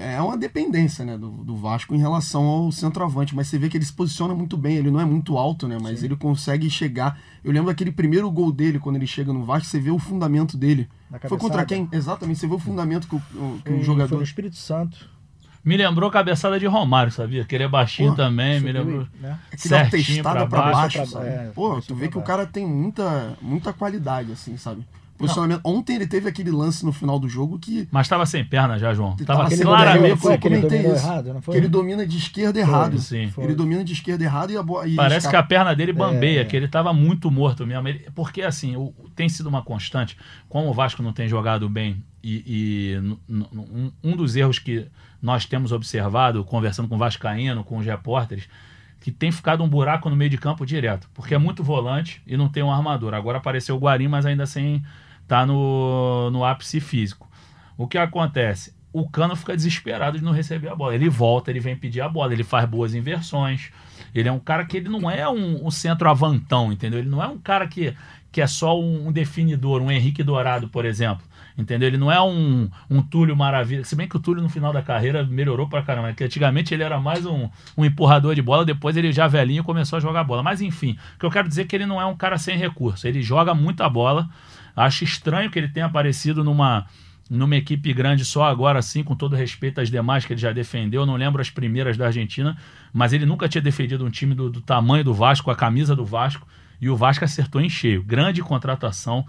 é 0.00 0.20
uma 0.22 0.38
dependência 0.38 1.04
né, 1.04 1.18
do, 1.18 1.28
do 1.28 1.56
Vasco 1.56 1.94
em 1.94 1.98
relação 1.98 2.44
ao 2.44 2.72
centroavante, 2.72 3.34
mas 3.34 3.48
você 3.48 3.58
vê 3.58 3.68
que 3.68 3.76
ele 3.76 3.84
se 3.84 3.92
posiciona 3.92 4.34
muito 4.34 4.56
bem, 4.56 4.76
ele 4.76 4.90
não 4.90 5.00
é 5.00 5.04
muito 5.04 5.36
alto, 5.36 5.66
né? 5.66 5.76
Mas 5.82 6.00
Sim. 6.00 6.06
ele 6.06 6.16
consegue 6.16 6.70
chegar. 6.70 7.20
Eu 7.42 7.52
lembro 7.52 7.66
daquele 7.66 7.90
primeiro 7.90 8.30
gol 8.30 8.52
dele, 8.52 8.78
quando 8.78 8.96
ele 8.96 9.06
chega 9.06 9.32
no 9.32 9.44
Vasco, 9.44 9.68
você 9.68 9.80
vê 9.80 9.90
o 9.90 9.98
fundamento 9.98 10.56
dele. 10.56 10.88
Foi 11.28 11.36
contra 11.36 11.64
quem? 11.64 11.88
Exatamente, 11.92 12.38
você 12.38 12.46
vê 12.46 12.54
o 12.54 12.58
fundamento 12.58 13.08
que 13.08 13.16
o, 13.16 13.60
que 13.64 13.72
o 13.72 13.82
jogador. 13.82 14.08
Foi 14.08 14.18
o 14.18 14.22
Espírito 14.22 14.56
Santo. 14.56 15.10
Me 15.64 15.76
lembrou 15.76 16.10
cabeçada 16.10 16.60
de 16.60 16.66
Romário, 16.66 17.10
sabia? 17.10 17.44
Que 17.44 17.54
ele 17.54 17.64
é 17.64 17.68
baixinho 17.68 18.10
Pô, 18.10 18.16
também, 18.16 18.60
me 18.60 18.70
lembrou. 18.70 19.06
Né? 19.18 19.38
Aquela 19.50 19.88
testada 19.88 20.46
pra 20.46 20.72
baixo. 20.72 20.98
Pra 20.98 21.20
baixo 21.20 21.28
é, 21.28 21.50
Pô, 21.54 21.80
tu 21.80 21.94
vê 21.94 22.08
que 22.08 22.14
baixo. 22.14 22.18
o 22.18 22.22
cara 22.22 22.46
tem 22.46 22.66
muita, 22.66 23.32
muita 23.40 23.72
qualidade, 23.72 24.32
assim, 24.32 24.58
sabe? 24.58 24.84
Posicionamento. 25.16 25.60
Não. 25.64 25.76
Ontem 25.76 25.94
ele 25.94 26.06
teve 26.06 26.28
aquele 26.28 26.50
lance 26.50 26.84
no 26.84 26.92
final 26.92 27.18
do 27.18 27.28
jogo 27.28 27.58
que. 27.58 27.88
Mas 27.90 28.06
estava 28.06 28.26
sem 28.26 28.44
perna 28.44 28.78
já, 28.78 28.92
João. 28.92 29.16
Tava 29.16 29.48
claramente. 29.48 30.20
Foi, 30.20 30.36
que 30.36 30.48
ele 30.48 30.60
dominou 30.60 30.94
errado, 30.94 31.34
não 31.34 31.42
foi? 31.42 31.52
Que 31.52 31.60
ele 31.60 31.68
domina 31.68 32.06
de 32.06 32.18
esquerda 32.18 32.58
errado. 32.58 32.98
Sim. 32.98 33.30
Foi. 33.30 33.44
Ele 33.44 33.54
domina 33.54 33.84
de 33.84 33.92
esquerda 33.92 34.24
errado 34.24 34.50
e 34.50 34.56
a 34.56 34.62
bola. 34.62 34.86
Parece 34.96 35.26
escapa. 35.26 35.30
que 35.30 35.36
a 35.36 35.42
perna 35.42 35.74
dele 35.74 35.92
bambeia, 35.92 36.40
é. 36.40 36.44
que 36.44 36.56
ele 36.56 36.66
estava 36.66 36.92
muito 36.92 37.30
morto 37.30 37.66
mesmo. 37.66 37.86
Ele, 37.86 38.06
porque 38.14 38.42
assim, 38.42 38.76
o, 38.76 38.92
tem 39.14 39.28
sido 39.28 39.48
uma 39.48 39.62
constante. 39.62 40.16
Como 40.48 40.68
o 40.68 40.74
Vasco 40.74 41.02
não 41.02 41.12
tem 41.12 41.28
jogado 41.28 41.68
bem 41.68 42.02
e, 42.22 42.42
e 42.46 43.32
um, 43.52 43.92
um 44.02 44.16
dos 44.16 44.34
erros 44.34 44.58
que 44.58 44.86
nós 45.22 45.46
temos 45.46 45.72
observado, 45.72 46.42
conversando 46.44 46.88
com 46.88 46.96
o 46.96 46.98
Vascaíno, 46.98 47.62
com 47.62 47.78
os 47.78 47.86
repórteres, 47.86 48.48
que 49.00 49.12
tem 49.12 49.30
ficado 49.30 49.62
um 49.62 49.68
buraco 49.68 50.08
no 50.08 50.16
meio 50.16 50.30
de 50.30 50.38
campo 50.38 50.64
direto, 50.64 51.08
porque 51.12 51.34
é 51.34 51.38
muito 51.38 51.62
volante 51.62 52.22
e 52.26 52.36
não 52.36 52.48
tem 52.48 52.62
um 52.62 52.72
armador. 52.72 53.12
Agora 53.14 53.38
apareceu 53.38 53.76
o 53.76 53.78
Guarim, 53.78 54.08
mas 54.08 54.24
ainda 54.24 54.46
sem 54.46 54.82
tá 55.26 55.46
no, 55.46 56.30
no 56.30 56.44
ápice 56.44 56.80
físico. 56.80 57.28
O 57.76 57.86
que 57.86 57.98
acontece? 57.98 58.74
O 58.92 59.08
Cano 59.08 59.34
fica 59.34 59.56
desesperado 59.56 60.18
de 60.18 60.24
não 60.24 60.32
receber 60.32 60.68
a 60.68 60.76
bola. 60.76 60.94
Ele 60.94 61.08
volta, 61.08 61.50
ele 61.50 61.58
vem 61.58 61.76
pedir 61.76 62.00
a 62.00 62.08
bola, 62.08 62.32
ele 62.32 62.44
faz 62.44 62.68
boas 62.68 62.94
inversões. 62.94 63.70
Ele 64.14 64.28
é 64.28 64.32
um 64.32 64.38
cara 64.38 64.64
que 64.64 64.76
ele 64.76 64.88
não 64.88 65.10
é 65.10 65.28
um, 65.28 65.66
um 65.66 65.70
centroavantão, 65.70 66.72
entendeu? 66.72 67.00
Ele 67.00 67.08
não 67.08 67.20
é 67.20 67.26
um 67.26 67.36
cara 67.36 67.66
que, 67.66 67.92
que 68.30 68.40
é 68.40 68.46
só 68.46 68.80
um, 68.80 69.10
definidor, 69.10 69.82
um 69.82 69.90
Henrique 69.90 70.22
Dourado, 70.22 70.68
por 70.68 70.84
exemplo. 70.84 71.26
Entendeu? 71.56 71.88
Ele 71.88 71.96
não 71.96 72.10
é 72.10 72.20
um, 72.20 72.68
um 72.90 73.00
Túlio 73.00 73.36
Maravilha. 73.36 73.84
Se 73.84 73.94
bem 73.94 74.08
que 74.08 74.16
o 74.16 74.20
Túlio 74.20 74.42
no 74.42 74.48
final 74.48 74.72
da 74.72 74.82
carreira 74.82 75.24
melhorou 75.24 75.68
pra 75.68 75.82
caramba. 75.82 76.08
Porque 76.08 76.24
antigamente 76.24 76.74
ele 76.74 76.82
era 76.82 77.00
mais 77.00 77.26
um, 77.26 77.48
um 77.76 77.84
empurrador 77.84 78.34
de 78.34 78.42
bola, 78.42 78.64
depois 78.64 78.96
ele 78.96 79.12
já 79.12 79.26
velhinho 79.28 79.62
começou 79.62 79.96
a 79.96 80.00
jogar 80.00 80.24
bola. 80.24 80.42
Mas 80.42 80.60
enfim, 80.60 80.96
o 81.14 81.18
que 81.18 81.26
eu 81.26 81.30
quero 81.30 81.48
dizer 81.48 81.62
é 81.62 81.64
que 81.64 81.76
ele 81.76 81.86
não 81.86 82.00
é 82.00 82.06
um 82.06 82.16
cara 82.16 82.38
sem 82.38 82.56
recurso. 82.56 83.06
Ele 83.06 83.22
joga 83.22 83.54
muita 83.54 83.88
bola. 83.88 84.28
Acho 84.76 85.04
estranho 85.04 85.50
que 85.50 85.58
ele 85.58 85.68
tenha 85.68 85.86
aparecido 85.86 86.42
numa, 86.42 86.86
numa 87.30 87.56
equipe 87.56 87.92
grande 87.92 88.24
só 88.24 88.44
agora, 88.44 88.78
assim, 88.78 89.02
com 89.02 89.14
todo 89.14 89.36
respeito 89.36 89.80
às 89.80 89.90
demais 89.90 90.24
que 90.24 90.32
ele 90.32 90.40
já 90.40 90.52
defendeu. 90.52 91.02
Eu 91.02 91.06
não 91.06 91.16
lembro 91.16 91.40
as 91.40 91.50
primeiras 91.50 91.96
da 91.96 92.06
Argentina, 92.06 92.56
mas 92.92 93.12
ele 93.12 93.26
nunca 93.26 93.48
tinha 93.48 93.62
defendido 93.62 94.04
um 94.04 94.10
time 94.10 94.34
do, 94.34 94.50
do 94.50 94.60
tamanho 94.60 95.04
do 95.04 95.14
Vasco, 95.14 95.50
a 95.50 95.56
camisa 95.56 95.94
do 95.94 96.04
Vasco. 96.04 96.46
E 96.80 96.90
o 96.90 96.96
Vasco 96.96 97.24
acertou 97.24 97.60
em 97.60 97.68
cheio. 97.68 98.02
Grande 98.02 98.42
contratação 98.42 99.24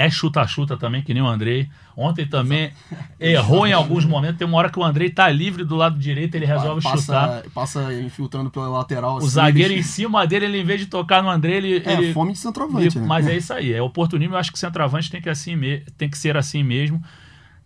é 0.00 0.08
chuta-chuta 0.08 0.78
também, 0.78 1.02
que 1.02 1.12
nem 1.12 1.22
o 1.22 1.26
Andrei. 1.26 1.68
Ontem 1.94 2.26
também 2.26 2.72
errou 3.18 3.66
em 3.66 3.72
alguns 3.74 4.06
momentos. 4.06 4.38
Tem 4.38 4.46
uma 4.46 4.56
hora 4.56 4.70
que 4.70 4.78
o 4.78 4.82
Andrei 4.82 5.10
tá 5.10 5.28
livre 5.28 5.62
do 5.62 5.76
lado 5.76 5.98
direito, 5.98 6.34
ele 6.36 6.46
resolve 6.46 6.82
passa, 6.82 6.96
chutar. 6.98 7.42
Passa 7.52 7.92
infiltrando 7.92 8.50
pela 8.50 8.66
lateral. 8.70 9.16
O 9.16 9.18
assim, 9.18 9.28
zagueiro 9.28 9.74
ele... 9.74 9.80
em 9.80 9.82
cima 9.82 10.26
dele, 10.26 10.46
ele, 10.46 10.60
em 10.60 10.64
vez 10.64 10.80
de 10.80 10.86
tocar 10.86 11.22
no 11.22 11.28
Andrei, 11.28 11.56
ele. 11.56 11.82
É, 11.84 11.92
ele... 11.92 12.14
fome 12.14 12.32
de 12.32 12.38
centroavante. 12.38 12.96
Ele... 12.96 13.00
Né? 13.00 13.06
Mas 13.06 13.26
é 13.26 13.36
isso 13.36 13.52
aí. 13.52 13.74
É 13.74 13.82
oportunismo. 13.82 14.34
Eu 14.34 14.38
acho 14.38 14.50
que 14.50 14.56
o 14.56 14.58
centroavante 14.58 15.10
tem 15.10 15.20
que, 15.20 15.28
assim 15.28 15.54
me... 15.54 15.80
tem 15.98 16.08
que 16.08 16.16
ser 16.16 16.34
assim 16.34 16.62
mesmo. 16.62 17.02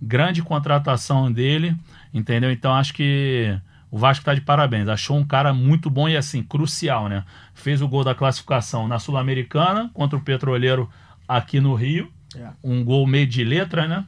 Grande 0.03 0.42
contratação 0.42 1.31
dele, 1.31 1.77
entendeu? 2.12 2.51
Então 2.51 2.75
acho 2.75 2.92
que. 2.92 3.57
O 3.92 3.97
Vasco 3.97 4.23
está 4.23 4.35
de 4.35 4.40
parabéns. 4.40 4.88
Achou 4.88 5.16
um 5.16 5.25
cara 5.25 5.55
muito 5.55 5.88
bom 5.88 6.09
e 6.09 6.16
assim, 6.16 6.42
crucial, 6.42 7.09
né? 7.09 7.23
Fez 7.55 7.81
o 7.81 7.87
gol 7.87 8.03
da 8.03 8.12
classificação 8.12 8.88
na 8.88 8.99
Sul-Americana 8.99 9.88
contra 9.94 10.18
o 10.18 10.20
Petroleiro 10.20 10.90
aqui 11.29 11.61
no 11.61 11.75
Rio. 11.75 12.11
É. 12.37 12.49
Um 12.62 12.85
gol 12.85 13.07
meio 13.07 13.27
de 13.27 13.44
letra, 13.44 13.87
né? 13.87 14.05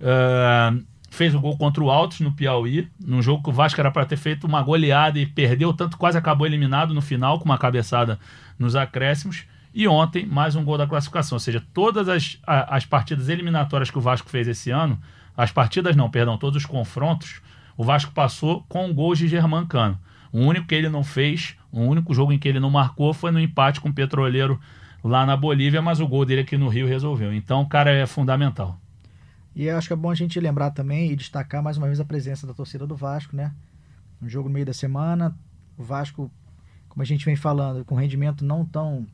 Uh, 0.00 0.84
fez 1.10 1.34
o 1.34 1.40
gol 1.40 1.56
contra 1.56 1.82
o 1.82 1.90
Altos 1.90 2.20
no 2.20 2.32
Piauí, 2.32 2.88
num 3.00 3.22
jogo 3.22 3.42
que 3.42 3.50
o 3.50 3.52
Vasco 3.52 3.80
era 3.80 3.90
para 3.90 4.04
ter 4.04 4.16
feito 4.16 4.46
uma 4.46 4.62
goleada 4.62 5.18
e 5.18 5.26
perdeu, 5.26 5.72
tanto 5.72 5.96
quase 5.96 6.18
acabou 6.18 6.46
eliminado 6.46 6.94
no 6.94 7.00
final, 7.00 7.38
com 7.38 7.44
uma 7.44 7.58
cabeçada 7.58 8.18
nos 8.58 8.76
acréscimos. 8.76 9.44
E 9.74 9.86
ontem, 9.86 10.26
mais 10.26 10.56
um 10.56 10.64
gol 10.64 10.78
da 10.78 10.86
classificação. 10.86 11.36
Ou 11.36 11.40
seja, 11.40 11.62
todas 11.72 12.08
as, 12.08 12.38
as 12.46 12.84
partidas 12.84 13.28
eliminatórias 13.28 13.90
que 13.90 13.98
o 13.98 14.00
Vasco 14.00 14.28
fez 14.28 14.48
esse 14.48 14.70
ano, 14.70 14.98
as 15.36 15.52
partidas 15.52 15.94
não, 15.94 16.10
perdão, 16.10 16.36
todos 16.36 16.56
os 16.56 16.66
confrontos, 16.66 17.40
o 17.76 17.84
Vasco 17.84 18.10
passou 18.12 18.64
com 18.68 18.92
gols 18.92 19.18
de 19.18 19.28
Germancano. 19.28 19.98
O 20.32 20.40
único 20.40 20.66
que 20.66 20.74
ele 20.74 20.88
não 20.88 21.04
fez, 21.04 21.56
o 21.70 21.80
único 21.80 22.12
jogo 22.12 22.32
em 22.32 22.38
que 22.38 22.48
ele 22.48 22.60
não 22.60 22.70
marcou 22.70 23.14
foi 23.14 23.30
no 23.30 23.40
empate 23.40 23.80
com 23.80 23.88
o 23.88 23.92
Petroleiro 23.92 24.60
lá 25.02 25.24
na 25.24 25.36
Bolívia, 25.36 25.80
mas 25.80 26.00
o 26.00 26.08
gol 26.08 26.24
dele 26.24 26.42
aqui 26.42 26.56
no 26.56 26.68
Rio 26.68 26.86
resolveu. 26.86 27.32
Então 27.32 27.62
o 27.62 27.68
cara 27.68 27.90
é 27.90 28.06
fundamental. 28.06 28.78
E 29.54 29.68
acho 29.68 29.88
que 29.88 29.92
é 29.92 29.96
bom 29.96 30.10
a 30.10 30.14
gente 30.14 30.38
lembrar 30.38 30.70
também 30.70 31.10
e 31.10 31.16
destacar 31.16 31.62
mais 31.62 31.76
uma 31.76 31.86
vez 31.86 31.98
a 31.98 32.04
presença 32.04 32.46
da 32.46 32.54
torcida 32.54 32.86
do 32.86 32.94
Vasco, 32.94 33.34
né? 33.34 33.52
Um 34.22 34.28
jogo 34.28 34.48
no 34.48 34.54
meio 34.54 34.66
da 34.66 34.72
semana, 34.72 35.36
o 35.76 35.82
Vasco, 35.82 36.30
como 36.88 37.02
a 37.02 37.04
gente 37.04 37.24
vem 37.24 37.36
falando, 37.36 37.84
com 37.84 37.94
rendimento 37.94 38.44
não 38.44 38.64
tão, 38.64 39.06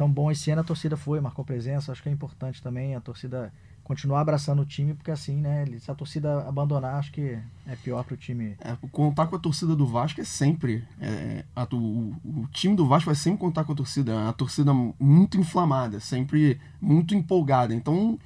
tão 0.00 0.10
bom 0.10 0.30
esse 0.30 0.50
ano, 0.50 0.62
a 0.62 0.64
torcida 0.64 0.96
foi, 0.96 1.20
marcou 1.20 1.44
presença. 1.44 1.92
Acho 1.92 2.02
que 2.02 2.08
é 2.08 2.12
importante 2.12 2.62
também 2.62 2.96
a 2.96 3.00
torcida 3.02 3.52
continuar 3.84 4.22
abraçando 4.22 4.62
o 4.62 4.64
time, 4.64 4.94
porque 4.94 5.10
assim, 5.10 5.36
né? 5.36 5.66
Se 5.78 5.90
a 5.90 5.94
torcida 5.94 6.48
abandonar, 6.48 6.94
acho 6.94 7.12
que 7.12 7.38
é 7.66 7.76
pior 7.76 8.02
para 8.02 8.14
o 8.14 8.16
time. 8.16 8.56
É, 8.60 8.74
contar 8.90 9.26
com 9.26 9.36
a 9.36 9.38
torcida 9.38 9.76
do 9.76 9.86
Vasco 9.86 10.18
é 10.18 10.24
sempre. 10.24 10.82
É, 10.98 11.44
a, 11.54 11.68
o, 11.74 12.16
o, 12.24 12.48
time 12.50 12.74
do 12.74 12.86
Vasco 12.86 13.06
vai 13.06 13.14
sempre 13.14 13.40
contar 13.40 13.64
com 13.64 13.72
a 13.72 13.74
torcida. 13.74 14.26
A 14.26 14.32
torcida 14.32 14.72
muito 14.72 15.36
inflamada, 15.36 16.00
sempre 16.00 16.58
muito 16.80 17.14
empolgada. 17.14 17.74
Então, 17.74 18.18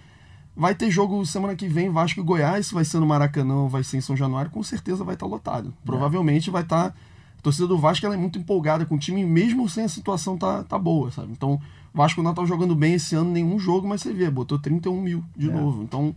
vai 0.57 0.77
ter 0.77 0.93
jogo 0.93 1.27
semana 1.27 1.57
que 1.57 1.67
vem, 1.67 1.91
Vasco 1.91 2.21
e 2.21 2.23
Goiás, 2.23 2.71
vai 2.71 2.85
ser 2.85 3.01
no 3.01 3.07
Maracanã, 3.07 3.67
vai 3.67 3.83
ser 3.83 3.97
em 3.97 4.01
São 4.01 4.17
Januário, 4.17 4.53
com 4.53 4.63
certeza 4.63 5.03
vai 5.03 5.17
estar 5.17 5.27
tá 5.27 5.33
lotado. 5.33 5.71
É. 5.71 5.85
Provavelmente 5.85 6.53
vai 6.53 6.63
estar. 6.63 6.95
A 7.45 7.53
torcida 7.53 7.69
do 7.69 7.77
Vasco 7.77 8.07
ela 8.07 8.15
é 8.15 8.19
muito 8.19 8.39
empolgada 8.39 8.87
com 8.87 8.95
o 8.95 8.99
time, 8.99 9.23
mesmo 9.23 9.69
sem 9.69 9.85
a 9.85 9.89
situação 9.89 10.39
tá, 10.39 10.63
tá 10.65 10.79
boa, 10.79 11.11
sabe? 11.11 11.31
Então, 11.31 11.61
Vasco 11.93 12.23
não 12.23 12.33
tá 12.33 12.43
jogando 12.47 12.75
bem 12.75 12.95
esse 12.95 13.15
ano 13.15 13.31
nenhum 13.31 13.59
jogo, 13.59 13.87
mas 13.87 14.01
você 14.01 14.15
vê, 14.15 14.31
botou 14.31 14.59
31 14.59 14.99
mil 14.99 15.23
de 15.37 15.51
é. 15.51 15.53
novo. 15.53 15.83
Então, 15.83 16.17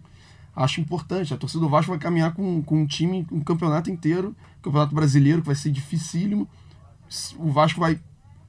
acho 0.55 0.79
importante. 0.79 1.33
A 1.33 1.37
torcida 1.37 1.59
do 1.59 1.67
Vasco 1.67 1.91
vai 1.91 1.99
caminhar 1.99 2.33
com, 2.33 2.63
com 2.63 2.77
um 2.81 2.85
time, 2.85 3.27
um 3.29 3.41
campeonato 3.41 3.91
inteiro, 3.91 4.33
campeonato 4.61 4.95
brasileiro, 4.95 5.41
que 5.41 5.47
vai 5.47 5.55
ser 5.55 5.69
dificílimo. 5.69 6.47
O 7.37 7.51
Vasco 7.51 7.81
vai, 7.81 7.99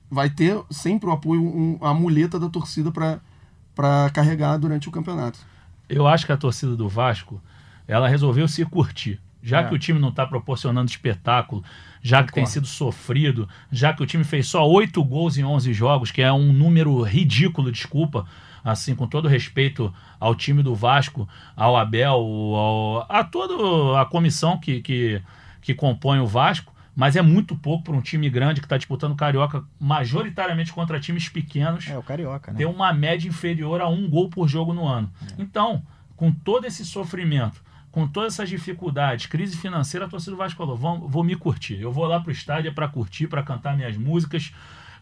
vai 0.08 0.30
ter 0.30 0.62
sempre 0.70 1.08
o 1.08 1.12
apoio, 1.12 1.42
um, 1.42 1.78
a 1.80 1.92
muleta 1.92 2.38
da 2.38 2.48
torcida 2.48 2.92
para 2.92 4.10
carregar 4.10 4.56
durante 4.56 4.88
o 4.88 4.92
campeonato. 4.92 5.40
Eu 5.88 6.06
acho 6.06 6.24
que 6.24 6.30
a 6.30 6.36
torcida 6.36 6.76
do 6.76 6.88
Vasco, 6.88 7.42
ela 7.88 8.08
resolveu 8.08 8.46
se 8.46 8.64
curtir. 8.64 9.20
Já 9.42 9.62
é. 9.62 9.64
que 9.64 9.74
o 9.74 9.78
time 9.80 9.98
não 9.98 10.10
está 10.10 10.24
proporcionando 10.24 10.88
espetáculo, 10.88 11.64
já 12.02 12.22
que 12.22 12.32
tem 12.32 12.46
sido 12.46 12.66
sofrido, 12.66 13.48
já 13.70 13.92
que 13.92 14.02
o 14.02 14.06
time 14.06 14.24
fez 14.24 14.48
só 14.48 14.68
oito 14.68 15.02
gols 15.04 15.36
em 15.36 15.44
11 15.44 15.72
jogos, 15.72 16.10
que 16.10 16.22
é 16.22 16.32
um 16.32 16.52
número 16.52 17.02
ridículo, 17.02 17.72
desculpa, 17.72 18.26
assim, 18.64 18.94
com 18.94 19.06
todo 19.06 19.28
respeito 19.28 19.92
ao 20.18 20.34
time 20.34 20.62
do 20.62 20.74
Vasco, 20.74 21.28
ao 21.56 21.76
Abel, 21.76 22.12
ao, 22.12 23.06
a 23.08 23.24
toda 23.24 24.00
a 24.00 24.04
comissão 24.04 24.58
que, 24.58 24.80
que, 24.80 25.22
que 25.60 25.74
compõe 25.74 26.20
o 26.20 26.26
Vasco, 26.26 26.72
mas 26.94 27.14
é 27.14 27.22
muito 27.22 27.54
pouco 27.54 27.84
para 27.84 27.94
um 27.94 28.00
time 28.00 28.28
grande 28.28 28.60
que 28.60 28.66
está 28.66 28.76
disputando 28.76 29.14
Carioca 29.14 29.62
majoritariamente 29.78 30.72
contra 30.72 30.98
times 30.98 31.28
pequenos. 31.28 31.88
É, 31.88 31.96
o 31.96 32.02
Carioca, 32.02 32.50
né? 32.50 32.58
Ter 32.58 32.66
uma 32.66 32.92
média 32.92 33.28
inferior 33.28 33.80
a 33.80 33.88
um 33.88 34.10
gol 34.10 34.28
por 34.28 34.48
jogo 34.48 34.74
no 34.74 34.84
ano. 34.84 35.08
É. 35.22 35.34
Então, 35.38 35.82
com 36.16 36.32
todo 36.32 36.66
esse 36.66 36.84
sofrimento, 36.84 37.62
com 37.98 38.06
todas 38.06 38.34
essas 38.34 38.48
dificuldades, 38.48 39.26
crise 39.26 39.56
financeira, 39.56 40.06
a 40.06 40.08
torcida 40.08 40.30
do 40.30 40.36
Vasco 40.36 40.56
falou: 40.56 40.76
vou, 40.76 41.08
vou 41.08 41.24
me 41.24 41.34
curtir. 41.34 41.80
Eu 41.80 41.90
vou 41.90 42.06
lá 42.06 42.20
pro 42.20 42.30
estádio 42.30 42.72
para 42.72 42.86
curtir, 42.86 43.26
para 43.26 43.42
cantar 43.42 43.76
minhas 43.76 43.96
músicas, 43.96 44.52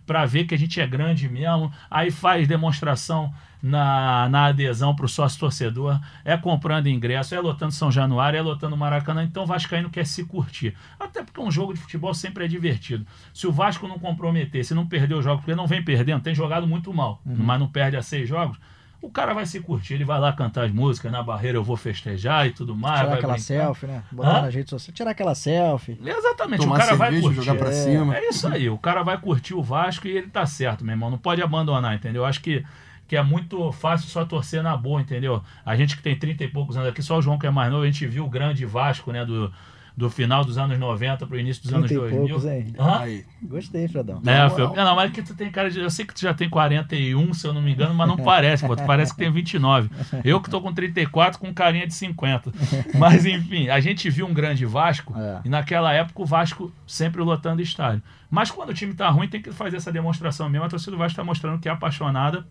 para 0.06 0.24
ver 0.24 0.46
que 0.46 0.54
a 0.54 0.58
gente 0.58 0.80
é 0.80 0.86
grande 0.86 1.28
mesmo. 1.28 1.70
Aí 1.90 2.10
faz 2.10 2.48
demonstração 2.48 3.34
na, 3.62 4.30
na 4.30 4.46
adesão 4.46 4.96
para 4.96 5.04
o 5.04 5.08
sócio 5.10 5.38
torcedor, 5.38 6.00
é 6.24 6.38
comprando 6.38 6.86
ingresso, 6.86 7.34
é 7.34 7.40
lotando 7.40 7.72
São 7.72 7.92
Januário, 7.92 8.38
é 8.38 8.40
lotando 8.40 8.74
Maracanã. 8.78 9.22
Então 9.22 9.42
o 9.42 9.46
Vascaíno 9.46 9.90
quer 9.90 10.06
se 10.06 10.24
curtir. 10.24 10.74
Até 10.98 11.22
porque 11.22 11.38
um 11.38 11.50
jogo 11.50 11.74
de 11.74 11.80
futebol 11.80 12.14
sempre 12.14 12.46
é 12.46 12.48
divertido. 12.48 13.06
Se 13.34 13.46
o 13.46 13.52
Vasco 13.52 13.86
não 13.86 13.98
comprometer, 13.98 14.64
se 14.64 14.72
não 14.72 14.86
perder 14.86 15.16
o 15.16 15.22
jogo, 15.22 15.42
porque 15.42 15.54
não 15.54 15.66
vem 15.66 15.84
perdendo, 15.84 16.22
tem 16.22 16.34
jogado 16.34 16.66
muito 16.66 16.94
mal, 16.94 17.20
uhum. 17.26 17.36
mas 17.40 17.60
não 17.60 17.68
perde 17.68 17.98
a 17.98 18.02
seis 18.02 18.26
jogos 18.26 18.58
o 19.06 19.10
cara 19.10 19.32
vai 19.32 19.46
se 19.46 19.60
curtir, 19.60 19.94
ele 19.94 20.04
vai 20.04 20.18
lá 20.18 20.32
cantar 20.32 20.64
as 20.64 20.72
músicas, 20.72 21.12
na 21.12 21.22
barreira 21.22 21.56
eu 21.56 21.62
vou 21.62 21.76
festejar 21.76 22.46
e 22.46 22.50
tudo 22.50 22.74
mais. 22.74 23.00
Tirar 23.00 23.14
aquela 23.14 23.32
brincar. 23.34 23.38
selfie, 23.38 23.86
né? 23.86 24.02
Botar 24.10 24.38
Hã? 24.38 24.42
nas 24.42 24.54
redes 24.54 24.70
sociais, 24.70 24.96
tirar 24.96 25.10
aquela 25.12 25.34
selfie. 25.34 25.98
Exatamente, 26.04 26.60
Tomar 26.60 26.74
o 26.74 26.78
cara 26.78 26.96
cerveja, 26.96 27.10
vai 27.12 27.20
curtir. 27.20 27.42
jogar 27.42 27.58
pra 27.58 27.68
é, 27.68 27.72
cima. 27.72 28.16
É 28.16 28.28
isso 28.28 28.48
aí, 28.48 28.68
o 28.68 28.78
cara 28.78 29.02
vai 29.02 29.18
curtir 29.18 29.54
o 29.54 29.62
Vasco 29.62 30.08
e 30.08 30.10
ele 30.10 30.26
tá 30.26 30.44
certo, 30.44 30.84
meu 30.84 30.92
irmão. 30.92 31.10
Não 31.10 31.18
pode 31.18 31.40
abandonar, 31.40 31.94
entendeu? 31.94 32.22
Eu 32.22 32.26
acho 32.26 32.40
que, 32.40 32.64
que 33.06 33.16
é 33.16 33.22
muito 33.22 33.70
fácil 33.72 34.08
só 34.08 34.24
torcer 34.24 34.62
na 34.62 34.76
boa, 34.76 35.00
entendeu? 35.00 35.42
A 35.64 35.76
gente 35.76 35.96
que 35.96 36.02
tem 36.02 36.18
30 36.18 36.44
e 36.44 36.48
poucos 36.48 36.76
anos 36.76 36.88
aqui, 36.88 37.02
só 37.02 37.18
o 37.18 37.22
João 37.22 37.38
que 37.38 37.46
é 37.46 37.50
mais 37.50 37.70
novo, 37.70 37.84
a 37.84 37.86
gente 37.86 38.06
viu 38.06 38.24
o 38.24 38.28
grande 38.28 38.66
Vasco, 38.66 39.12
né, 39.12 39.24
do 39.24 39.52
do 39.96 40.10
final 40.10 40.44
dos 40.44 40.58
anos 40.58 40.78
90 40.78 41.26
para 41.26 41.36
o 41.36 41.40
início 41.40 41.62
dos 41.62 41.72
anos 41.72 41.90
2000. 41.90 42.18
Poucos, 42.26 42.44
hein? 42.44 42.74
Hã? 42.78 43.00
Gostei, 43.42 43.88
Fredão. 43.88 44.20
É, 44.26 44.84
não, 44.84 44.94
mas 44.94 45.10
que 45.10 45.22
tu 45.22 45.34
tem 45.34 45.50
cara 45.50 45.70
de. 45.70 45.80
Eu 45.80 45.88
sei 45.88 46.04
que 46.04 46.12
tu 46.12 46.20
já 46.20 46.34
tem 46.34 46.50
41, 46.50 47.32
se 47.32 47.46
eu 47.46 47.54
não 47.54 47.62
me 47.62 47.72
engano, 47.72 47.94
mas 47.94 48.06
não 48.06 48.16
parece, 48.18 48.66
pô. 48.66 48.76
Tu 48.76 48.84
parece 48.84 49.12
que 49.12 49.18
tem 49.18 49.32
29. 49.32 49.88
Eu 50.22 50.40
que 50.40 50.50
tô 50.50 50.60
com 50.60 50.72
34 50.72 51.40
com 51.40 51.52
carinha 51.54 51.86
de 51.86 51.94
50. 51.94 52.52
Mas 52.98 53.24
enfim, 53.24 53.68
a 53.70 53.80
gente 53.80 54.10
viu 54.10 54.26
um 54.26 54.34
grande 54.34 54.66
Vasco 54.66 55.14
é. 55.16 55.40
e 55.44 55.48
naquela 55.48 55.92
época 55.92 56.22
o 56.22 56.26
Vasco 56.26 56.70
sempre 56.86 57.22
lotando 57.22 57.62
estádio. 57.62 58.02
Mas 58.30 58.50
quando 58.50 58.70
o 58.70 58.74
time 58.74 58.92
tá 58.92 59.08
ruim, 59.08 59.28
tem 59.28 59.40
que 59.40 59.50
fazer 59.50 59.78
essa 59.78 59.90
demonstração 59.90 60.48
mesmo. 60.50 60.66
A 60.66 60.68
torcida 60.68 60.90
do 60.90 60.98
Vasco 60.98 61.12
está 61.12 61.24
mostrando 61.24 61.58
que 61.58 61.68
é 61.68 61.72
apaixonada 61.72 62.46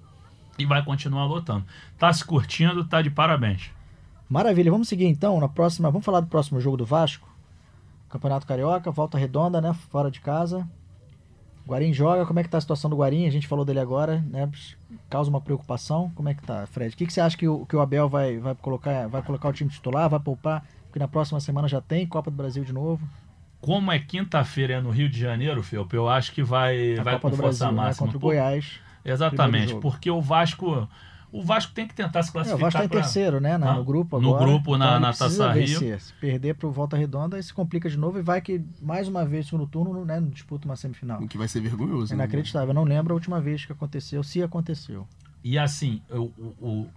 e 0.58 0.65
vai 0.65 0.84
continuar 0.84 1.25
lotando. 1.25 1.63
Tá 1.99 2.12
se 2.12 2.25
curtindo, 2.25 2.84
tá 2.86 3.01
de 3.01 3.12
parabéns. 3.12 3.69
Maravilha, 4.27 4.71
vamos 4.71 4.88
seguir 4.88 5.05
então 5.05 5.39
na 5.39 5.47
próxima. 5.47 5.91
Vamos 5.91 6.05
falar 6.05 6.21
do 6.21 6.27
próximo 6.27 6.60
jogo 6.60 6.77
do 6.77 6.86
Vasco? 6.86 7.34
Campeonato 8.09 8.47
Carioca, 8.47 8.91
volta 8.91 9.17
redonda, 9.17 9.59
né? 9.59 9.73
Fora 9.89 10.09
de 10.09 10.21
casa. 10.21 10.67
Guarim 11.67 11.91
joga, 11.91 12.25
como 12.25 12.39
é 12.39 12.43
que 12.43 12.49
tá 12.49 12.59
a 12.59 12.61
situação 12.61 12.89
do 12.89 12.97
Guarim? 12.97 13.25
A 13.25 13.31
gente 13.31 13.47
falou 13.47 13.65
dele 13.65 13.79
agora, 13.79 14.23
né? 14.29 14.49
Causa 15.09 15.29
uma 15.29 15.41
preocupação. 15.41 16.11
Como 16.13 16.29
é 16.29 16.33
que 16.33 16.43
tá, 16.43 16.65
Fred? 16.67 16.93
O 16.93 16.97
que, 16.97 17.07
que 17.07 17.13
você 17.13 17.19
acha 17.19 17.35
que 17.35 17.47
o, 17.47 17.65
que 17.65 17.75
o 17.75 17.81
Abel 17.81 18.07
vai, 18.07 18.37
vai, 18.37 18.53
colocar, 18.53 19.07
vai 19.07 19.21
colocar 19.23 19.49
o 19.49 19.53
time 19.53 19.69
titular, 19.69 20.07
vai 20.07 20.19
poupar? 20.19 20.63
Porque 20.85 20.99
na 20.99 21.07
próxima 21.07 21.39
semana 21.39 21.67
já 21.67 21.81
tem 21.81 22.05
Copa 22.05 22.29
do 22.29 22.37
Brasil 22.37 22.63
de 22.63 22.71
novo. 22.71 23.07
Como 23.59 23.91
é 23.91 23.97
quinta-feira 23.97 24.75
é 24.75 24.81
no 24.81 24.91
Rio 24.91 25.09
de 25.09 25.19
Janeiro, 25.19 25.63
Felpe, 25.63 25.95
eu 25.95 26.07
acho 26.07 26.31
que 26.31 26.43
vai, 26.43 26.99
a 26.99 27.03
vai 27.03 27.13
Copa 27.15 27.31
com 27.31 27.35
do 27.35 27.41
força 27.41 27.65
Brasil, 27.65 27.75
máxima. 27.75 28.07
Né? 28.07 28.13
Contra 28.13 28.17
o 28.17 28.21
Goiás. 28.21 28.79
Exatamente, 29.03 29.75
porque 29.75 30.11
o 30.11 30.21
Vasco 30.21 30.87
o 31.31 31.43
Vasco 31.43 31.73
tem 31.73 31.88
que 31.88 31.93
tentar 31.93 32.23
se 32.23 32.31
classificar. 32.31 32.59
É, 32.59 32.61
o 32.61 32.65
Vasco 32.65 32.83
está 32.83 32.97
em 32.97 33.01
terceiro, 33.01 33.39
né? 33.39 33.57
Na, 33.57 33.73
no 33.73 33.83
grupo 33.83 34.17
agora. 34.17 34.45
No 34.45 34.51
grupo, 34.51 34.77
na, 34.77 34.85
então 34.88 34.99
na 34.99 35.13
Taça 35.13 35.51
Rio. 35.51 35.99
Se 35.99 36.13
perder 36.19 36.55
para 36.55 36.67
o 36.67 36.71
Volta 36.71 36.95
Redonda, 36.95 37.38
aí 37.38 37.43
se 37.43 37.53
complica 37.53 37.89
de 37.89 37.97
novo 37.97 38.19
e 38.19 38.21
vai 38.21 38.41
que, 38.41 38.63
mais 38.81 39.07
uma 39.07 39.25
vez, 39.25 39.51
no 39.51 39.67
turno, 39.67 40.05
né, 40.05 40.21
disputa 40.31 40.67
uma 40.67 40.75
semifinal. 40.75 41.21
O 41.21 41.27
que 41.27 41.38
vai 41.38 41.47
ser 41.47 41.59
vergonhoso. 41.59 42.13
É 42.13 42.15
inacreditável. 42.15 42.67
Né? 42.67 42.71
Eu 42.71 42.75
não 42.75 42.83
lembro 42.83 43.13
a 43.13 43.15
última 43.15 43.41
vez 43.41 43.65
que 43.65 43.71
aconteceu, 43.71 44.23
se 44.23 44.41
aconteceu. 44.41 45.07
E 45.43 45.57
assim, 45.57 46.01
o, 46.09 46.31
o 46.59 46.89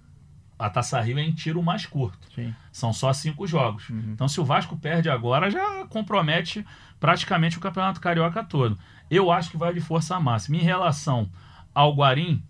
a 0.58 0.68
Taça 0.68 1.00
Rio 1.00 1.18
é 1.18 1.22
em 1.22 1.32
tiro 1.32 1.62
mais 1.62 1.86
curto. 1.86 2.18
Sim. 2.34 2.52
São 2.72 2.92
só 2.92 3.12
cinco 3.12 3.46
jogos. 3.46 3.88
Uhum. 3.90 4.10
Então, 4.12 4.26
se 4.26 4.40
o 4.40 4.44
Vasco 4.44 4.76
perde 4.76 5.08
agora, 5.08 5.50
já 5.50 5.86
compromete 5.86 6.66
praticamente 6.98 7.56
o 7.56 7.60
Campeonato 7.60 8.00
Carioca 8.00 8.42
todo. 8.42 8.76
Eu 9.08 9.30
acho 9.30 9.50
que 9.50 9.56
vai 9.56 9.72
de 9.72 9.80
força 9.80 10.18
máxima. 10.18 10.56
Em 10.56 10.62
relação 10.62 11.30
ao 11.72 11.94
Guarim, 11.94 12.42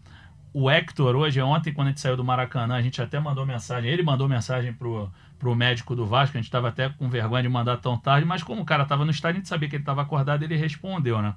o 0.53 0.71
Hector 0.71 1.15
hoje, 1.15 1.41
ontem, 1.41 1.73
quando 1.73 1.89
a 1.89 1.91
gente 1.91 2.01
saiu 2.01 2.17
do 2.17 2.25
Maracanã, 2.25 2.75
a 2.75 2.83
gente 2.83 3.01
até 3.01 3.21
mandou 3.21 3.45
mensagem, 3.45 3.91
ele 3.91 4.03
mandou 4.03 4.29
mensagem 4.29 4.73
pro, 4.73 5.11
pro 5.39 5.55
médico 5.55 5.95
do 5.95 6.07
Vasco, 6.07 6.37
a 6.37 6.41
gente 6.41 6.49
estava 6.49 6.69
até 6.69 6.89
com 6.89 7.09
vergonha 7.09 7.43
de 7.43 7.49
mandar 7.49 7.77
tão 7.79 7.99
tarde, 7.99 8.27
mas 8.27 8.43
como 8.43 8.63
o 8.63 8.65
cara 8.65 8.83
estava 8.83 9.05
no 9.05 9.11
estádio, 9.11 9.39
a 9.39 9.41
gente 9.41 9.49
sabia 9.49 9.69
que 9.69 9.77
ele 9.77 9.83
estava 9.83 10.03
acordado, 10.03 10.43
ele 10.43 10.57
respondeu, 10.57 11.21
né? 11.21 11.35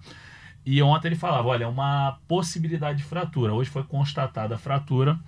E 0.65 0.81
ontem 0.81 1.09
ele 1.09 1.15
falava, 1.15 1.47
olha, 1.47 1.63
é 1.63 1.67
uma 1.67 2.19
possibilidade 2.27 2.99
de 2.99 3.03
fratura. 3.03 3.53
Hoje 3.53 3.69
foi 3.69 3.83
constatada 3.83 4.55
a 4.55 4.57
fratura, 4.57 5.19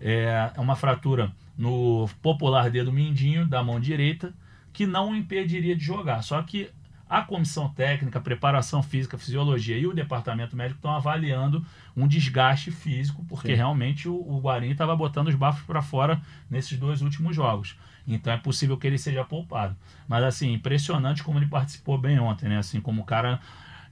é, 0.00 0.50
é 0.54 0.60
uma 0.60 0.76
fratura 0.76 1.32
no 1.56 2.08
popular 2.20 2.70
dedo 2.70 2.92
mindinho 2.92 3.46
da 3.46 3.62
mão 3.62 3.80
direita, 3.80 4.34
que 4.72 4.86
não 4.86 5.14
impediria 5.14 5.74
de 5.74 5.82
jogar. 5.82 6.22
Só 6.22 6.42
que 6.42 6.70
a 7.14 7.22
comissão 7.22 7.68
técnica, 7.68 8.20
preparação 8.20 8.82
física, 8.82 9.16
fisiologia 9.16 9.78
e 9.78 9.86
o 9.86 9.94
departamento 9.94 10.56
médico 10.56 10.78
estão 10.78 10.90
avaliando 10.90 11.64
um 11.96 12.08
desgaste 12.08 12.72
físico, 12.72 13.24
porque 13.28 13.48
Sim. 13.48 13.54
realmente 13.54 14.08
o, 14.08 14.14
o 14.14 14.40
Guarim 14.40 14.70
estava 14.70 14.96
botando 14.96 15.28
os 15.28 15.36
bafos 15.36 15.62
para 15.64 15.80
fora 15.80 16.20
nesses 16.50 16.76
dois 16.76 17.02
últimos 17.02 17.36
jogos. 17.36 17.76
Então 18.04 18.32
é 18.32 18.36
possível 18.36 18.76
que 18.76 18.88
ele 18.88 18.98
seja 18.98 19.24
poupado. 19.24 19.76
Mas 20.08 20.24
assim, 20.24 20.52
impressionante 20.52 21.22
como 21.22 21.38
ele 21.38 21.46
participou 21.46 21.96
bem 21.96 22.18
ontem, 22.18 22.48
né? 22.48 22.58
Assim, 22.58 22.80
como 22.80 23.02
o 23.02 23.04
cara 23.04 23.38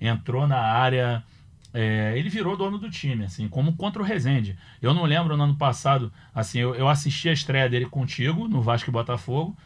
entrou 0.00 0.48
na 0.48 0.58
área. 0.58 1.22
É, 1.72 2.12
ele 2.18 2.28
virou 2.28 2.56
dono 2.56 2.76
do 2.76 2.90
time, 2.90 3.24
assim, 3.24 3.48
como 3.48 3.74
contra 3.76 4.02
o 4.02 4.04
Rezende. 4.04 4.58
Eu 4.82 4.92
não 4.92 5.04
lembro 5.04 5.36
no 5.36 5.44
ano 5.44 5.54
passado, 5.54 6.12
assim, 6.34 6.58
eu, 6.58 6.74
eu 6.74 6.88
assisti 6.88 7.28
a 7.28 7.32
estreia 7.32 7.68
dele 7.68 7.86
contigo 7.86 8.46
no 8.48 8.60
Vasco 8.60 8.90
e 8.90 8.92
Botafogo 8.92 9.56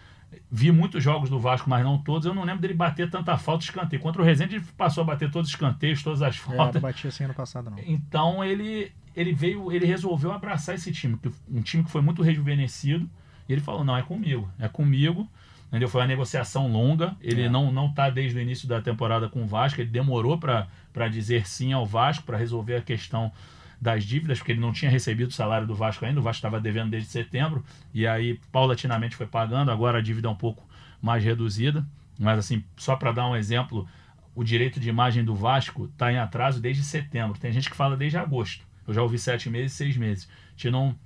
vi 0.51 0.71
muitos 0.71 1.03
jogos 1.03 1.29
do 1.31 1.39
Vasco, 1.39 1.69
mas 1.69 1.85
não 1.85 1.99
todos. 1.99 2.27
Eu 2.27 2.35
não 2.35 2.45
lembro 2.45 2.61
dele 2.61 2.75
bater 2.75 3.11
tanta 3.11 3.37
falta 3.37 3.61
de 3.61 3.65
escanteio. 3.67 4.01
Contra 4.03 4.23
o 4.23 4.25
Rezende, 4.25 4.57
ele 4.57 4.65
passou 4.77 5.03
a 5.03 5.05
bater 5.05 5.31
todos 5.31 5.49
os 5.49 5.55
escanteios, 5.55 6.03
todas 6.03 6.23
as 6.23 6.37
faltas. 6.37 6.69
É, 6.69 6.73
não 6.75 6.81
batia 6.81 7.09
assim 7.09 7.25
ano 7.25 7.35
passado, 7.35 7.71
não. 7.71 7.79
Então 7.87 8.45
ele, 8.45 8.93
ele 9.15 9.33
veio, 9.33 9.73
ele 9.73 9.87
resolveu 9.87 10.33
abraçar 10.33 10.75
esse 10.75 10.93
time, 10.93 11.19
um 11.49 11.63
time 11.63 11.85
que 11.85 11.91
foi 11.91 12.01
muito 12.01 12.23
rejuvenescido. 12.23 13.09
E 13.49 13.53
ele 13.53 13.61
falou: 13.61 13.85
não, 13.85 13.97
é 13.97 14.03
comigo, 14.03 14.49
é 14.59 14.69
comigo. 14.69 15.29
Entendeu? 15.69 15.89
Foi 15.89 16.01
uma 16.01 16.07
negociação 16.07 16.71
longa. 16.71 17.17
Ele 17.21 17.43
é. 17.43 17.49
não 17.49 17.73
não 17.73 17.87
está 17.87 18.09
desde 18.09 18.39
o 18.39 18.41
início 18.41 18.69
da 18.69 18.81
temporada 18.81 19.29
com 19.29 19.43
o 19.43 19.47
Vasco. 19.47 19.81
Ele 19.81 19.91
demorou 19.91 20.39
para 20.39 21.09
dizer 21.11 21.47
sim 21.47 21.73
ao 21.73 21.85
Vasco, 21.85 22.25
para 22.25 22.37
resolver 22.37 22.77
a 22.77 22.83
questão 22.83 23.33
das 23.81 24.05
dívidas, 24.05 24.39
porque 24.39 24.53
ele 24.53 24.61
não 24.61 24.73
tinha 24.73 24.91
recebido 24.91 25.29
o 25.29 25.33
salário 25.33 25.67
do 25.67 25.75
Vasco 25.75 26.05
ainda, 26.05 26.21
o 26.21 26.23
Vasco 26.23 26.39
estava 26.39 26.61
devendo 26.61 26.91
desde 26.91 27.09
setembro, 27.09 27.65
e 27.93 28.07
aí 28.07 28.41
paulatinamente 28.51 29.17
foi 29.17 29.27
pagando, 29.27 29.71
agora 29.71 29.99
a 29.99 30.01
dívida 30.01 30.29
é 30.29 30.31
um 30.31 30.37
pouco 30.37 30.67
mais 31.01 31.23
reduzida. 31.23 31.87
Mas 32.19 32.39
assim, 32.39 32.65
só 32.77 32.97
para 32.97 33.13
dar 33.13 33.29
um 33.29 33.37
exemplo, 33.37 33.87
o 34.35 34.43
direito 34.43 34.81
de 34.81 34.89
imagem 34.89 35.25
do 35.25 35.35
Vasco 35.35 35.87
está 35.87 36.13
em 36.13 36.19
atraso 36.19 36.61
desde 36.61 36.83
setembro. 36.83 37.39
Tem 37.39 37.53
gente 37.53 37.71
que 37.71 37.77
fala 37.77 37.97
desde 37.97 38.17
agosto. 38.19 38.65
Eu 38.87 38.95
já 38.95 39.03
ouvi 39.03 39.19
sete 39.19 39.51
meses, 39.51 39.73
seis 39.73 39.97
meses. 39.97 40.29
A 40.29 40.51
gente 40.53 40.71
não 40.71 40.97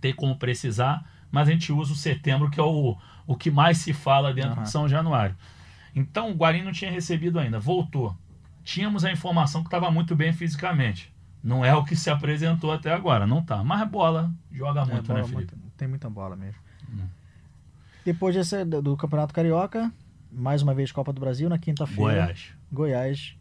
tem 0.00 0.12
como 0.12 0.36
precisar, 0.36 1.04
mas 1.30 1.48
a 1.48 1.52
gente 1.52 1.72
usa 1.72 1.92
o 1.92 1.96
setembro, 1.96 2.50
que 2.50 2.60
é 2.60 2.62
o, 2.62 2.96
o 3.26 3.36
que 3.36 3.50
mais 3.50 3.78
se 3.78 3.92
fala 3.92 4.32
dentro 4.32 4.56
uhum. 4.56 4.62
de 4.62 4.70
São 4.70 4.88
Januário. 4.88 5.36
Então 5.94 6.30
o 6.30 6.34
Guarim 6.34 6.62
não 6.62 6.72
tinha 6.72 6.90
recebido 6.90 7.38
ainda, 7.38 7.58
voltou. 7.58 8.16
Tínhamos 8.62 9.04
a 9.04 9.10
informação 9.10 9.62
que 9.62 9.68
estava 9.68 9.90
muito 9.90 10.14
bem 10.14 10.32
fisicamente. 10.32 11.12
Não 11.42 11.64
é 11.64 11.74
o 11.74 11.84
que 11.84 11.94
se 11.94 12.10
apresentou 12.10 12.72
até 12.72 12.92
agora, 12.92 13.26
não 13.26 13.42
tá. 13.42 13.62
Mas 13.62 13.88
bola 13.88 14.32
joga 14.50 14.80
é, 14.80 14.84
muito, 14.84 15.12
é, 15.12 15.14
bola, 15.14 15.18
né, 15.20 15.24
Felipe? 15.24 15.56
Muito, 15.56 15.76
tem 15.76 15.88
muita 15.88 16.10
bola 16.10 16.36
mesmo. 16.36 16.60
Hum. 16.90 17.06
Depois 18.04 18.34
desse, 18.34 18.64
do 18.64 18.96
Campeonato 18.96 19.34
Carioca, 19.34 19.92
mais 20.30 20.62
uma 20.62 20.74
vez 20.74 20.92
Copa 20.92 21.12
do 21.12 21.20
Brasil 21.20 21.48
na 21.48 21.58
quinta-feira. 21.58 22.12
Goiás. 22.12 22.52
Goiás. 22.72 23.36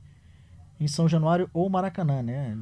Em 0.79 0.87
São 0.87 1.07
Januário 1.07 1.49
ou 1.53 1.69
Maracanã, 1.69 2.21
né? 2.21 2.55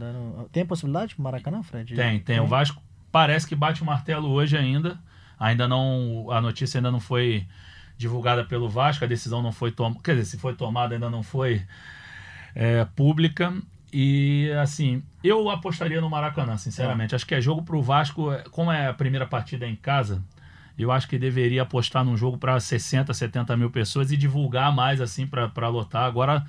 Tem 0.52 0.66
possibilidade 0.66 1.16
para 1.16 1.24
Maracanã, 1.24 1.64
Fred? 1.64 1.96
Tem, 1.96 2.12
tem, 2.12 2.20
tem. 2.20 2.40
O 2.40 2.46
Vasco 2.46 2.82
parece 3.12 3.48
que 3.48 3.56
bate 3.56 3.82
o 3.82 3.86
martelo 3.86 4.30
hoje 4.30 4.58
ainda. 4.58 5.00
Ainda 5.40 5.68
não. 5.68 6.28
A 6.30 6.40
notícia 6.40 6.78
ainda 6.78 6.92
não 6.92 7.00
foi 7.00 7.48
divulgada 7.98 8.44
pelo 8.44 8.70
Vasco, 8.70 9.04
a 9.04 9.08
decisão 9.08 9.42
não 9.42 9.52
foi 9.52 9.72
tomada. 9.72 10.00
Quer 10.04 10.16
dizer, 10.16 10.26
se 10.26 10.38
foi 10.38 10.56
tomada, 10.56 10.94
ainda 10.94 11.10
não 11.10 11.24
foi 11.24 11.66
é, 12.54 12.86
pública. 12.96 13.54
E 13.94 14.52
assim, 14.60 15.04
eu 15.24 15.52
apostaria 15.52 16.02
no 16.02 16.10
Maracanã, 16.10 16.58
sinceramente. 16.58 17.14
É. 17.14 17.16
Acho 17.16 17.28
que 17.28 17.36
é 17.36 17.40
jogo 17.40 17.62
para 17.62 17.78
o 17.78 17.82
Vasco, 17.82 18.32
como 18.50 18.72
é 18.72 18.88
a 18.88 18.94
primeira 18.94 19.28
partida 19.28 19.68
em 19.68 19.76
casa, 19.76 20.20
eu 20.78 20.92
acho 20.92 21.08
que 21.08 21.20
deveria 21.20 21.62
apostar 21.62 22.04
num 22.04 22.18
jogo 22.18 22.40
para 22.40 22.60
60, 22.60 23.14
70 23.14 23.56
mil 23.56 23.70
pessoas 23.70 24.12
e 24.12 24.18
divulgar 24.18 24.74
mais 24.74 25.00
assim 25.00 25.28
para 25.28 25.68
lotar. 25.68 26.06
Agora 26.06 26.44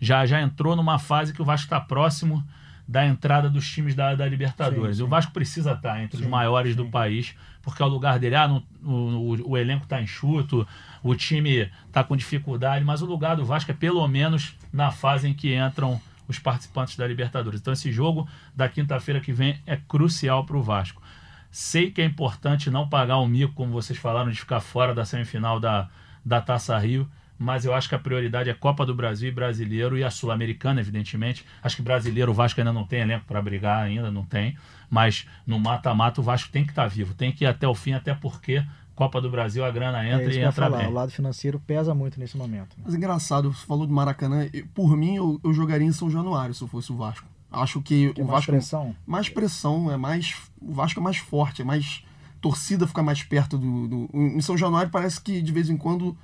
já, 0.00 0.26
já 0.26 0.42
entrou 0.42 0.74
numa 0.74 0.98
fase 0.98 1.32
que 1.32 1.40
o 1.40 1.44
Vasco 1.44 1.66
está 1.66 1.80
próximo 1.80 2.44
da 2.86 3.06
entrada 3.06 3.48
dos 3.48 3.70
times 3.70 3.94
da, 3.94 4.16
da 4.16 4.26
Libertadores. 4.26 4.96
Sim, 4.96 5.02
sim. 5.02 5.06
O 5.06 5.08
Vasco 5.08 5.30
precisa 5.30 5.74
estar 5.74 5.92
tá 5.92 6.02
entre 6.02 6.18
sim, 6.18 6.24
os 6.24 6.28
maiores 6.28 6.74
do 6.74 6.86
país, 6.86 7.36
porque 7.62 7.80
é 7.80 7.86
o 7.86 7.88
lugar 7.88 8.18
dele. 8.18 8.34
Ah, 8.34 8.60
o, 8.82 9.50
o, 9.50 9.56
elenco 9.56 9.84
está 9.84 10.02
enxuto, 10.02 10.66
o 11.02 11.14
time 11.14 11.70
está 11.86 12.02
com 12.02 12.16
dificuldade, 12.16 12.84
mas 12.84 13.02
o 13.02 13.06
lugar 13.06 13.36
do 13.36 13.44
Vasco 13.44 13.70
é 13.70 13.74
pelo 13.74 14.06
menos 14.08 14.56
na 14.72 14.90
fase 14.90 15.28
em 15.28 15.34
que 15.34 15.54
entram 15.54 16.00
os 16.28 16.38
participantes 16.38 16.96
da 16.96 17.06
Libertadores. 17.06 17.60
Então 17.60 17.72
esse 17.72 17.90
jogo 17.90 18.28
da 18.54 18.68
quinta-feira 18.68 19.20
que 19.20 19.32
vem 19.32 19.58
é 19.66 19.76
crucial 19.76 20.44
para 20.44 20.56
o 20.56 20.62
Vasco. 20.62 21.02
Sei 21.50 21.90
que 21.90 22.02
é 22.02 22.04
importante 22.04 22.70
não 22.70 22.88
pagar 22.88 23.16
o 23.16 23.26
mico, 23.26 23.54
como 23.54 23.72
vocês 23.72 23.98
falaram, 23.98 24.30
de 24.30 24.38
ficar 24.38 24.60
fora 24.60 24.94
da 24.94 25.04
semifinal 25.04 25.58
da, 25.58 25.88
da 26.24 26.40
Taça 26.40 26.76
Rio, 26.78 27.08
mas 27.38 27.64
eu 27.64 27.72
acho 27.72 27.88
que 27.88 27.94
a 27.94 27.98
prioridade 27.98 28.50
é 28.50 28.54
Copa 28.54 28.84
do 28.84 28.94
Brasil 28.94 29.28
e 29.28 29.32
Brasileiro 29.32 29.96
e 29.96 30.02
a 30.02 30.10
Sul-Americana, 30.10 30.80
evidentemente. 30.80 31.44
Acho 31.62 31.76
que 31.76 31.82
brasileiro 31.82 32.32
o 32.32 32.34
Vasco 32.34 32.60
ainda 32.60 32.72
não 32.72 32.84
tem 32.84 33.00
elenco 33.00 33.24
para 33.26 33.40
brigar, 33.40 33.84
ainda 33.84 34.10
não 34.10 34.24
tem, 34.24 34.58
mas 34.90 35.26
no 35.46 35.58
mata-mata 35.58 36.20
o 36.20 36.24
Vasco 36.24 36.50
tem 36.50 36.64
que 36.64 36.72
estar 36.72 36.82
tá 36.82 36.88
vivo, 36.88 37.14
tem 37.14 37.30
que 37.30 37.44
ir 37.44 37.46
até 37.46 37.66
o 37.66 37.74
fim, 37.74 37.92
até 37.92 38.12
porque 38.12 38.62
Copa 38.98 39.20
do 39.20 39.30
Brasil 39.30 39.64
a 39.64 39.70
grana 39.70 40.04
é 40.04 40.12
entra 40.12 40.34
é 40.34 40.34
e 40.34 40.38
entra 40.40 40.50
falar, 40.50 40.78
bem. 40.78 40.88
O 40.88 40.90
lado 40.90 41.12
financeiro 41.12 41.62
pesa 41.64 41.94
muito 41.94 42.18
nesse 42.18 42.36
momento. 42.36 42.76
Mas 42.84 42.96
engraçado, 42.96 43.52
você 43.52 43.64
falou 43.64 43.86
do 43.86 43.94
Maracanã, 43.94 44.48
por 44.74 44.96
mim 44.96 45.14
eu, 45.14 45.40
eu 45.44 45.52
jogaria 45.52 45.86
em 45.86 45.92
São 45.92 46.10
Januário 46.10 46.52
se 46.52 46.62
eu 46.62 46.66
fosse 46.66 46.90
o 46.90 46.96
Vasco. 46.96 47.24
Acho 47.48 47.80
que, 47.80 48.12
que 48.12 48.20
o 48.20 48.24
mais 48.24 48.38
Vasco. 48.38 48.50
Pressão? 48.50 48.96
Mais 49.06 49.28
pressão, 49.28 49.88
é 49.92 49.96
mais. 49.96 50.34
O 50.60 50.72
Vasco 50.72 50.98
é 50.98 51.02
mais 51.02 51.16
forte, 51.16 51.62
é 51.62 51.64
mais. 51.64 52.04
Torcida 52.40 52.88
fica 52.88 53.00
mais 53.00 53.22
perto 53.22 53.56
do, 53.56 53.86
do. 53.86 54.10
Em 54.12 54.40
São 54.40 54.58
Januário 54.58 54.90
parece 54.90 55.20
que 55.20 55.40
de 55.40 55.52
vez 55.52 55.70
em 55.70 55.76
quando. 55.76 56.16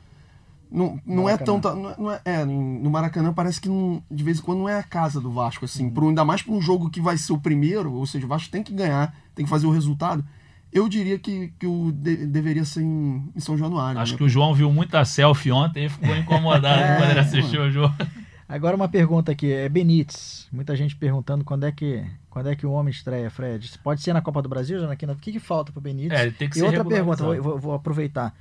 Não, 0.68 1.01
não 1.07 1.29
é 1.29 1.37
tão. 1.37 1.61
Não 1.61 1.91
é, 1.91 1.95
não 1.97 2.11
é, 2.11 2.20
é, 2.25 2.45
no 2.45 2.91
Maracanã 2.91 3.33
parece 3.33 3.61
que 3.61 3.68
não, 3.68 4.03
de 4.11 4.25
vez 4.25 4.41
em 4.41 4.43
quando 4.43 4.59
não 4.59 4.68
é 4.68 4.81
a 4.81 4.83
casa 4.83 5.20
do 5.20 5.31
Vasco, 5.31 5.64
assim. 5.64 5.85
Uhum. 5.85 5.91
Pro, 5.93 6.09
ainda 6.09 6.25
mais 6.25 6.43
para 6.43 6.53
um 6.53 6.61
jogo 6.61 6.91
que 6.91 7.01
vai 7.01 7.16
ser 7.16 7.35
o 7.35 7.39
primeiro, 7.39 7.93
ou 7.93 8.05
seja, 8.05 8.27
o 8.27 8.29
Vasco 8.29 8.51
tem 8.51 8.64
que 8.64 8.72
ganhar, 8.72 9.14
tem 9.33 9.45
que 9.45 9.51
fazer 9.51 9.68
o 9.68 9.70
resultado. 9.70 10.25
Eu 10.75 10.89
diria 10.89 11.16
que, 11.20 11.55
que 11.57 11.68
o 11.68 11.93
de, 11.93 12.27
deveria 12.27 12.64
ser 12.64 12.83
em, 12.83 13.31
em 13.35 13.39
São 13.39 13.57
Januário. 13.57 14.01
Acho 14.01 14.12
né? 14.12 14.18
que 14.18 14.25
o 14.25 14.29
João 14.29 14.53
viu 14.53 14.72
muita 14.72 15.05
selfie 15.05 15.53
ontem 15.53 15.87
e 15.87 15.89
ficou 15.89 16.16
incomodado 16.16 16.83
é, 16.83 16.97
quando 16.97 17.11
ele 17.11 17.20
assistiu 17.20 17.62
o 17.62 17.70
jogo. 17.70 17.95
Agora 18.49 18.75
uma 18.75 18.89
pergunta 18.89 19.31
aqui, 19.31 19.53
é 19.53 19.68
Benítez. 19.68 20.49
Muita 20.53 20.75
gente 20.75 20.97
perguntando 20.97 21.45
quando 21.45 21.64
é 21.64 21.70
que 21.70 22.05
quando 22.29 22.49
é 22.49 22.57
que 22.57 22.66
o 22.66 22.72
homem 22.72 22.91
estreia, 22.91 23.31
Fred? 23.31 23.79
Pode 23.79 24.03
ser 24.03 24.12
na 24.12 24.20
Copa 24.20 24.43
do 24.43 24.49
Brasil, 24.49 24.81
já 24.81 24.91
O 24.91 25.16
que, 25.16 25.31
que 25.31 25.39
falta 25.39 25.70
para 25.70 25.79
o 25.79 25.83
Benítez? 25.83 26.18
É, 26.18 26.25
ele 26.25 26.33
tem 26.33 26.51
que 26.51 26.59
e 26.59 26.62
outra 26.64 26.85
pergunta, 26.85 27.22
vou, 27.22 27.41
vou, 27.41 27.59
vou, 27.59 27.75
aproveitar. 27.75 28.35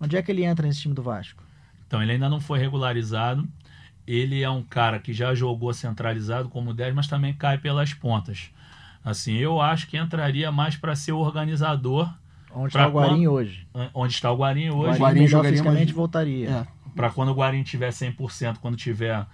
Onde 0.00 0.16
é 0.16 0.22
que 0.22 0.32
ele 0.32 0.42
entra 0.42 0.66
nesse 0.66 0.80
time 0.80 0.94
do 0.94 1.02
Vasco? 1.02 1.42
Então, 1.86 2.02
ele 2.02 2.12
ainda 2.12 2.30
não 2.30 2.40
foi 2.40 2.58
regularizado. 2.58 3.46
Ele 4.06 4.42
é 4.42 4.48
um 4.48 4.62
cara 4.62 4.98
que 4.98 5.12
já 5.12 5.34
jogou 5.34 5.74
centralizado 5.74 6.48
como 6.48 6.72
10, 6.72 6.94
mas 6.94 7.06
também 7.06 7.34
cai 7.34 7.58
pelas 7.58 7.92
pontas. 7.92 8.50
Assim, 9.04 9.36
eu 9.36 9.60
acho 9.60 9.86
que 9.86 9.98
entraria 9.98 10.50
mais 10.50 10.76
para 10.76 10.96
ser 10.96 11.12
organizador. 11.12 12.08
Onde 12.54 12.68
está 12.68 12.88
o 12.88 12.92
Guarim 12.92 13.26
hoje? 13.26 13.66
Onde 13.92 14.14
está 14.14 14.30
o 14.30 14.36
Guarim 14.36 14.70
hoje. 14.70 14.98
O 14.98 15.02
Guarim 15.02 15.26
jogaria 15.26 15.50
fisicamente 15.50 15.86
mais... 15.86 15.90
voltaria. 15.90 16.48
É. 16.48 16.66
Para 16.94 17.10
quando 17.10 17.30
o 17.30 17.34
Guarim 17.34 17.62
tiver 17.62 17.90
100%, 17.90 18.58
quando 18.62 18.76
tiver 18.76 19.26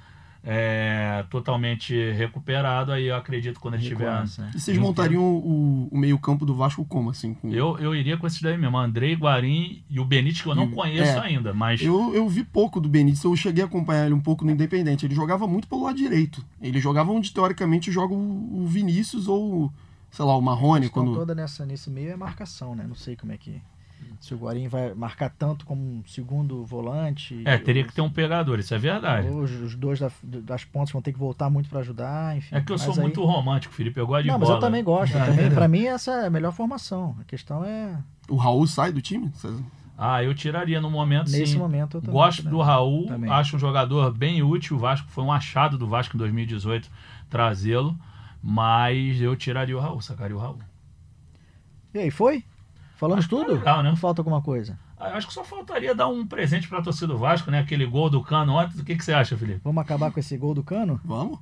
é, 0.43 1.25
totalmente 1.29 1.95
recuperado, 2.13 2.93
aí 2.93 3.07
eu 3.07 3.17
acredito 3.17 3.61
quando 3.61 3.75
ele 3.75 3.83
tiver. 3.83 4.11
Né? 4.11 4.53
E 4.55 4.61
vocês 4.61 4.79
montariam 4.79 5.23
o, 5.23 5.89
o 5.91 5.99
meio-campo 5.99 6.47
do 6.47 6.55
Vasco 6.55 6.85
como 6.85 7.11
assim? 7.11 7.35
Com... 7.35 7.51
Eu, 7.51 7.79
eu 7.79 7.95
iria 7.95 8.17
com 8.17 8.27
esses 8.27 8.41
daí 8.41 8.57
mesmo, 8.57 8.79
Andrei, 8.79 9.15
Guarim 9.15 9.83
e 9.89 10.01
o 10.01 10.05
Benítez, 10.05 10.43
que 10.43 10.49
eu 10.49 10.55
não 10.55 10.65
e, 10.65 10.73
conheço 10.73 11.13
é, 11.13 11.21
ainda, 11.21 11.53
mas. 11.53 11.83
Eu, 11.83 12.15
eu 12.15 12.29
vi 12.29 12.43
pouco 12.43 12.81
do 12.81 12.89
Benítez, 12.89 13.23
eu 13.23 13.37
cheguei 13.37 13.63
a 13.63 13.67
acompanhar 13.67 14.07
ele 14.07 14.15
um 14.15 14.21
pouco 14.21 14.45
no 14.45 14.51
Independente. 14.51 15.05
Ele 15.05 15.15
jogava 15.15 15.47
muito 15.47 15.69
pelo 15.69 15.85
lado 15.85 15.97
direito. 15.97 16.45
Ele 16.61 16.81
jogava 16.81 17.13
onde 17.13 17.33
teoricamente 17.33 17.93
joga 17.93 18.15
o, 18.15 18.63
o 18.63 18.67
Vinícius 18.67 19.29
ou, 19.29 19.71
sei 20.11 20.25
lá, 20.25 20.37
o 20.37 20.41
Marrone. 20.41 20.89
Quando... 20.89 21.15
toda 21.15 21.35
nessa, 21.35 21.67
nesse 21.67 21.91
meio 21.91 22.11
é 22.13 22.17
marcação, 22.17 22.75
né? 22.75 22.85
Não 22.89 22.95
sei 22.95 23.15
como 23.15 23.33
é 23.33 23.37
que 23.37 23.61
se 24.21 24.35
o 24.35 24.37
Guarim 24.37 24.69
vai 24.69 24.93
marcar 24.93 25.31
tanto 25.31 25.65
como 25.65 25.83
um 25.83 26.03
segundo 26.07 26.63
volante. 26.65 27.43
É, 27.47 27.57
teria 27.57 27.83
que 27.83 27.93
ter 27.93 28.03
um 28.03 28.11
pegador, 28.11 28.59
isso 28.59 28.75
é 28.75 28.79
verdade. 28.79 29.27
Os, 29.29 29.51
os 29.51 29.75
dois 29.75 29.99
da, 29.99 30.11
das 30.23 30.63
pontas 30.63 30.93
vão 30.93 31.01
ter 31.01 31.13
que 31.13 31.19
voltar 31.19 31.49
muito 31.49 31.71
para 31.71 31.81
ajudar, 31.81 32.37
enfim. 32.37 32.55
É 32.55 32.61
que 32.61 32.71
eu 32.71 32.79
sou 32.79 32.93
aí... 32.93 33.01
muito 33.01 33.25
romântico, 33.25 33.73
Felipe, 33.75 33.99
eu 33.99 34.07
gosto 34.07 34.25
de 34.25 34.29
Não, 34.29 34.39
bola. 34.39 34.53
mas 34.53 34.55
eu 34.57 34.61
também 34.61 34.85
gosto. 34.85 35.17
É, 35.17 35.25
também, 35.25 35.51
para 35.51 35.67
mim 35.67 35.87
essa 35.87 36.13
é 36.13 36.27
a 36.27 36.31
melhor 36.31 36.53
formação. 36.53 37.17
A 37.19 37.25
questão 37.25 37.65
é... 37.65 37.97
O 38.29 38.37
Raul 38.37 38.67
sai 38.67 38.93
do 38.93 39.01
time? 39.01 39.33
Ah, 39.97 40.23
eu 40.23 40.35
tiraria 40.35 40.81
no 40.81 40.91
momento, 40.91 41.31
Nesse 41.31 41.53
sim. 41.53 41.59
momento 41.59 41.97
eu 41.97 42.01
também, 42.01 42.15
Gosto 42.15 42.43
do 42.43 42.61
Raul, 42.61 43.07
também. 43.07 43.31
acho 43.31 43.57
um 43.57 43.59
jogador 43.59 44.13
bem 44.13 44.43
útil. 44.43 44.77
O 44.77 44.81
Vasco 44.81 45.09
foi 45.11 45.25
um 45.25 45.33
achado 45.33 45.77
do 45.77 45.87
Vasco 45.87 46.17
em 46.17 46.19
2018 46.19 46.91
trazê-lo, 47.29 47.97
mas 48.43 49.21
eu 49.21 49.35
tiraria 49.37 49.77
o 49.77 49.81
Raul, 49.81 50.01
sacaria 50.01 50.37
o 50.37 50.39
Raul. 50.39 50.59
E 51.93 51.99
aí, 51.99 52.11
foi? 52.11 52.45
Falamos 53.01 53.25
Acho 53.25 53.31
tudo? 53.31 53.55
Legal, 53.55 53.83
né? 53.83 53.89
Não 53.89 53.97
falta 53.97 54.21
alguma 54.21 54.43
coisa? 54.43 54.79
Ah, 54.99 55.17
acho 55.17 55.27
que 55.27 55.33
só 55.33 55.43
faltaria 55.43 55.95
dar 55.95 56.09
um 56.09 56.27
presente 56.27 56.69
para 56.69 56.81
a 56.81 56.83
torcida 56.83 57.07
do 57.07 57.17
Vasco, 57.17 57.51
né? 57.51 57.59
Aquele 57.59 57.87
gol 57.87 58.11
do 58.11 58.23
Cano 58.23 58.53
ontem. 58.53 58.79
O 58.79 58.85
que, 58.85 58.95
que 58.95 59.03
você 59.03 59.15
acha, 59.15 59.39
Felipe? 59.39 59.63
Vamos 59.65 59.81
acabar 59.81 60.13
com 60.13 60.21
esse 60.21 60.37
gol 60.37 60.53
do 60.53 60.63
Cano? 60.63 61.01
Vamos. 61.03 61.39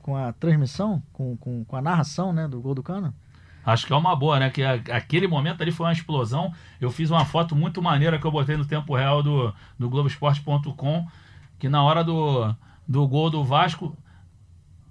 Com 0.00 0.16
a 0.16 0.32
transmissão, 0.32 1.02
com, 1.12 1.36
com, 1.36 1.66
com 1.66 1.76
a 1.76 1.82
narração 1.82 2.32
né, 2.32 2.48
do 2.48 2.62
gol 2.62 2.74
do 2.74 2.82
Cano? 2.82 3.12
Acho 3.62 3.86
que 3.86 3.92
é 3.92 3.96
uma 3.96 4.16
boa, 4.16 4.40
né? 4.40 4.48
Que 4.48 4.62
a, 4.62 4.72
aquele 4.72 5.28
momento 5.28 5.60
ali 5.60 5.70
foi 5.70 5.84
uma 5.84 5.92
explosão. 5.92 6.50
Eu 6.80 6.90
fiz 6.90 7.10
uma 7.10 7.26
foto 7.26 7.54
muito 7.54 7.82
maneira 7.82 8.18
que 8.18 8.26
eu 8.26 8.32
botei 8.32 8.56
no 8.56 8.64
tempo 8.64 8.96
real 8.96 9.22
do, 9.22 9.52
do 9.78 9.90
Globoesporte.com, 9.90 11.06
que 11.58 11.68
na 11.68 11.82
hora 11.82 12.02
do, 12.02 12.56
do 12.88 13.06
gol 13.06 13.28
do 13.28 13.44
Vasco, 13.44 13.94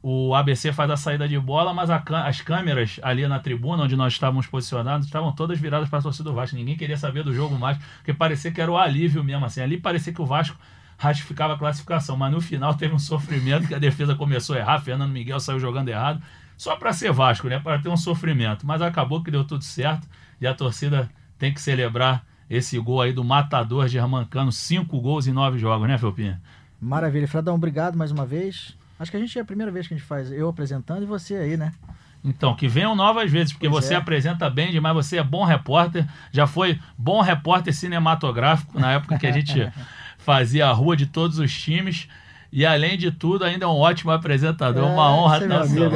o 0.04 0.34
ABC 0.34 0.74
faz 0.74 0.90
a 0.90 0.98
saída 0.98 1.28
de 1.28 1.40
bola, 1.40 1.74
mas 1.74 1.90
as 1.90 2.42
câmeras 2.42 3.00
ali 3.04 3.28
na 3.28 3.40
tribuna, 3.40 3.84
onde 3.84 3.96
nós 3.96 4.14
estávamos 4.14 4.48
posicionados, 4.48 5.06
estavam 5.06 5.32
todas 5.32 5.60
viradas 5.60 5.90
para 5.90 6.00
a 6.00 6.02
torcida 6.02 6.30
do 6.30 6.36
Vasco. 6.36 6.56
Ninguém 6.56 6.76
queria 6.76 6.98
saber 6.98 7.24
do 7.24 7.34
jogo 7.34 7.58
mais, 7.58 7.78
porque 7.98 8.14
parecia 8.14 8.52
que 8.52 8.60
era 8.60 8.72
o 8.72 8.78
alívio 8.78 9.24
mesmo. 9.24 9.46
Assim. 9.46 9.62
Ali 9.62 9.78
parecia 9.78 10.12
que 10.12 10.22
o 10.22 10.26
Vasco 10.26 10.58
ratificava 10.98 11.54
a 11.54 11.58
classificação, 11.58 12.18
mas 12.18 12.32
no 12.32 12.42
final 12.42 12.74
teve 12.74 12.96
um 12.96 13.00
sofrimento 13.00 13.68
que 13.68 13.76
a 13.76 13.80
defesa 13.80 14.16
começou 14.16 14.56
a 14.56 14.60
errar, 14.60 14.80
Fernando 14.82 15.12
Miguel 15.12 15.40
saiu 15.40 15.60
jogando 15.60 15.90
errado, 15.90 16.22
só 16.58 16.76
para 16.76 16.94
ser 16.94 17.12
Vasco, 17.12 17.48
né? 17.48 17.60
para 17.60 17.80
ter 17.80 17.90
um 17.90 17.98
sofrimento. 17.98 18.66
Mas 18.66 18.82
acabou 18.82 19.24
que 19.24 19.30
deu 19.30 19.44
tudo 19.44 19.64
certo 19.64 20.08
e 20.40 20.48
a 20.48 20.54
torcida 20.54 21.10
tem 21.38 21.54
que 21.54 21.62
celebrar 21.62 22.24
esse 22.50 22.78
gol 22.80 23.02
aí 23.02 23.14
do 23.14 23.24
matador 23.24 23.88
Germancano, 23.88 24.52
cinco 24.52 25.00
gols 25.00 25.26
em 25.26 25.32
nove 25.32 25.58
jogos, 25.58 25.88
né, 25.88 25.98
Felpinha? 25.98 26.42
Maravilha. 26.80 27.28
Fredão, 27.28 27.56
obrigado 27.56 27.98
mais 27.98 28.12
uma 28.12 28.26
vez. 28.26 28.76
Acho 29.02 29.10
que 29.10 29.18
a 29.18 29.20
gente 29.20 29.36
é 29.36 29.42
a 29.42 29.46
primeira 29.46 29.72
vez 29.72 29.88
que 29.88 29.96
a 29.96 29.98
gente 29.98 30.06
faz, 30.06 30.32
eu 30.32 30.48
apresentando 30.48 31.02
e 31.02 31.08
você 31.08 31.34
aí, 31.34 31.58
né? 31.58 31.74
Então, 32.24 32.56
que 32.56 32.68
venham 32.68 32.96
novas 32.96 33.32
vezes, 33.32 33.52
porque 33.52 33.68
pois 33.68 33.84
você 33.84 33.96
é. 33.96 33.98
apresenta 33.98 34.48
bem 34.48 34.72
demais, 34.72 34.94
você 34.94 35.18
é 35.18 35.24
bom 35.24 35.44
repórter, 35.44 36.06
já 36.32 36.46
foi 36.46 36.80
bom 36.96 37.20
repórter 37.20 37.74
cinematográfico 37.74 38.80
na 38.80 38.92
época 38.92 39.18
que 39.18 39.26
a 39.26 39.32
gente 39.32 39.68
fazia 40.20 40.68
a 40.68 40.72
rua 40.72 40.96
de 40.96 41.08
todos 41.08 41.40
os 41.40 41.52
times. 41.52 42.08
E 42.52 42.66
além 42.66 42.98
de 42.98 43.12
tudo, 43.12 43.46
ainda 43.46 43.64
é 43.64 43.68
um 43.68 43.78
ótimo 43.78 44.12
apresentador, 44.12 44.84
é, 44.84 44.92
uma 44.92 45.10
honra 45.16 45.38
estar 45.38 45.62
amigo, 45.62 45.96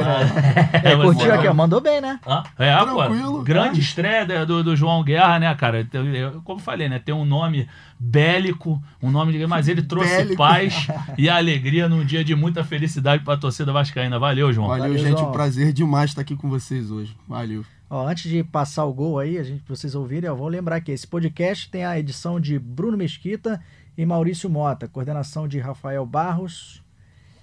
é, 0.82 0.92
é, 0.92 0.96
curtiu 0.96 1.34
aqui, 1.34 1.52
mandou 1.52 1.82
bem, 1.82 2.00
né? 2.00 2.18
Ah, 2.26 2.44
é, 2.58 2.74
Tranquilo, 2.74 3.36
pô, 3.36 3.42
grande 3.42 3.80
estreia 3.80 4.46
do, 4.46 4.64
do 4.64 4.74
João 4.74 5.04
Guerra, 5.04 5.38
né, 5.38 5.54
cara? 5.54 5.86
Eu, 5.92 6.40
como 6.42 6.58
falei, 6.58 6.88
né? 6.88 6.98
Tem 6.98 7.14
um 7.14 7.26
nome 7.26 7.68
bélico, 7.98 8.82
um 9.02 9.10
nome 9.10 9.32
de. 9.32 9.46
Mas 9.46 9.68
ele 9.68 9.82
trouxe 9.82 10.16
bélico. 10.16 10.36
paz 10.36 10.86
e 11.18 11.28
alegria 11.28 11.90
num 11.90 12.04
dia 12.04 12.24
de 12.24 12.34
muita 12.34 12.64
felicidade 12.64 13.22
para 13.22 13.34
a 13.34 13.38
torcida 13.38 13.70
Vascaína. 13.70 14.18
Valeu, 14.18 14.50
João. 14.50 14.68
Valeu, 14.68 14.84
Valeu 14.84 14.98
gente. 14.98 15.18
João. 15.18 15.28
Um 15.28 15.32
prazer 15.32 15.74
demais 15.74 16.10
estar 16.10 16.22
aqui 16.22 16.34
com 16.34 16.48
vocês 16.48 16.90
hoje. 16.90 17.14
Valeu. 17.28 17.66
Ó, 17.88 18.08
antes 18.08 18.30
de 18.30 18.42
passar 18.42 18.84
o 18.84 18.94
gol 18.94 19.18
aí, 19.18 19.38
a 19.38 19.44
gente, 19.44 19.62
pra 19.62 19.76
vocês 19.76 19.94
ouvirem, 19.94 20.26
eu 20.26 20.36
vou 20.36 20.48
lembrar 20.48 20.80
que 20.80 20.90
esse 20.90 21.06
podcast 21.06 21.70
tem 21.70 21.84
a 21.84 21.98
edição 21.98 22.40
de 22.40 22.58
Bruno 22.58 22.96
Mesquita 22.96 23.60
e 23.96 24.04
Maurício 24.04 24.50
Mota, 24.50 24.88
coordenação 24.88 25.48
de 25.48 25.58
Rafael 25.58 26.04
Barros 26.04 26.82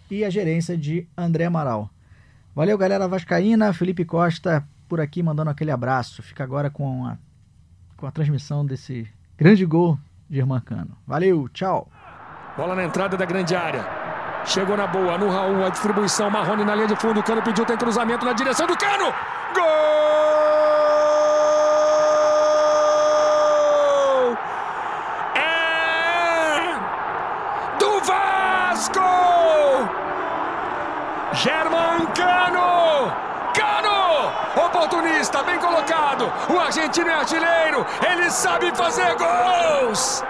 e 0.09 0.23
a 0.23 0.29
gerência 0.29 0.77
de 0.77 1.07
André 1.17 1.45
Amaral. 1.45 1.89
Valeu, 2.55 2.77
galera 2.77 3.07
Vascaína, 3.07 3.73
Felipe 3.73 4.05
Costa 4.05 4.63
por 4.87 5.01
aqui 5.01 5.23
mandando 5.23 5.49
aquele 5.49 5.71
abraço. 5.71 6.21
Fica 6.21 6.43
agora 6.43 6.69
com 6.69 7.05
a, 7.05 7.17
com 7.97 8.05
a 8.05 8.11
transmissão 8.11 8.63
desse 8.63 9.07
grande 9.35 9.65
gol 9.65 9.97
de 10.29 10.37
Irmancano. 10.37 10.95
Valeu, 11.07 11.49
tchau. 11.49 11.89
Bola 12.55 12.75
na 12.75 12.83
entrada 12.83 13.17
da 13.17 13.25
grande 13.25 13.55
área. 13.55 13.83
Chegou 14.45 14.77
na 14.77 14.85
boa, 14.85 15.17
no 15.17 15.29
Raul, 15.29 15.65
a 15.65 15.69
distribuição, 15.69 16.29
Marrone 16.29 16.65
na 16.65 16.75
linha 16.75 16.87
de 16.87 16.95
fundo, 16.97 17.21
o 17.21 17.23
Cano 17.23 17.41
pediu, 17.41 17.65
tem 17.65 17.77
cruzamento 17.77 18.25
na 18.25 18.33
direção 18.33 18.67
do 18.67 18.77
Cano! 18.77 19.05
Gol! 19.55 19.63
O 36.49 36.59
argentino 36.59 37.09
é 37.09 37.13
artilheiro. 37.13 37.85
Ele 38.11 38.29
sabe 38.29 38.75
fazer 38.75 39.15
gols. 39.15 40.23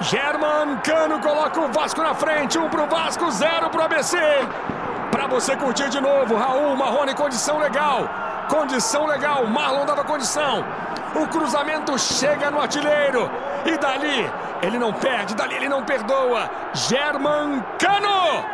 German 0.00 0.78
Cano 0.82 1.20
coloca 1.20 1.60
o 1.60 1.72
Vasco 1.72 2.02
na 2.02 2.14
frente. 2.14 2.58
Um 2.58 2.68
pro 2.68 2.86
Vasco, 2.86 3.30
zero 3.30 3.68
pro 3.70 3.82
ABC. 3.82 4.16
Para 5.10 5.26
você 5.26 5.56
curtir 5.56 5.88
de 5.90 6.00
novo, 6.00 6.36
Raul 6.36 6.76
Marrone, 6.76 7.14
condição 7.14 7.58
legal. 7.58 8.08
Condição 8.48 9.06
legal. 9.06 9.46
Marlon 9.46 9.84
dava 9.84 10.04
condição. 10.04 10.64
O 11.14 11.26
cruzamento 11.26 11.98
chega 11.98 12.50
no 12.50 12.60
artilheiro. 12.60 13.30
E 13.64 13.76
dali, 13.76 14.30
ele 14.62 14.78
não 14.78 14.92
perde, 14.92 15.34
dali 15.34 15.56
ele 15.56 15.68
não 15.68 15.84
perdoa. 15.84 16.50
German 16.72 17.64
Cano! 17.78 18.44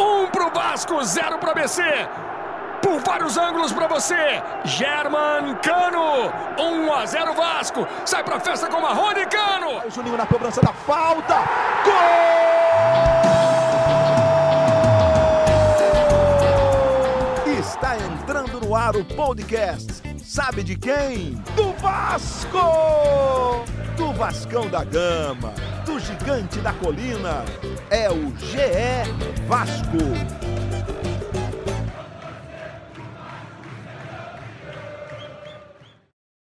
Um 0.00 0.26
pro 0.26 0.50
Vasco, 0.50 1.02
zero 1.04 1.38
pro 1.38 1.50
ABC. 1.50 1.82
Por 2.82 3.00
vários 3.00 3.36
ângulos 3.36 3.72
para 3.72 3.86
você, 3.88 4.42
German 4.64 5.54
Cano. 5.62 6.32
1 6.58 6.92
a 6.92 7.06
0 7.06 7.34
Vasco. 7.34 7.86
Sai 8.04 8.22
pra 8.24 8.40
festa 8.40 8.68
com 8.68 8.80
Marrone 8.80 9.26
Cano. 9.26 9.82
Juninho 9.90 10.16
na 10.16 10.26
cobrança 10.26 10.60
da 10.60 10.72
falta. 10.72 11.34
Gol! 11.84 11.94
Está 17.58 17.96
entrando 17.96 18.60
no 18.60 18.74
ar 18.74 18.96
o 18.96 19.04
podcast. 19.04 20.02
Sabe 20.22 20.62
de 20.62 20.76
quem? 20.76 21.42
Do 21.56 21.72
Vasco! 21.74 23.64
Do 23.96 24.12
Vascão 24.12 24.68
da 24.68 24.84
Gama 24.84 25.52
do 25.88 25.98
gigante 25.98 26.60
da 26.60 26.72
colina. 26.74 27.44
É 27.88 28.10
o 28.10 28.30
GE 28.36 29.46
Vasco. 29.46 30.47